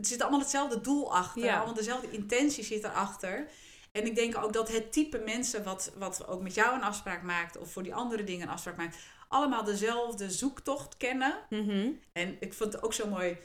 [0.00, 1.42] zit allemaal hetzelfde doel achter.
[1.44, 1.56] Ja.
[1.56, 3.48] Allemaal dezelfde intentie zit erachter.
[3.92, 7.22] En ik denk ook dat het type mensen wat, wat ook met jou een afspraak
[7.22, 8.96] maakt, of voor die andere dingen een afspraak maakt,
[9.28, 11.46] allemaal dezelfde zoektocht kennen.
[11.50, 11.90] Mhm.
[12.12, 13.36] En ik vond het ook zo mooi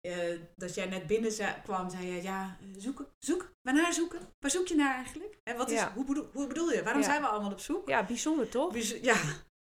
[0.00, 0.16] eh,
[0.56, 4.20] dat jij net binnen zei- kwam, zei je, ja, zoeken, zoek, waarnaar zoeken?
[4.40, 5.38] Waar zoek je naar eigenlijk?
[5.44, 5.92] En wat is, Ja.
[5.94, 6.82] hoe, bedoel, hoe bedoel je?
[6.82, 7.08] Waarom Ja.
[7.08, 7.88] zijn we allemaal op zoek?
[7.88, 8.76] Ja, bijzonder toch?
[9.02, 9.16] Ja,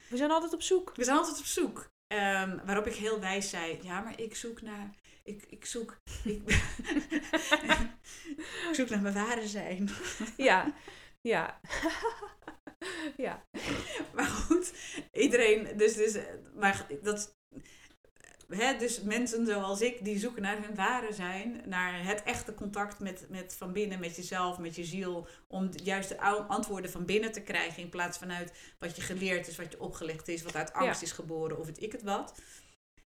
[0.09, 0.91] We zijn altijd op zoek.
[0.95, 1.89] we zijn altijd op zoek.
[2.07, 4.89] Ehm, waarop ik heel wijs zei, ja, maar ik zoek naar,
[5.23, 6.41] ik, ik zoek, ik,
[8.69, 9.89] ik zoek naar mijn ware zijn.
[10.37, 10.73] Ja,
[11.21, 11.59] ja.
[13.17, 13.45] ja.
[14.13, 14.73] Maar goed,
[15.13, 16.17] iedereen, dus, dus,
[16.55, 17.37] maar dat,
[18.49, 22.99] hè, dus mensen zoals ik, die zoeken naar hun ware zijn, naar het echte contact
[22.99, 27.31] met, met van binnen, met jezelf, met je ziel, om juist de antwoorden van binnen
[27.31, 30.73] te krijgen, in plaats vanuit wat je geleerd is, wat je opgelegd is, wat uit
[30.73, 32.39] angst is geboren, of weet ik het wat.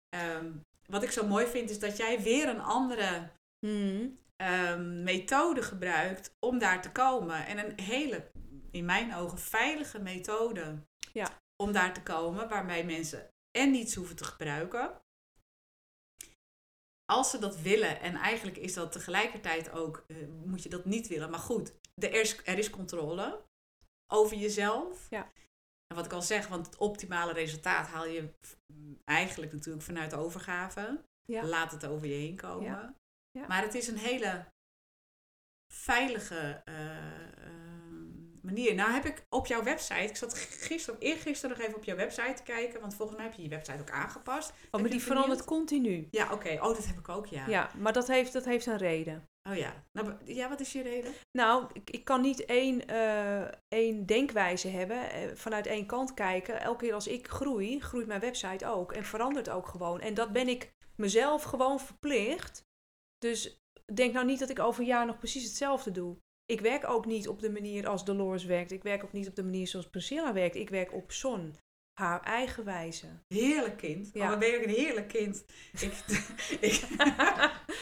[0.08, 0.50] Ehm,
[0.86, 3.30] wat ik zo mooi vind, is dat jij weer een andere
[3.66, 4.06] Mhm.
[4.36, 7.46] ehm, methode gebruikt om daar te komen.
[7.46, 8.30] En een hele,
[8.70, 11.28] in mijn ogen, veilige methode Ja.
[11.56, 15.01] om daar te komen, waarbij mensen en niets hoeven te gebruiken.
[17.12, 21.08] Als ze dat willen, en eigenlijk is dat tegelijkertijd ook, eh, moet je dat niet
[21.08, 23.44] willen, maar goed, er is, er is controle
[24.12, 25.06] over jezelf.
[25.10, 25.32] Ja.
[25.86, 28.28] En wat ik al zeg, want het optimale resultaat haal je
[29.04, 31.04] eigenlijk natuurlijk vanuit de overgave.
[31.24, 31.44] Ja.
[31.44, 32.96] Laat het over je heen komen.
[33.30, 33.46] Ja.
[33.46, 34.46] Maar het is een hele
[35.72, 37.51] veilige eh,
[38.42, 38.74] manier.
[38.74, 40.34] Nou heb ik op jouw website, ik zat
[40.68, 43.48] gisteren, eergisteren nog even op jouw website te kijken, want volgens mij heb je je
[43.48, 44.50] website ook aangepast.
[44.50, 46.08] Oh, Heb maar die verandert continu.
[46.10, 46.52] Ja, oké.
[46.52, 47.46] Oh, dat heb ik ook, ja.
[47.46, 49.26] Ja, maar dat heeft, dat heeft een reden.
[49.50, 49.84] Oh ja.
[49.92, 51.12] Nou, ja, wat is je reden?
[51.38, 56.60] Nou, ik, ik kan niet één, eh, één denkwijze hebben, eh, vanuit één kant kijken.
[56.60, 60.00] Elke keer als ik groei, groeit mijn website ook en verandert ook gewoon.
[60.00, 62.64] En dat ben ik mezelf gewoon verplicht.
[63.18, 63.60] Dus
[63.94, 66.16] denk nou niet dat ik over een jaar nog precies hetzelfde doe.
[66.46, 68.70] Ik werk ook niet op de manier als Dolores werkt.
[68.72, 70.54] Ik werk ook niet op de manier zoals Priscilla werkt.
[70.56, 71.56] Ik werk op Son,
[72.00, 73.06] haar eigen wijze.
[73.34, 74.10] Heerlijk kind.
[74.12, 74.22] Ja.
[74.22, 75.44] Oh, wat ben je ook een heerlijk kind.
[75.80, 75.92] Ik,
[76.60, 76.84] ik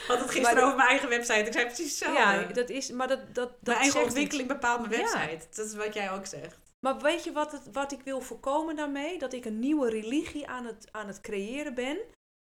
[0.07, 1.39] had het gisteren de- over mijn eigen website.
[1.39, 2.19] Ik zei precies hetzelfde.
[2.21, 4.07] Ja, dat is, maar dat, dat, dat mijn eigen iets.
[4.07, 4.97] ontwikkeling bepaalt mijn Ja.
[5.11, 5.47] website.
[5.55, 6.59] Dat is wat jij ook zegt.
[6.85, 9.17] Maar weet je wat, het, wat ik wil voorkomen daarmee?
[9.19, 11.97] Dat ik een nieuwe religie aan het, aan het creëren ben.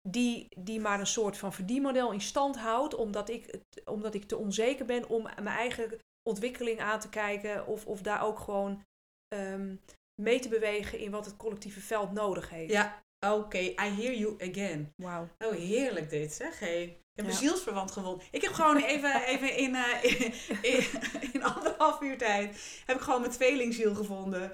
[0.08, 2.94] Die, die maar een soort van verdienmodel in stand houdt.
[2.94, 5.98] Omdat ik, omdat ik te onzeker ben om mijn eigen
[6.28, 7.66] ontwikkeling aan te kijken.
[7.66, 8.84] Of, of daar ook gewoon
[9.28, 9.74] ehm,
[10.22, 12.72] mee te bewegen in wat het collectieve veld nodig heeft.
[12.72, 14.92] Ja, Oké, I hear you again.
[14.96, 15.28] Wauw.
[15.38, 16.58] Oh, heerlijk dit, zeg.
[16.58, 17.03] Hey.
[17.16, 17.32] Ik heb Ja.
[17.40, 18.24] een zielsverwant gewonnen.
[18.30, 20.32] Ik heb gewoon even, even in, eh, in,
[20.62, 20.84] in,
[21.32, 22.82] in anderhalf uur tijd...
[22.86, 24.52] heb ik gewoon mijn tweelingziel gevonden.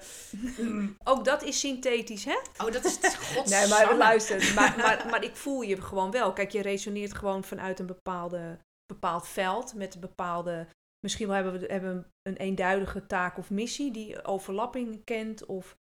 [0.57, 0.97] Mm.
[1.03, 2.37] Ook dat is synthetisch, hè?
[2.65, 3.85] Oh, dat is Nee, godzijdank.
[3.85, 6.33] maar luister, maar, maar, maar ik voel je gewoon wel.
[6.33, 10.67] Kijk, je resoneert gewoon vanuit een bepaalde, bepaald veld met een bepaalde...
[10.99, 15.45] Misschien wel hebben we hebben een eenduidige taak of missie die overlapping kent.
[15.45, 15.75] Of,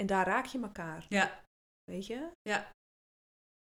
[0.00, 1.44] en daar raak je elkaar, Ja,
[1.84, 2.30] weet je?
[2.42, 2.70] Ja.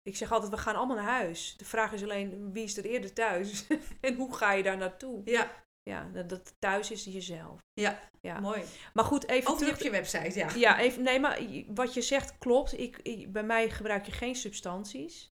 [0.06, 1.54] Ik zeg altijd, we gaan allemaal naar huis.
[1.56, 3.66] De vraag is alleen, wie is er eerder thuis?
[4.00, 5.20] en hoe ga je daar naartoe?
[5.24, 7.60] ja, Ja, dat, dat thuis is jezelf.
[7.80, 8.40] ja, Ja.
[8.40, 8.62] mooi.
[8.94, 9.74] Maar goed, even Ook terug...
[9.74, 10.48] op je website, ja.
[10.54, 12.78] Ja, even, nee, maar wat je zegt klopt.
[12.78, 15.28] Ik, ik- bij mij gebruik je geen substanties.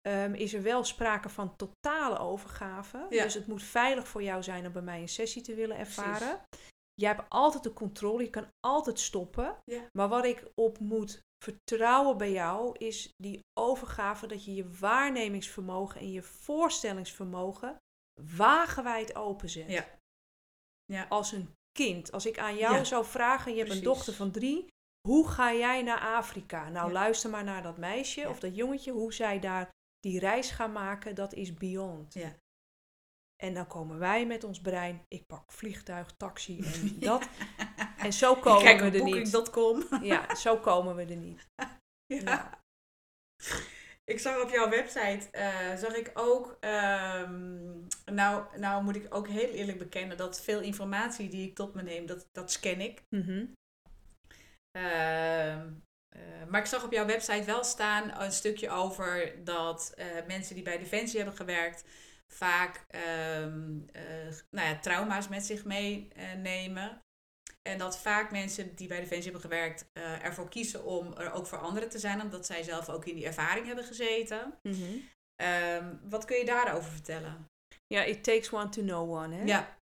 [0.00, 3.06] Ehm, is er wel sprake van totale overgave.
[3.10, 3.22] Ja.
[3.22, 6.40] Dus het moet veilig voor jou zijn om bij mij een sessie te willen ervaren.
[6.94, 9.56] Jij hebt altijd de controle, je kan altijd stoppen.
[9.64, 9.80] Ja.
[9.92, 16.00] Maar wat ik op moet vertrouwen bij jou is die overgave dat je je waarnemingsvermogen
[16.00, 17.76] en je voorstellingsvermogen
[18.36, 19.70] wagenwijd openzet.
[19.70, 19.84] Ja.
[20.84, 21.06] Ja.
[21.08, 22.12] Als een kind.
[22.12, 22.84] Als ik aan jou Ja.
[22.84, 24.66] zou vragen, je hebt een dochter van drie,
[25.08, 26.68] hoe ga jij naar Afrika?
[26.68, 26.92] Nou, Ja.
[26.92, 28.28] luister maar naar dat meisje Ja.
[28.28, 29.68] of dat jongetje, hoe zij daar
[30.00, 32.14] die reis gaan maken, dat is beyond.
[32.14, 32.36] Ja.
[33.42, 37.28] En dan komen wij met ons brein, ik pak vliegtuig, taxi en dat.
[37.98, 39.30] En zo komen Kijk we er niet.
[39.30, 39.86] booking.com.
[40.02, 41.48] Ja, zo komen we er niet.
[41.56, 41.80] Ja.
[42.06, 42.64] Ja.
[44.04, 47.64] Ik zag op jouw website, eh, zag ik ook, ehm,
[48.04, 51.82] nou, nou moet ik ook heel eerlijk bekennen dat veel informatie die ik tot me
[51.82, 53.02] neem, dat, dat scan ik.
[53.08, 53.46] Mhm.
[54.70, 55.72] Ehm,
[56.08, 60.54] eh, maar ik zag op jouw website wel staan een stukje over dat eh, mensen
[60.54, 61.84] die bij Defensie hebben gewerkt
[62.32, 67.00] vaak ehm, eh, nou ja, trauma's met zich meenemen.
[67.62, 71.46] En dat vaak mensen die bij Defensie hebben gewerkt eh, ervoor kiezen om er ook
[71.46, 74.58] voor anderen te zijn, omdat zij zelf ook in die ervaring hebben gezeten.
[74.62, 74.98] Mhm.
[75.36, 77.48] Ehm, wat kun je daarover vertellen?
[77.86, 79.34] Ja, it takes one to know one.
[79.36, 79.44] Hè?
[79.44, 79.76] Ja,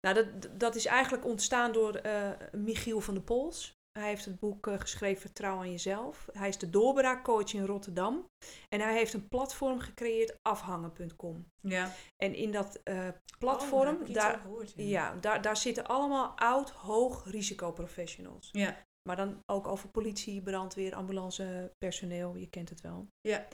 [0.00, 3.73] Nou, dat, dat is eigenlijk ontstaan door eh, Michiel van der Pols.
[3.98, 6.28] Hij heeft het boek eh, geschreven Vertrouw aan jezelf.
[6.32, 8.26] Hij is de doorbraakcoach in Rotterdam.
[8.68, 11.46] En hij heeft een platform gecreëerd, afhangen.com.
[11.60, 11.92] ja.
[12.16, 17.24] En in dat eh, Oh, platform, daar, gehoord, ja, daar, daar zitten allemaal oud, hoog
[17.30, 18.48] risicoprofessionals.
[18.52, 23.08] Ja, Maar dan ook over politie, brandweer, ambulancepersoneel, je kent het wel.
[23.20, 23.46] Ja.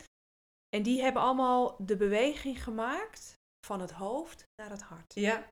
[0.68, 5.14] En die hebben allemaal de beweging gemaakt van het hoofd naar het hart.
[5.14, 5.48] ja,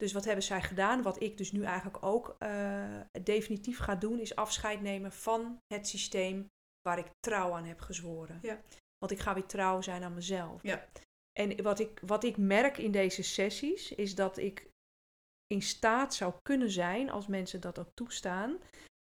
[0.00, 1.02] Dus wat hebben zij gedaan?
[1.02, 5.88] Wat ik dus nu eigenlijk ook eh, definitief ga doen, is afscheid nemen van het
[5.88, 6.50] systeem
[6.82, 8.38] waar ik trouw aan heb gezworen.
[8.42, 8.60] Ja.
[8.98, 10.62] Want ik ga weer trouw zijn aan mezelf.
[10.62, 10.88] Ja.
[11.32, 14.70] En wat ik, wat ik merk in deze sessies, is dat ik
[15.46, 18.58] in staat zou kunnen zijn, als mensen dat ook toestaan,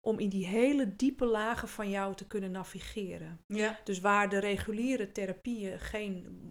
[0.08, 3.40] om in die hele diepe lagen van jou te kunnen navigeren.
[3.48, 6.48] ja, Dus waar de reguliere therapieën geen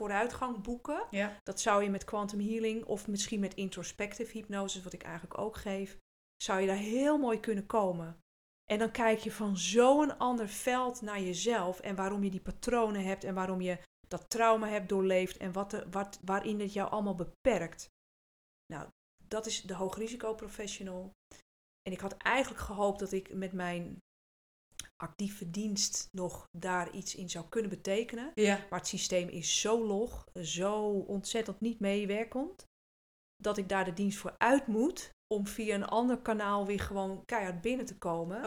[0.00, 4.92] vooruitgang boeken, ja, dat zou je met quantum healing of misschien met introspective hypnose, wat
[4.92, 5.98] ik eigenlijk ook geef,
[6.36, 8.20] zou je daar heel mooi kunnen komen.
[8.70, 13.04] En dan kijk je van zo'n ander veld naar jezelf en waarom je die patronen
[13.04, 13.78] hebt en waarom je
[14.08, 17.88] dat trauma hebt doorleefd en wat de, wat, waarin het jou allemaal beperkt.
[18.72, 18.88] Nou,
[19.24, 21.12] dat is de hoogrisicoprofessional.
[21.82, 23.98] En ik had eigenlijk gehoopt dat ik met mijn
[25.00, 28.32] actieve dienst nog daar iets in zou kunnen betekenen.
[28.34, 32.66] ja, Maar het systeem is zo log, zo ontzettend niet meewerkend,
[33.36, 37.24] dat ik daar de dienst voor uit moet om via een ander kanaal weer gewoon
[37.24, 38.44] keihard binnen te komen.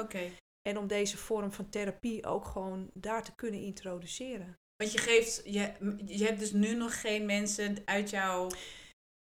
[0.61, 4.57] En om deze vorm van therapie ook gewoon daar te kunnen introduceren.
[4.75, 5.73] Want je geeft, je,
[6.05, 8.49] je hebt dus nu nog geen mensen uit jouw...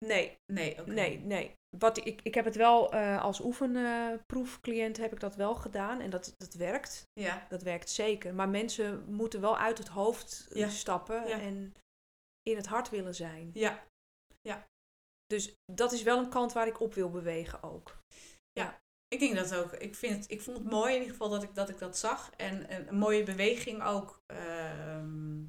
[0.05, 1.55] Nee, Nee, nee, nee.
[1.78, 6.11] Wat ik, ik heb het wel eh, als oefenproefcliënt heb ik dat wel gedaan en
[6.11, 7.03] dat, dat werkt.
[7.12, 8.35] Ja, Dat werkt zeker.
[8.35, 10.69] Maar mensen moeten wel uit het hoofd eh, Ja.
[10.69, 11.40] stappen Ja.
[11.40, 11.74] en
[12.43, 13.51] in het hart willen zijn.
[13.55, 13.86] ja,
[15.27, 17.97] Dus dat is wel een kant waar ik op wil bewegen ook.
[19.09, 19.73] ik denk dat ook.
[19.73, 21.98] Ik, vind het, ik vond het mooi in ieder geval dat ik dat, ik dat
[21.98, 22.31] zag.
[22.36, 24.20] En een, een mooie beweging ook.
[24.27, 25.44] ehm,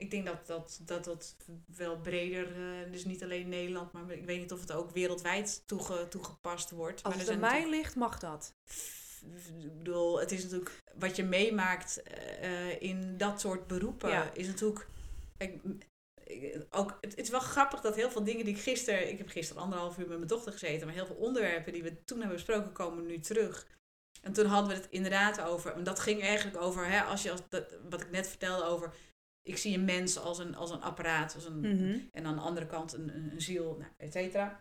[0.00, 1.36] ik denk dat dat, dat, dat
[1.76, 5.62] wel breder, eh, dus niet alleen Nederland, maar ik weet niet of het ook wereldwijd
[5.66, 7.02] toege, toegepast wordt.
[7.02, 8.54] Als maar het aan mij ligt, mag dat.
[9.62, 14.10] Ik bedoel, het is natuurlijk wat je meemaakt eh, in dat soort beroepen.
[14.10, 14.30] Ja.
[14.32, 14.86] Is natuurlijk.
[15.38, 15.60] Ik,
[16.24, 19.08] ik- ook, het, het is wel grappig dat heel veel dingen die ik gisteren.
[19.08, 20.86] Ik heb gisteren anderhalf uur met mijn dochter gezeten.
[20.86, 23.66] Maar heel veel onderwerpen die we toen hebben besproken komen nu terug.
[24.22, 25.72] En toen hadden we het inderdaad over.
[25.72, 26.86] En dat ging eigenlijk over.
[26.86, 28.94] Hè, als je als, dat, wat ik net vertelde over.
[29.42, 31.34] Ik zie een mens als een, als een apparaat.
[31.34, 31.98] Als een, Mhm.
[32.12, 34.60] en aan de andere kant een, een, een ziel, nou, et cetera.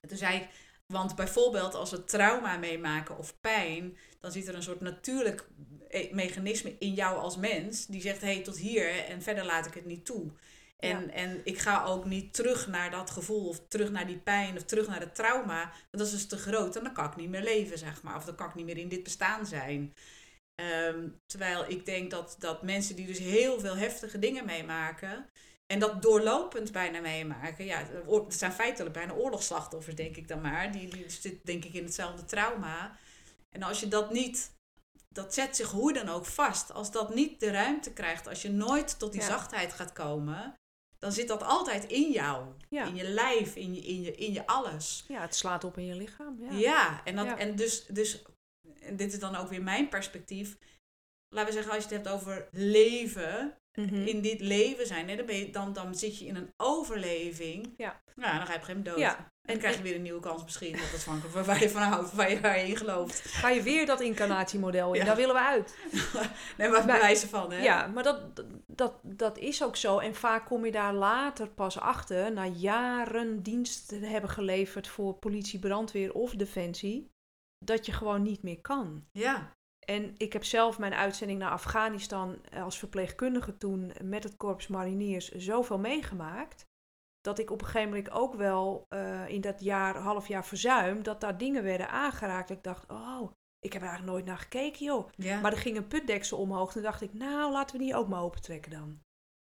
[0.00, 0.48] En toen zei ik,
[0.92, 5.48] Want bijvoorbeeld als we trauma meemaken of pijn, dan zit er een soort natuurlijk
[5.88, 9.66] eh, mechanisme in jou als mens die zegt: hé, hey, tot hier en verder laat
[9.66, 10.32] ik het niet toe.
[10.76, 11.10] En, Ja.
[11.12, 14.62] en ik ga ook niet terug naar dat gevoel of terug naar die pijn of
[14.64, 15.62] terug naar het trauma.
[15.62, 18.16] Want dat is dus te groot en dan kan ik niet meer leven, zeg maar.
[18.16, 19.94] Of dan kan ik niet meer in dit bestaan zijn.
[20.56, 25.30] Ehm, terwijl ik denk dat, dat mensen die dus heel veel heftige dingen meemaken.
[25.66, 27.64] En dat doorlopend bijna meemaken.
[27.64, 30.72] Ja, het zijn feitelijk bijna oorlogsslachtoffers, denk ik dan maar.
[30.72, 32.96] Die, die zitten denk ik in hetzelfde trauma.
[33.50, 34.54] En als je dat niet...
[35.08, 36.72] Dat zet zich hoe dan ook vast.
[36.72, 39.26] Als dat niet de ruimte krijgt, als je nooit tot die Ja.
[39.26, 40.54] zachtheid gaat komen,
[40.98, 42.46] dan zit dat altijd in jou.
[42.68, 42.84] Ja.
[42.84, 45.04] In je lijf, in je, in je, in je alles.
[45.08, 46.36] Ja, het slaat op in je lichaam.
[46.40, 46.50] Ja.
[46.52, 48.22] Ja, en, dat, en dus, dus,
[48.86, 50.56] en dit is dan ook weer mijn perspectief.
[51.28, 54.06] Laten we zeggen, als je het hebt over leven, Mhm.
[54.06, 57.74] in dit leven zijn, hè, dan, ben je, dan, dan zit je in een overleving.
[57.76, 58.02] Ja.
[58.14, 58.98] Nou, dan ga je op een gegeven moment dood.
[58.98, 59.16] Ja.
[59.18, 60.72] En dan krijg je weer een nieuwe kans misschien.
[60.72, 63.20] Dat is van waar je van houdt, waar je, waar je in gelooft.
[63.20, 64.98] Ga je weer dat incarnatiemodel in?
[65.00, 65.04] Ja.
[65.06, 65.76] Daar willen we uit.
[66.58, 67.62] Nee, maar bewijzen van, hè?
[67.62, 68.20] Ja, maar dat,
[68.66, 69.98] dat, dat is ook zo.
[69.98, 75.14] En vaak kom je daar later pas achter, na jaren dienst te hebben geleverd voor
[75.14, 77.10] politie, brandweer of defensie,
[77.58, 79.06] dat je gewoon niet meer kan.
[79.12, 79.54] Ja.
[79.86, 85.30] En ik heb zelf mijn uitzending naar Afghanistan als verpleegkundige toen met het Korps Mariniers
[85.30, 86.64] zoveel meegemaakt.
[87.20, 91.02] Dat ik op een gegeven moment ook wel eh, in dat jaar, half jaar verzuim,
[91.02, 92.50] dat daar dingen werden aangeraakt.
[92.50, 95.08] Ik dacht, oh, ik heb er eigenlijk nooit naar gekeken, joh.
[95.16, 95.40] ja.
[95.40, 96.72] Maar er ging een putdeksel omhoog.
[96.72, 99.00] Toen dacht ik, nou, laten we die ook maar opentrekken dan.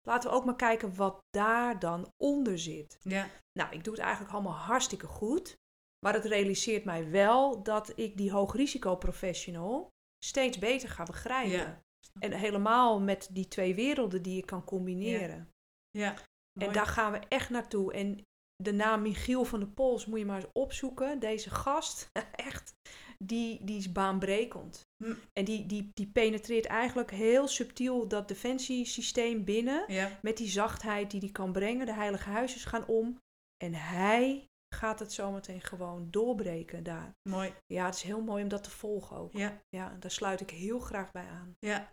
[0.08, 3.00] Laten we ook maar kijken wat daar dan onder zit.
[3.02, 3.28] ja.
[3.52, 5.58] Nou, ik doe het eigenlijk allemaal hartstikke goed.
[6.06, 9.88] Maar het realiseert mij wel dat ik die hoogrisicoprofessional
[10.26, 11.52] steeds beter ga begrijpen.
[11.52, 11.84] Ja.
[12.20, 15.50] En helemaal met die twee werelden die je kan combineren.
[15.90, 16.12] Ja.
[16.12, 16.72] En Mooi.
[16.72, 17.94] daar gaan we echt naartoe.
[17.94, 18.22] En
[18.56, 21.20] de naam Michiel van der Pols moet je maar eens opzoeken.
[21.20, 22.10] Deze gast,
[22.50, 22.74] echt,
[23.18, 24.82] die, die is baanbrekend.
[25.04, 25.14] Hm.
[25.34, 29.84] En die, die, die penetreert eigenlijk heel subtiel dat defensiesysteem binnen.
[29.88, 30.20] Ja.
[30.22, 31.86] Met die zachtheid die die kan brengen.
[31.86, 33.18] De heilige huisjes gaan om.
[33.64, 37.16] En hij gaat het zometeen gewoon doorbreken daar.
[37.30, 37.54] Mooi.
[37.66, 39.34] Ja, het is heel mooi om dat te volgen ook.
[39.34, 39.62] Ja.
[39.70, 41.56] Ja, daar sluit ik heel graag bij aan.
[41.60, 41.92] Ja.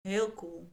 [0.00, 0.70] Heel cool.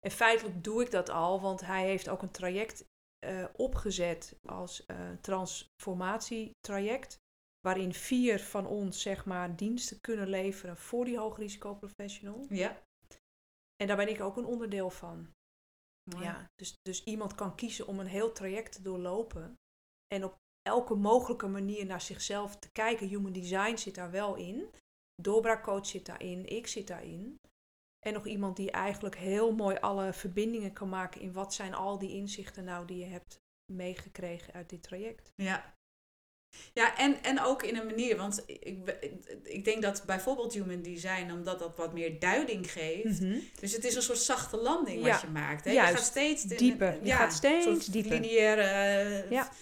[0.00, 2.84] En feitelijk doe ik dat al, want hij heeft ook een traject
[3.18, 7.18] eh, opgezet als eh, transformatietraject.
[7.60, 12.46] Waarin vier van ons, zeg maar, diensten kunnen leveren voor die hoogrisicoprofessional.
[12.48, 12.82] Ja.
[13.76, 15.34] En daar ben ik ook een onderdeel van.
[16.10, 16.24] Mooi.
[16.24, 19.58] Ja, dus, dus iemand kan kiezen om een heel traject te doorlopen.
[20.06, 20.36] En op
[20.66, 23.08] elke mogelijke manier naar zichzelf te kijken.
[23.08, 24.70] Human design zit daar wel in.
[25.22, 26.46] Doorbraakcoach zit daarin.
[26.46, 27.40] Ik zit daarin.
[28.06, 31.98] En nog iemand die eigenlijk heel mooi alle verbindingen kan maken in wat zijn al
[31.98, 33.40] die inzichten nou die je hebt
[33.72, 35.32] meegekregen uit dit traject.
[35.36, 35.74] Ja.
[36.72, 38.98] Ja, en, en ook in een manier, want ik,
[39.42, 43.20] ik, denk dat bijvoorbeeld human design, omdat dat wat meer duiding geeft.
[43.60, 45.64] Dus het is een soort zachte landing wat je maakt.
[45.64, 45.70] Hè?
[45.70, 45.90] juist.
[45.90, 46.98] Je gaat steeds Dieper.
[47.02, 48.20] Je gaat steeds dieper.
[48.20, 49.52] lineaire, Ja.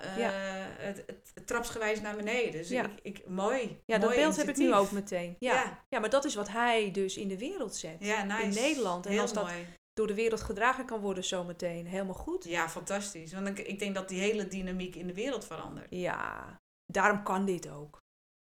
[0.00, 0.30] Eh, Ja.
[0.78, 2.52] Het, het, het trapsgewijs naar beneden.
[2.52, 2.84] Dus Ja.
[2.84, 3.82] ik, ik, mooi.
[3.84, 5.36] Ja, dat beeld heb ik nu ook meteen.
[5.38, 5.54] Ja.
[5.54, 5.84] Ja.
[5.88, 5.98] Ja.
[5.98, 7.96] maar dat is wat hij dus in de wereld zet.
[8.00, 8.42] Ja, nice.
[8.42, 9.06] In Nederland.
[9.06, 9.66] En Heel als dat mooi.
[9.92, 12.44] door de wereld gedragen kan worden zometeen, helemaal goed.
[12.44, 13.32] Ja, fantastisch.
[13.32, 15.86] Want ik, ik denk dat die hele dynamiek in de wereld verandert.
[15.90, 17.98] Ja, daarom kan dit ook.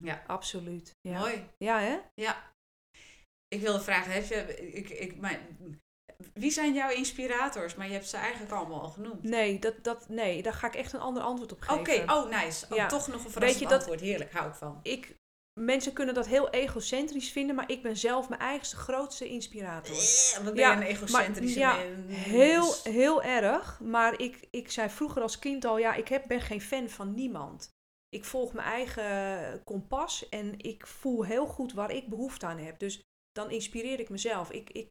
[0.05, 0.23] Ja.
[0.27, 0.91] Absoluut.
[1.01, 1.19] Ja.
[1.19, 1.47] Mooi.
[1.57, 1.99] Ja, hè?
[2.15, 2.53] Ja.
[3.49, 5.41] Ik wilde vragen, heb je, ik, ik, mijn,
[6.41, 7.75] wie zijn jouw inspirators?
[7.75, 9.23] Maar je hebt ze eigenlijk allemaal al genoemd.
[9.23, 12.11] Nee, dat, dat, nee, daar ga ik echt een ander antwoord op Oké, geven.
[12.17, 12.67] oh nice.
[12.71, 12.87] Oh, Ja.
[12.87, 14.01] Toch nog een Weet verrassend dat- antwoord.
[14.01, 14.81] Heerlijk, hou ik van.
[14.83, 15.15] ik,
[15.61, 19.97] mensen kunnen dat heel egocentrisch vinden, maar ik ben zelf mijn eigenste grootste inspirator.
[19.97, 22.17] Eh, Wat ben Ja, je een egocentrische ja, mens.
[22.25, 23.81] Heel, heel erg.
[23.81, 27.15] Maar ik, ik zei vroeger als kind al, ja, ik heb, ben geen fan van
[27.15, 27.69] niemand.
[28.09, 32.79] Ik volg mijn eigen kompas en ik voel heel goed waar ik behoefte aan heb.
[32.79, 33.01] Dus
[33.33, 34.51] dan inspireer ik mezelf.
[34.51, 34.89] Ik, ik,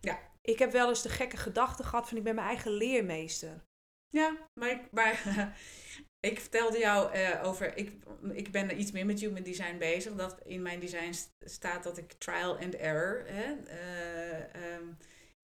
[0.00, 0.18] Ja.
[0.46, 3.64] Ik heb wel eens de gekke gedachte gehad van ik ben mijn eigen leermeester.
[4.08, 5.22] Ja, maar, ik, maar
[6.30, 7.92] ik vertelde jou eh, over, ik,
[8.32, 10.14] ik ben iets meer met human design bezig.
[10.14, 13.24] Dat in mijn design st- staat dat ik trial and error.
[13.26, 14.84] Hè, eh, ehm,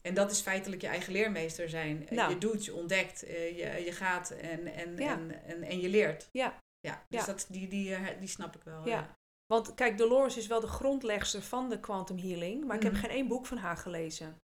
[0.02, 2.08] en dat is feitelijk je eigen leermeester zijn.
[2.08, 2.30] Eh, Nou.
[2.32, 5.12] Je doet, je ontdekt, je, je gaat en, en, Ja.
[5.12, 6.28] en, en, en je leert.
[6.32, 6.58] Ja.
[6.80, 7.26] Ja, dus Ja.
[7.26, 8.88] Dat, die, die, die snap ik wel.
[8.88, 9.16] Ja.
[9.46, 13.00] Want kijk, Dolores is wel de grondlegster van de quantum healing, maar ik heb Mhm.
[13.00, 14.36] geen één boek van haar gelezen.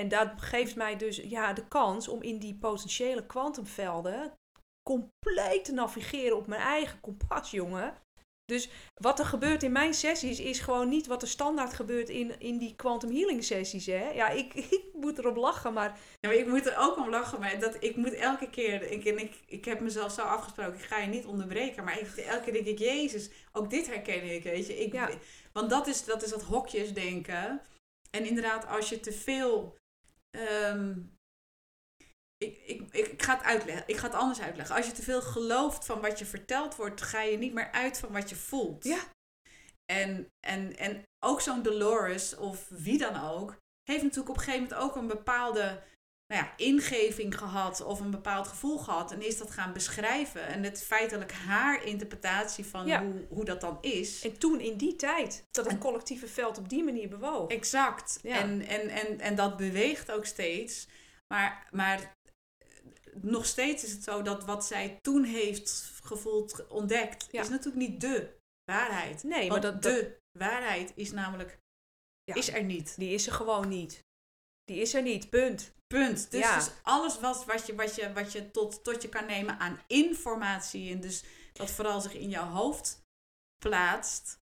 [0.00, 4.32] En dat geeft mij dus ja, de kans om in die potentiële kwantumvelden
[4.82, 7.94] compleet te navigeren op mijn eigen kompas, jongen.
[8.44, 12.40] Dus wat er gebeurt in mijn sessies is gewoon niet wat er standaard gebeurt in,
[12.40, 13.86] in die quantum healing sessies.
[13.86, 14.10] Hè?
[14.10, 15.98] Ja, ik, ik moet erop lachen, maar...
[16.20, 18.90] Ja, maar ik moet er ook om lachen, maar dat, ik moet elke keer...
[18.90, 21.84] Ik, en ik, ik heb mezelf zo afgesproken, ik ga je niet onderbreken.
[21.84, 24.78] Maar ik, elke keer denk ik, Jezus, ook dit herken ik, weet je.
[24.78, 25.10] Ik, Ja.
[25.52, 27.60] Want dat is, dat is dat hokjes denken.
[28.10, 29.76] En inderdaad, als je te veel...
[30.38, 30.98] ehm,
[32.36, 33.84] ik, ik, ik, ik ga het uitleggen.
[33.86, 34.76] Ik ga het anders uitleggen.
[34.76, 37.98] Als je te veel gelooft van wat je verteld wordt, ga je niet meer uit
[37.98, 38.84] van wat je voelt.
[38.84, 39.00] Ja.
[39.92, 44.62] En, en, en ook zo'n Dolores, of wie dan ook, heeft natuurlijk op een gegeven
[44.68, 45.82] moment ook een bepaalde
[46.32, 49.12] nou ja, ingeving gehad of een bepaald gevoel gehad.
[49.12, 50.46] En is dat gaan beschrijven.
[50.46, 53.04] En het feitelijk haar interpretatie van Ja.
[53.04, 54.24] hoe, hoe dat dan is.
[54.24, 57.50] En toen in die tijd, dat het collectieve veld op die manier bewoog.
[57.50, 58.18] Exact.
[58.22, 58.38] Ja.
[58.38, 60.88] En, en, en, en dat beweegt ook steeds.
[61.34, 62.14] Maar, maar
[63.20, 67.40] nog steeds is het zo dat wat zij toen heeft gevoeld, ontdekt, Ja.
[67.42, 69.22] is natuurlijk niet de waarheid.
[69.22, 71.58] Nee, maar Want dat, dat, de waarheid is namelijk,
[72.24, 72.94] is er niet.
[72.98, 74.04] die is er gewoon niet.
[74.64, 75.72] Die is er niet, punt.
[75.92, 76.30] Punt.
[76.30, 76.54] Dus, Ja.
[76.56, 79.80] dus alles wat, wat je, wat je, wat je tot, tot je kan nemen aan
[79.86, 83.02] informatie en dus dat vooral zich in jouw hoofd
[83.58, 84.38] plaatst.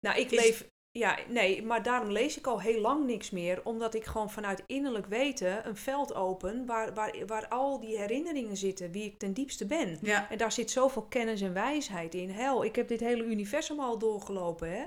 [0.00, 0.72] Nou, ik Is- leef...
[0.98, 3.64] Ja, nee, maar daarom lees ik al heel lang niks meer.
[3.64, 8.56] Omdat ik gewoon vanuit innerlijk weten een veld open waar, waar, waar al die herinneringen
[8.56, 9.98] zitten, wie ik ten diepste ben.
[10.02, 10.30] Ja.
[10.30, 12.30] En daar zit zoveel kennis en wijsheid in.
[12.30, 14.84] Hel, ik heb dit hele universum al doorgelopen, hè.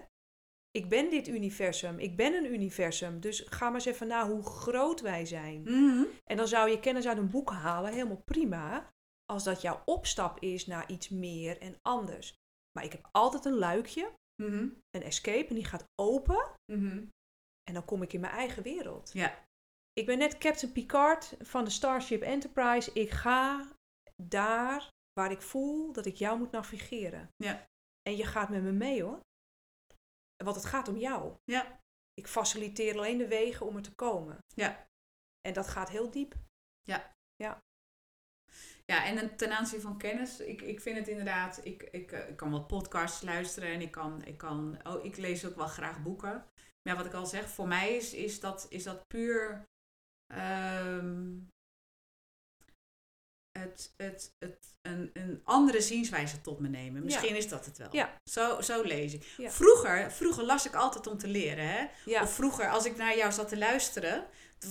[0.77, 1.99] Ik ben dit universum.
[1.99, 3.19] Ik ben een universum.
[3.19, 5.61] Dus ga maar eens even na hoe groot wij zijn.
[5.61, 6.03] Mhm.
[6.23, 8.89] En dan zou je kennis uit een boek halen, helemaal prima.
[9.25, 12.33] Als dat jouw opstap is naar iets meer en anders.
[12.71, 14.67] Maar ik heb altijd een luikje, Mhm.
[14.89, 16.51] een escape, en die gaat open.
[16.71, 17.05] Mhm.
[17.63, 19.09] En dan kom ik in mijn eigen wereld.
[19.13, 19.45] Ja.
[19.93, 22.93] Ik ben net Captain Picard van de Starship Enterprise.
[22.93, 23.67] Ik ga
[24.23, 27.29] daar waar ik voel dat ik jou moet navigeren.
[27.35, 27.65] Ja.
[28.01, 29.19] En je gaat met me mee hoor.
[30.43, 31.35] Want het gaat om jou.
[31.43, 31.81] Ja.
[32.13, 34.37] Ik faciliteer alleen de wegen om er te komen.
[34.55, 34.87] Ja.
[35.41, 36.35] En dat gaat heel diep.
[38.85, 42.29] Ja, en een- ten aanzien van kennis, ik, ik vind het inderdaad, ik, ik, eh,
[42.29, 45.67] ik kan wel podcasts luisteren en ik kan, ik kan, oh, ik lees ook wel
[45.67, 46.31] graag boeken.
[46.31, 49.67] Maar ja, wat ik al zeg, voor mij is, is, dat, is dat puur
[50.33, 51.37] ehm,
[53.57, 57.03] het, het, het, een, een andere zienswijze tot me nemen.
[57.03, 57.87] Misschien is dat het wel.
[57.91, 58.13] Ja.
[58.29, 59.33] Zo, zo lees ik.
[59.37, 59.51] Ja.
[59.51, 61.67] Vroeger, vroeger las ik altijd om te leren.
[61.69, 61.85] Hè?
[62.05, 62.21] Ja.
[62.21, 64.25] Of vroeger, als ik naar jou zat te luisteren,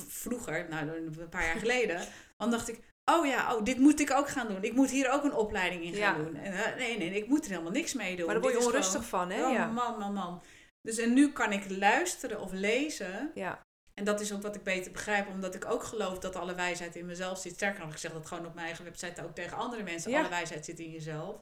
[0.08, 2.00] vroeger, nou een paar jaar geleden,
[2.36, 2.80] dan dacht ik,
[3.12, 4.62] oh ja, oh, dit moet ik ook gaan doen.
[4.64, 6.34] Ik moet hier ook een opleiding in gaan doen.
[6.36, 8.24] En, eh, nee, nee, ik moet er helemaal niks mee doen.
[8.26, 9.46] Maar daar word je onrustig gewoon- van, hè?
[9.46, 9.66] Oh, Ja.
[9.66, 10.42] man, man, man.
[10.82, 13.30] Dus en nu kan ik luisteren of lezen.
[13.34, 13.64] ja.
[13.98, 16.96] En dat is ook wat ik beter begrijp, omdat ik ook geloof dat alle wijsheid
[16.96, 17.52] in mezelf zit.
[17.52, 20.10] Sterker nog, ik zeg dat gewoon op mijn eigen website ook tegen andere mensen.
[20.10, 20.18] Ja.
[20.18, 21.40] Alle wijsheid zit in jezelf.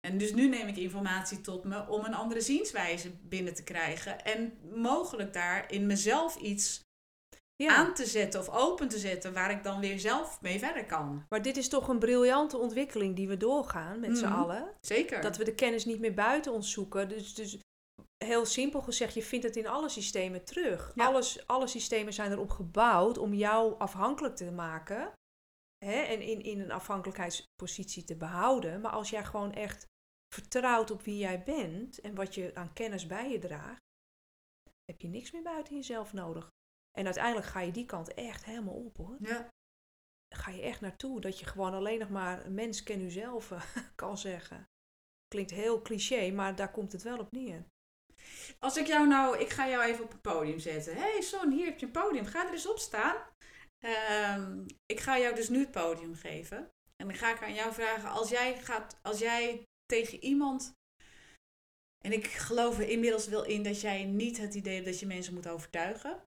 [0.00, 4.24] En dus nu neem ik informatie tot me om een andere zienswijze binnen te krijgen.
[4.24, 6.80] En mogelijk daar in mezelf iets
[7.56, 7.76] ja.
[7.76, 11.24] aan te zetten of open te zetten waar ik dan weer zelf mee verder kan.
[11.28, 14.34] Maar dit is toch een briljante ontwikkeling die we doorgaan met z'n Mhm.
[14.34, 14.72] allen.
[14.80, 15.20] Zeker.
[15.20, 17.08] Dat we de kennis niet meer buiten ons zoeken.
[17.08, 17.58] Dus, dus
[18.24, 20.92] heel simpel gezegd, je vindt het in alle systemen terug.
[20.94, 21.06] Ja.
[21.06, 25.12] Alles, alle systemen zijn erop gebouwd om jou afhankelijk te maken.
[25.84, 28.80] Hè, en in, in een afhankelijkheidspositie te behouden.
[28.80, 29.86] Maar als jij gewoon echt
[30.34, 33.80] vertrouwt op wie jij bent en wat je aan kennis bij je draagt,
[34.84, 36.48] heb je niks meer buiten jezelf nodig.
[36.90, 39.16] En uiteindelijk ga je die kant echt helemaal op hoor.
[39.20, 39.48] ja.
[40.36, 43.76] Ga je echt naartoe dat je gewoon alleen nog maar mens ken u zelf eh,
[43.94, 44.68] kan zeggen.
[45.28, 47.66] Klinkt heel cliché, maar daar komt het wel op neer.
[48.58, 50.94] Als ik jou nou, ik ga jou even op een podium zetten.
[50.94, 52.24] Hé hey Son, hier heb je een podium.
[52.24, 53.16] Ga er eens op staan.
[53.84, 56.70] Ehm, ik ga jou dus nu het podium geven.
[56.96, 60.72] En dan ga ik aan jou vragen, als jij, gaat, als jij tegen iemand...
[62.04, 65.06] En ik geloof er inmiddels wel in dat jij niet het idee hebt dat je
[65.06, 66.22] mensen moet overtuigen.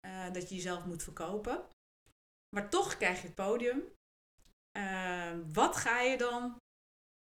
[0.00, 1.68] eh, dat je jezelf moet verkopen.
[2.56, 3.92] Maar toch krijg je het podium.
[4.72, 6.56] Ehm, wat ga je dan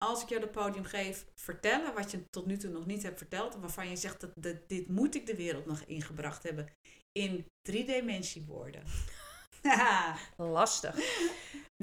[0.05, 3.17] als ik jou het podium geef, vertellen wat je tot nu toe nog niet hebt
[3.17, 3.53] verteld.
[3.53, 6.69] En waarvan je zegt dat, dat dit moet ik de wereld nog ingebracht hebben.
[7.11, 8.83] In drie-dimensie woorden.
[9.61, 10.17] Haha.
[10.57, 10.95] Lastig.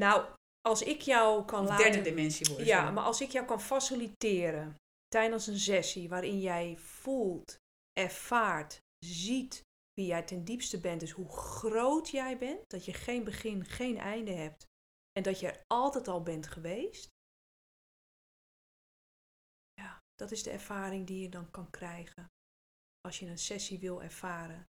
[0.01, 0.27] nou,
[0.61, 1.85] als ik jou kan laten...
[1.85, 2.67] derde dimensie woorden.
[2.67, 4.75] Ja, maar als ik jou kan faciliteren
[5.09, 7.59] tijdens een sessie waarin jij voelt,
[7.93, 13.25] ervaart, ziet wie jij ten diepste bent, dus hoe groot jij bent, dat je geen
[13.25, 14.67] begin, geen einde hebt
[15.13, 17.15] en dat je er altijd al bent geweest.
[20.17, 22.27] Dat is de ervaring die je dan kan krijgen
[23.01, 24.67] als je een sessie wil ervaren,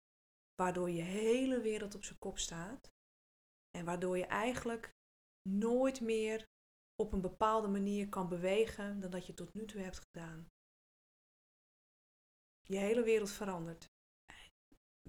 [0.55, 2.89] waardoor je hele wereld op zijn kop staat
[3.77, 4.91] en waardoor je eigenlijk
[5.49, 6.45] nooit meer
[6.95, 10.47] op een bepaalde manier kan bewegen dan dat je tot nu toe hebt gedaan.
[12.67, 13.85] Je hele wereld verandert.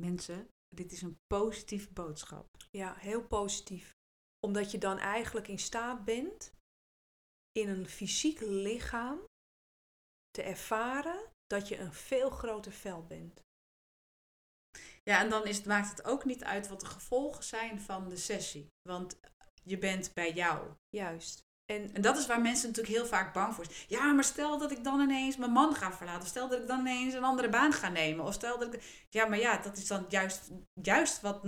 [0.00, 2.46] Mensen, dit is een positieve boodschap.
[2.70, 3.92] Ja, heel positief.
[4.46, 6.52] Omdat je dan eigenlijk in staat bent
[7.52, 9.24] in een fysiek lichaam
[10.32, 13.40] te ervaren dat je een veel groter veld bent.
[15.04, 18.08] Ja, en dan is, het- maakt het ook niet uit wat de gevolgen zijn van
[18.08, 18.66] de sessie.
[18.88, 19.18] Want
[19.62, 20.70] je bent bij jou.
[20.88, 21.40] Juist.
[21.72, 23.76] En En dat is waar mensen natuurlijk heel vaak bang voor zijn.
[23.88, 26.22] Ja, maar stel dat ik dan ineens mijn man ga verlaten.
[26.22, 28.24] Of stel dat ik dan ineens een andere baan ga nemen.
[28.24, 29.06] Of stel dat ik...
[29.08, 30.50] Ja, maar ja, dat is dan juist,
[30.82, 31.46] juist wat,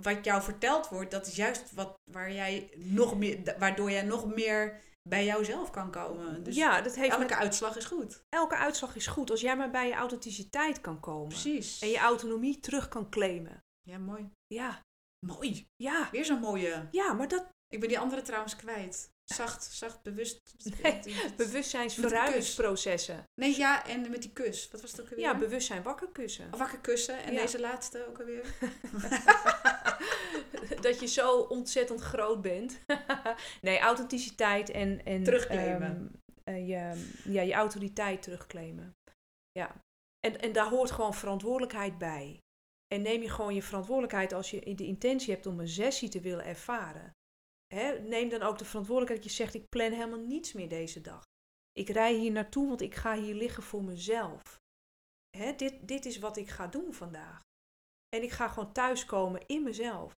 [0.00, 1.10] wat jou verteld wordt.
[1.10, 5.90] Dat is juist wat, waar jij nog meer, waardoor jij nog meer bij jouzelf kan
[5.90, 6.42] komen.
[6.42, 8.24] Dus ja, dat heeft elke met, uitslag is goed.
[8.28, 11.28] elke uitslag is goed als jij maar bij je authenticiteit kan komen.
[11.28, 11.80] Precies.
[11.80, 13.64] En je autonomie terug kan claimen.
[13.82, 14.30] Ja, mooi.
[14.46, 14.80] Ja,
[15.26, 15.66] Mooi.
[15.76, 16.88] ja, Weer zo'n mooie.
[16.90, 19.10] ja, maar dat Ik ben die andere trouwens kwijt.
[19.32, 20.40] Zacht, zacht, bewust.
[20.82, 21.00] Nee,
[21.36, 23.24] bewustzijnsverruimingsprocessen.
[23.40, 24.68] Nee, ja, en met die kus.
[24.72, 25.24] Wat was het ook alweer?
[25.24, 26.48] Ja, bewustzijn wakker kussen.
[26.52, 27.22] Of wakker kussen.
[27.22, 27.40] En Ja.
[27.40, 28.44] deze laatste ook alweer.
[30.86, 32.78] dat je zo ontzettend groot bent.
[33.60, 36.20] nee, authenticiteit en, en Terugclaimen.
[36.44, 38.96] ehm, eh, je, ja, je autoriteit terugclaimen.
[39.52, 39.80] Ja.
[40.26, 42.38] En, en daar hoort gewoon verantwoordelijkheid bij.
[42.94, 46.20] En neem je gewoon je verantwoordelijkheid als je de intentie hebt om een sessie te
[46.20, 47.12] willen ervaren.
[47.74, 51.00] Hè, neem dan ook de verantwoordelijkheid dat je zegt, ik plan helemaal niets meer deze
[51.00, 51.22] dag.
[51.72, 54.60] Ik rij hier naartoe, want ik ga hier liggen voor mezelf.
[55.36, 57.40] Hè, dit, dit is wat ik ga doen vandaag.
[58.16, 60.12] En ik ga gewoon thuiskomen in mezelf.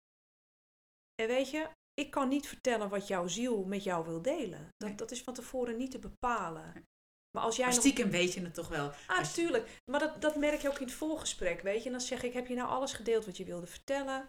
[1.22, 4.68] En weet je, ik kan niet vertellen wat jouw ziel met jou wil delen.
[4.76, 4.94] Dat, Nee.
[4.96, 6.84] dat is van tevoren niet te bepalen.
[7.30, 7.84] Maar als jij Maar nog...
[7.84, 8.88] stiekem weet je het toch wel.
[9.06, 9.80] Ah, als je- tuurlijk.
[9.90, 11.84] Maar dat, dat merk je ook in het voorgesprek, weet je.
[11.86, 14.26] En dan zeg ik, heb je nou alles gedeeld wat je wilde vertellen?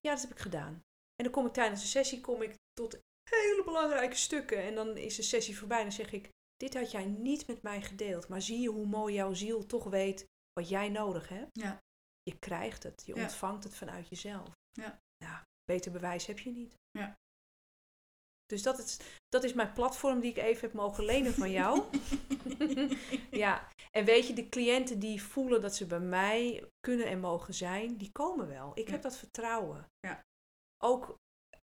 [0.00, 0.82] Ja, dat heb ik gedaan.
[1.18, 2.98] En dan kom ik tijdens de sessie kom ik tot
[3.30, 4.62] hele belangrijke stukken.
[4.62, 7.62] En dan is de sessie voorbij en dan zeg ik, dit had jij niet met
[7.62, 8.28] mij gedeeld.
[8.28, 11.50] Maar zie je hoe mooi jouw ziel toch weet wat jij nodig hebt?
[11.52, 11.82] Ja.
[12.22, 13.02] Je krijgt het.
[13.06, 13.22] Je Ja.
[13.22, 14.48] ontvangt het vanuit jezelf.
[14.72, 15.00] Ja.
[15.64, 16.74] Beter bewijs heb je niet.
[16.90, 17.16] Ja.
[18.46, 21.82] Dus dat is, dat is mijn platform die ik even heb mogen lenen van jou.
[23.30, 27.54] ja, en weet je, de cliënten die voelen dat ze bij mij kunnen en mogen
[27.54, 28.70] zijn, die komen wel.
[28.74, 28.92] Ik Ja.
[28.92, 29.88] heb dat vertrouwen.
[30.00, 30.24] Ja.
[30.84, 31.16] Ook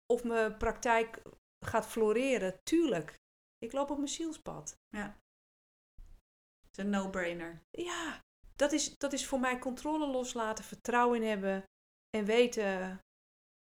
[0.07, 1.23] of mijn praktijk
[1.67, 3.19] gaat floreren, tuurlijk.
[3.59, 4.77] Ik loop op mijn zielspad.
[4.97, 7.63] Het is een no-brainer.
[7.71, 8.25] Ja,
[8.57, 11.65] dat is, dat is voor mij controle loslaten, vertrouwen in hebben
[12.11, 13.01] en weten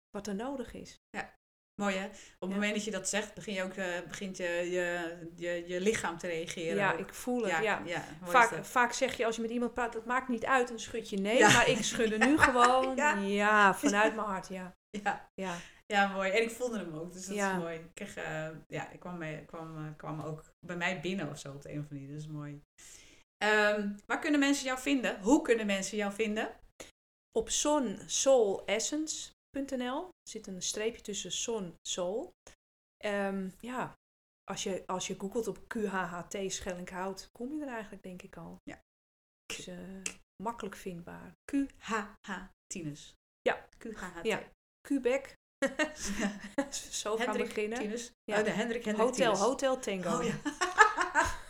[0.09, 0.99] wat er nodig is.
[1.81, 2.05] Mooi hè?
[2.05, 2.47] Op het Ja.
[2.47, 6.17] moment dat je dat zegt, begin je ook, eh, begint je, je, je, je lichaam
[6.17, 6.75] te reageren.
[6.75, 6.99] Ja, ook.
[6.99, 7.51] ik voel het.
[7.51, 10.45] Ja, ja, ja, Vaak, vaak zeg je als je met iemand praat, dat maakt niet
[10.45, 11.37] uit, dan schud je nee.
[11.37, 11.51] Ja.
[11.53, 13.13] Maar ik schudde nu gewoon, Ja.
[13.15, 13.75] ja.
[13.75, 14.75] vanuit mijn hart, ja.
[15.03, 15.57] Ja, ja.
[15.85, 16.31] ja, mooi.
[16.31, 17.55] En ik voelde hem ook, dus dat Ja.
[17.55, 17.79] is mooi.
[17.79, 21.39] Ik kreeg, eh, ja, ik kwam, mee, kwam, eh, kwam ook bij mij binnen of
[21.39, 22.15] zo op de een of andere manier.
[22.15, 22.61] Dat is mooi.
[23.37, 25.21] Ehm, waar kunnen mensen jou vinden?
[25.21, 26.59] Hoe kunnen mensen jou vinden?
[27.37, 32.31] Op sonsoulessence.nl zit een streepje tussen son, soul.
[32.97, 33.93] Ehm, ja,
[34.43, 38.57] als je, als je googelt op QHHT Schellinghout, kom je er eigenlijk denk ik al.
[38.63, 38.79] Ja.
[39.45, 40.01] Dus eh,
[40.43, 41.33] makkelijk vindbaar.
[41.51, 42.29] QHH
[42.67, 43.13] Tinus.
[43.41, 43.67] Ja.
[43.77, 44.23] QHH.
[44.23, 44.43] Ja.
[44.85, 45.33] Quebec.
[46.91, 47.79] Zo gaan Hendrik beginnen.
[47.79, 48.11] Tinus.
[48.23, 48.37] Ja.
[48.37, 49.39] Oh, de Hendrik Hendrik Hotel, Tinus.
[49.39, 50.17] Hotel Tango.
[50.17, 50.35] Oh ja.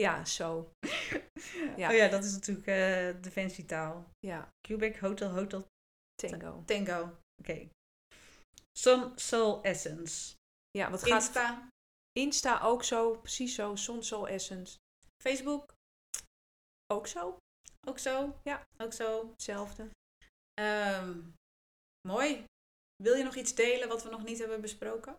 [0.00, 0.70] Ja, zo.
[1.76, 1.88] Ja.
[1.90, 4.10] Oh ja, dat is natuurlijk eh defensietaal.
[4.26, 5.66] Ja, Quebec Hotel Hotel
[6.22, 6.62] tango.
[6.64, 7.18] Tango.
[7.42, 7.68] Oké.
[8.78, 10.34] Sun Soul Essence.
[10.70, 11.68] Ja, wat gaat Insta,
[12.12, 13.76] Insta ook zo, precies zo.
[13.76, 14.76] Son Soul Essence
[15.22, 15.72] Facebook,
[16.92, 17.36] ook zo.
[17.88, 18.40] ook zo.
[18.42, 18.62] Ja.
[18.78, 19.30] Ook zo.
[19.30, 19.90] Hetzelfde.
[20.60, 21.22] Ehm,
[22.08, 22.44] mooi.
[23.02, 25.18] Wil je nog iets delen wat we nog niet hebben besproken?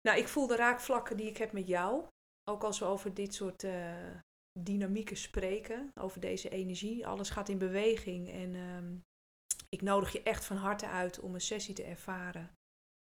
[0.00, 2.06] Nou, ik voel de raakvlakken die ik heb met jou.
[2.48, 4.18] Ook als we over dit soort eh,
[4.60, 7.06] dynamieken spreken, over deze energie.
[7.06, 8.96] Alles gaat in beweging en ehm,
[9.68, 12.54] ik nodig je echt van harte uit om een sessie te ervaren.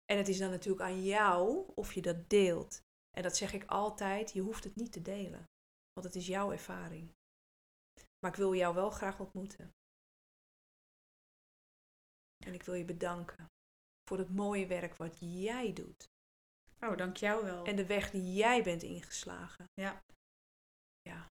[0.05, 2.81] En het is dan natuurlijk aan jou of je dat deelt.
[3.17, 5.45] En dat zeg ik altijd, je hoeft het niet te delen,
[5.93, 7.11] want het is jouw ervaring.
[8.19, 9.74] Maar ik wil jou wel graag ontmoeten.
[12.45, 13.47] En ik wil je bedanken
[14.09, 16.09] voor het mooie werk wat jij doet.
[16.79, 17.65] Oh, dank jou wel.
[17.65, 19.65] En de weg die jij bent ingeslagen.
[19.73, 20.03] Ja.
[21.01, 21.27] Ja.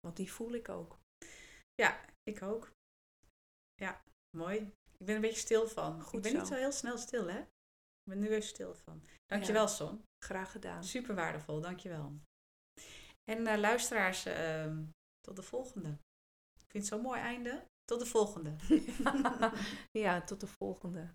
[0.00, 0.98] Want die voel ik ook.
[1.74, 2.70] Ja, ik ook.
[3.74, 4.02] Ja,
[4.36, 4.56] mooi.
[4.98, 6.02] Ik ben een beetje stil van.
[6.02, 6.38] Goed ik ben zo.
[6.38, 7.40] niet zo heel snel stil, hè?
[7.40, 9.04] Ik ben nu even stil van.
[9.26, 10.04] Dankjewel, Son.
[10.24, 10.84] Graag gedaan.
[10.84, 12.20] Super waardevol, dankjewel.
[13.24, 14.84] En eh, luisteraars, ehm,
[15.20, 15.88] tot de volgende.
[16.60, 17.66] Ik vind het zo'n mooi einde.
[17.92, 18.56] Tot de volgende.
[20.02, 21.14] ja, tot de volgende.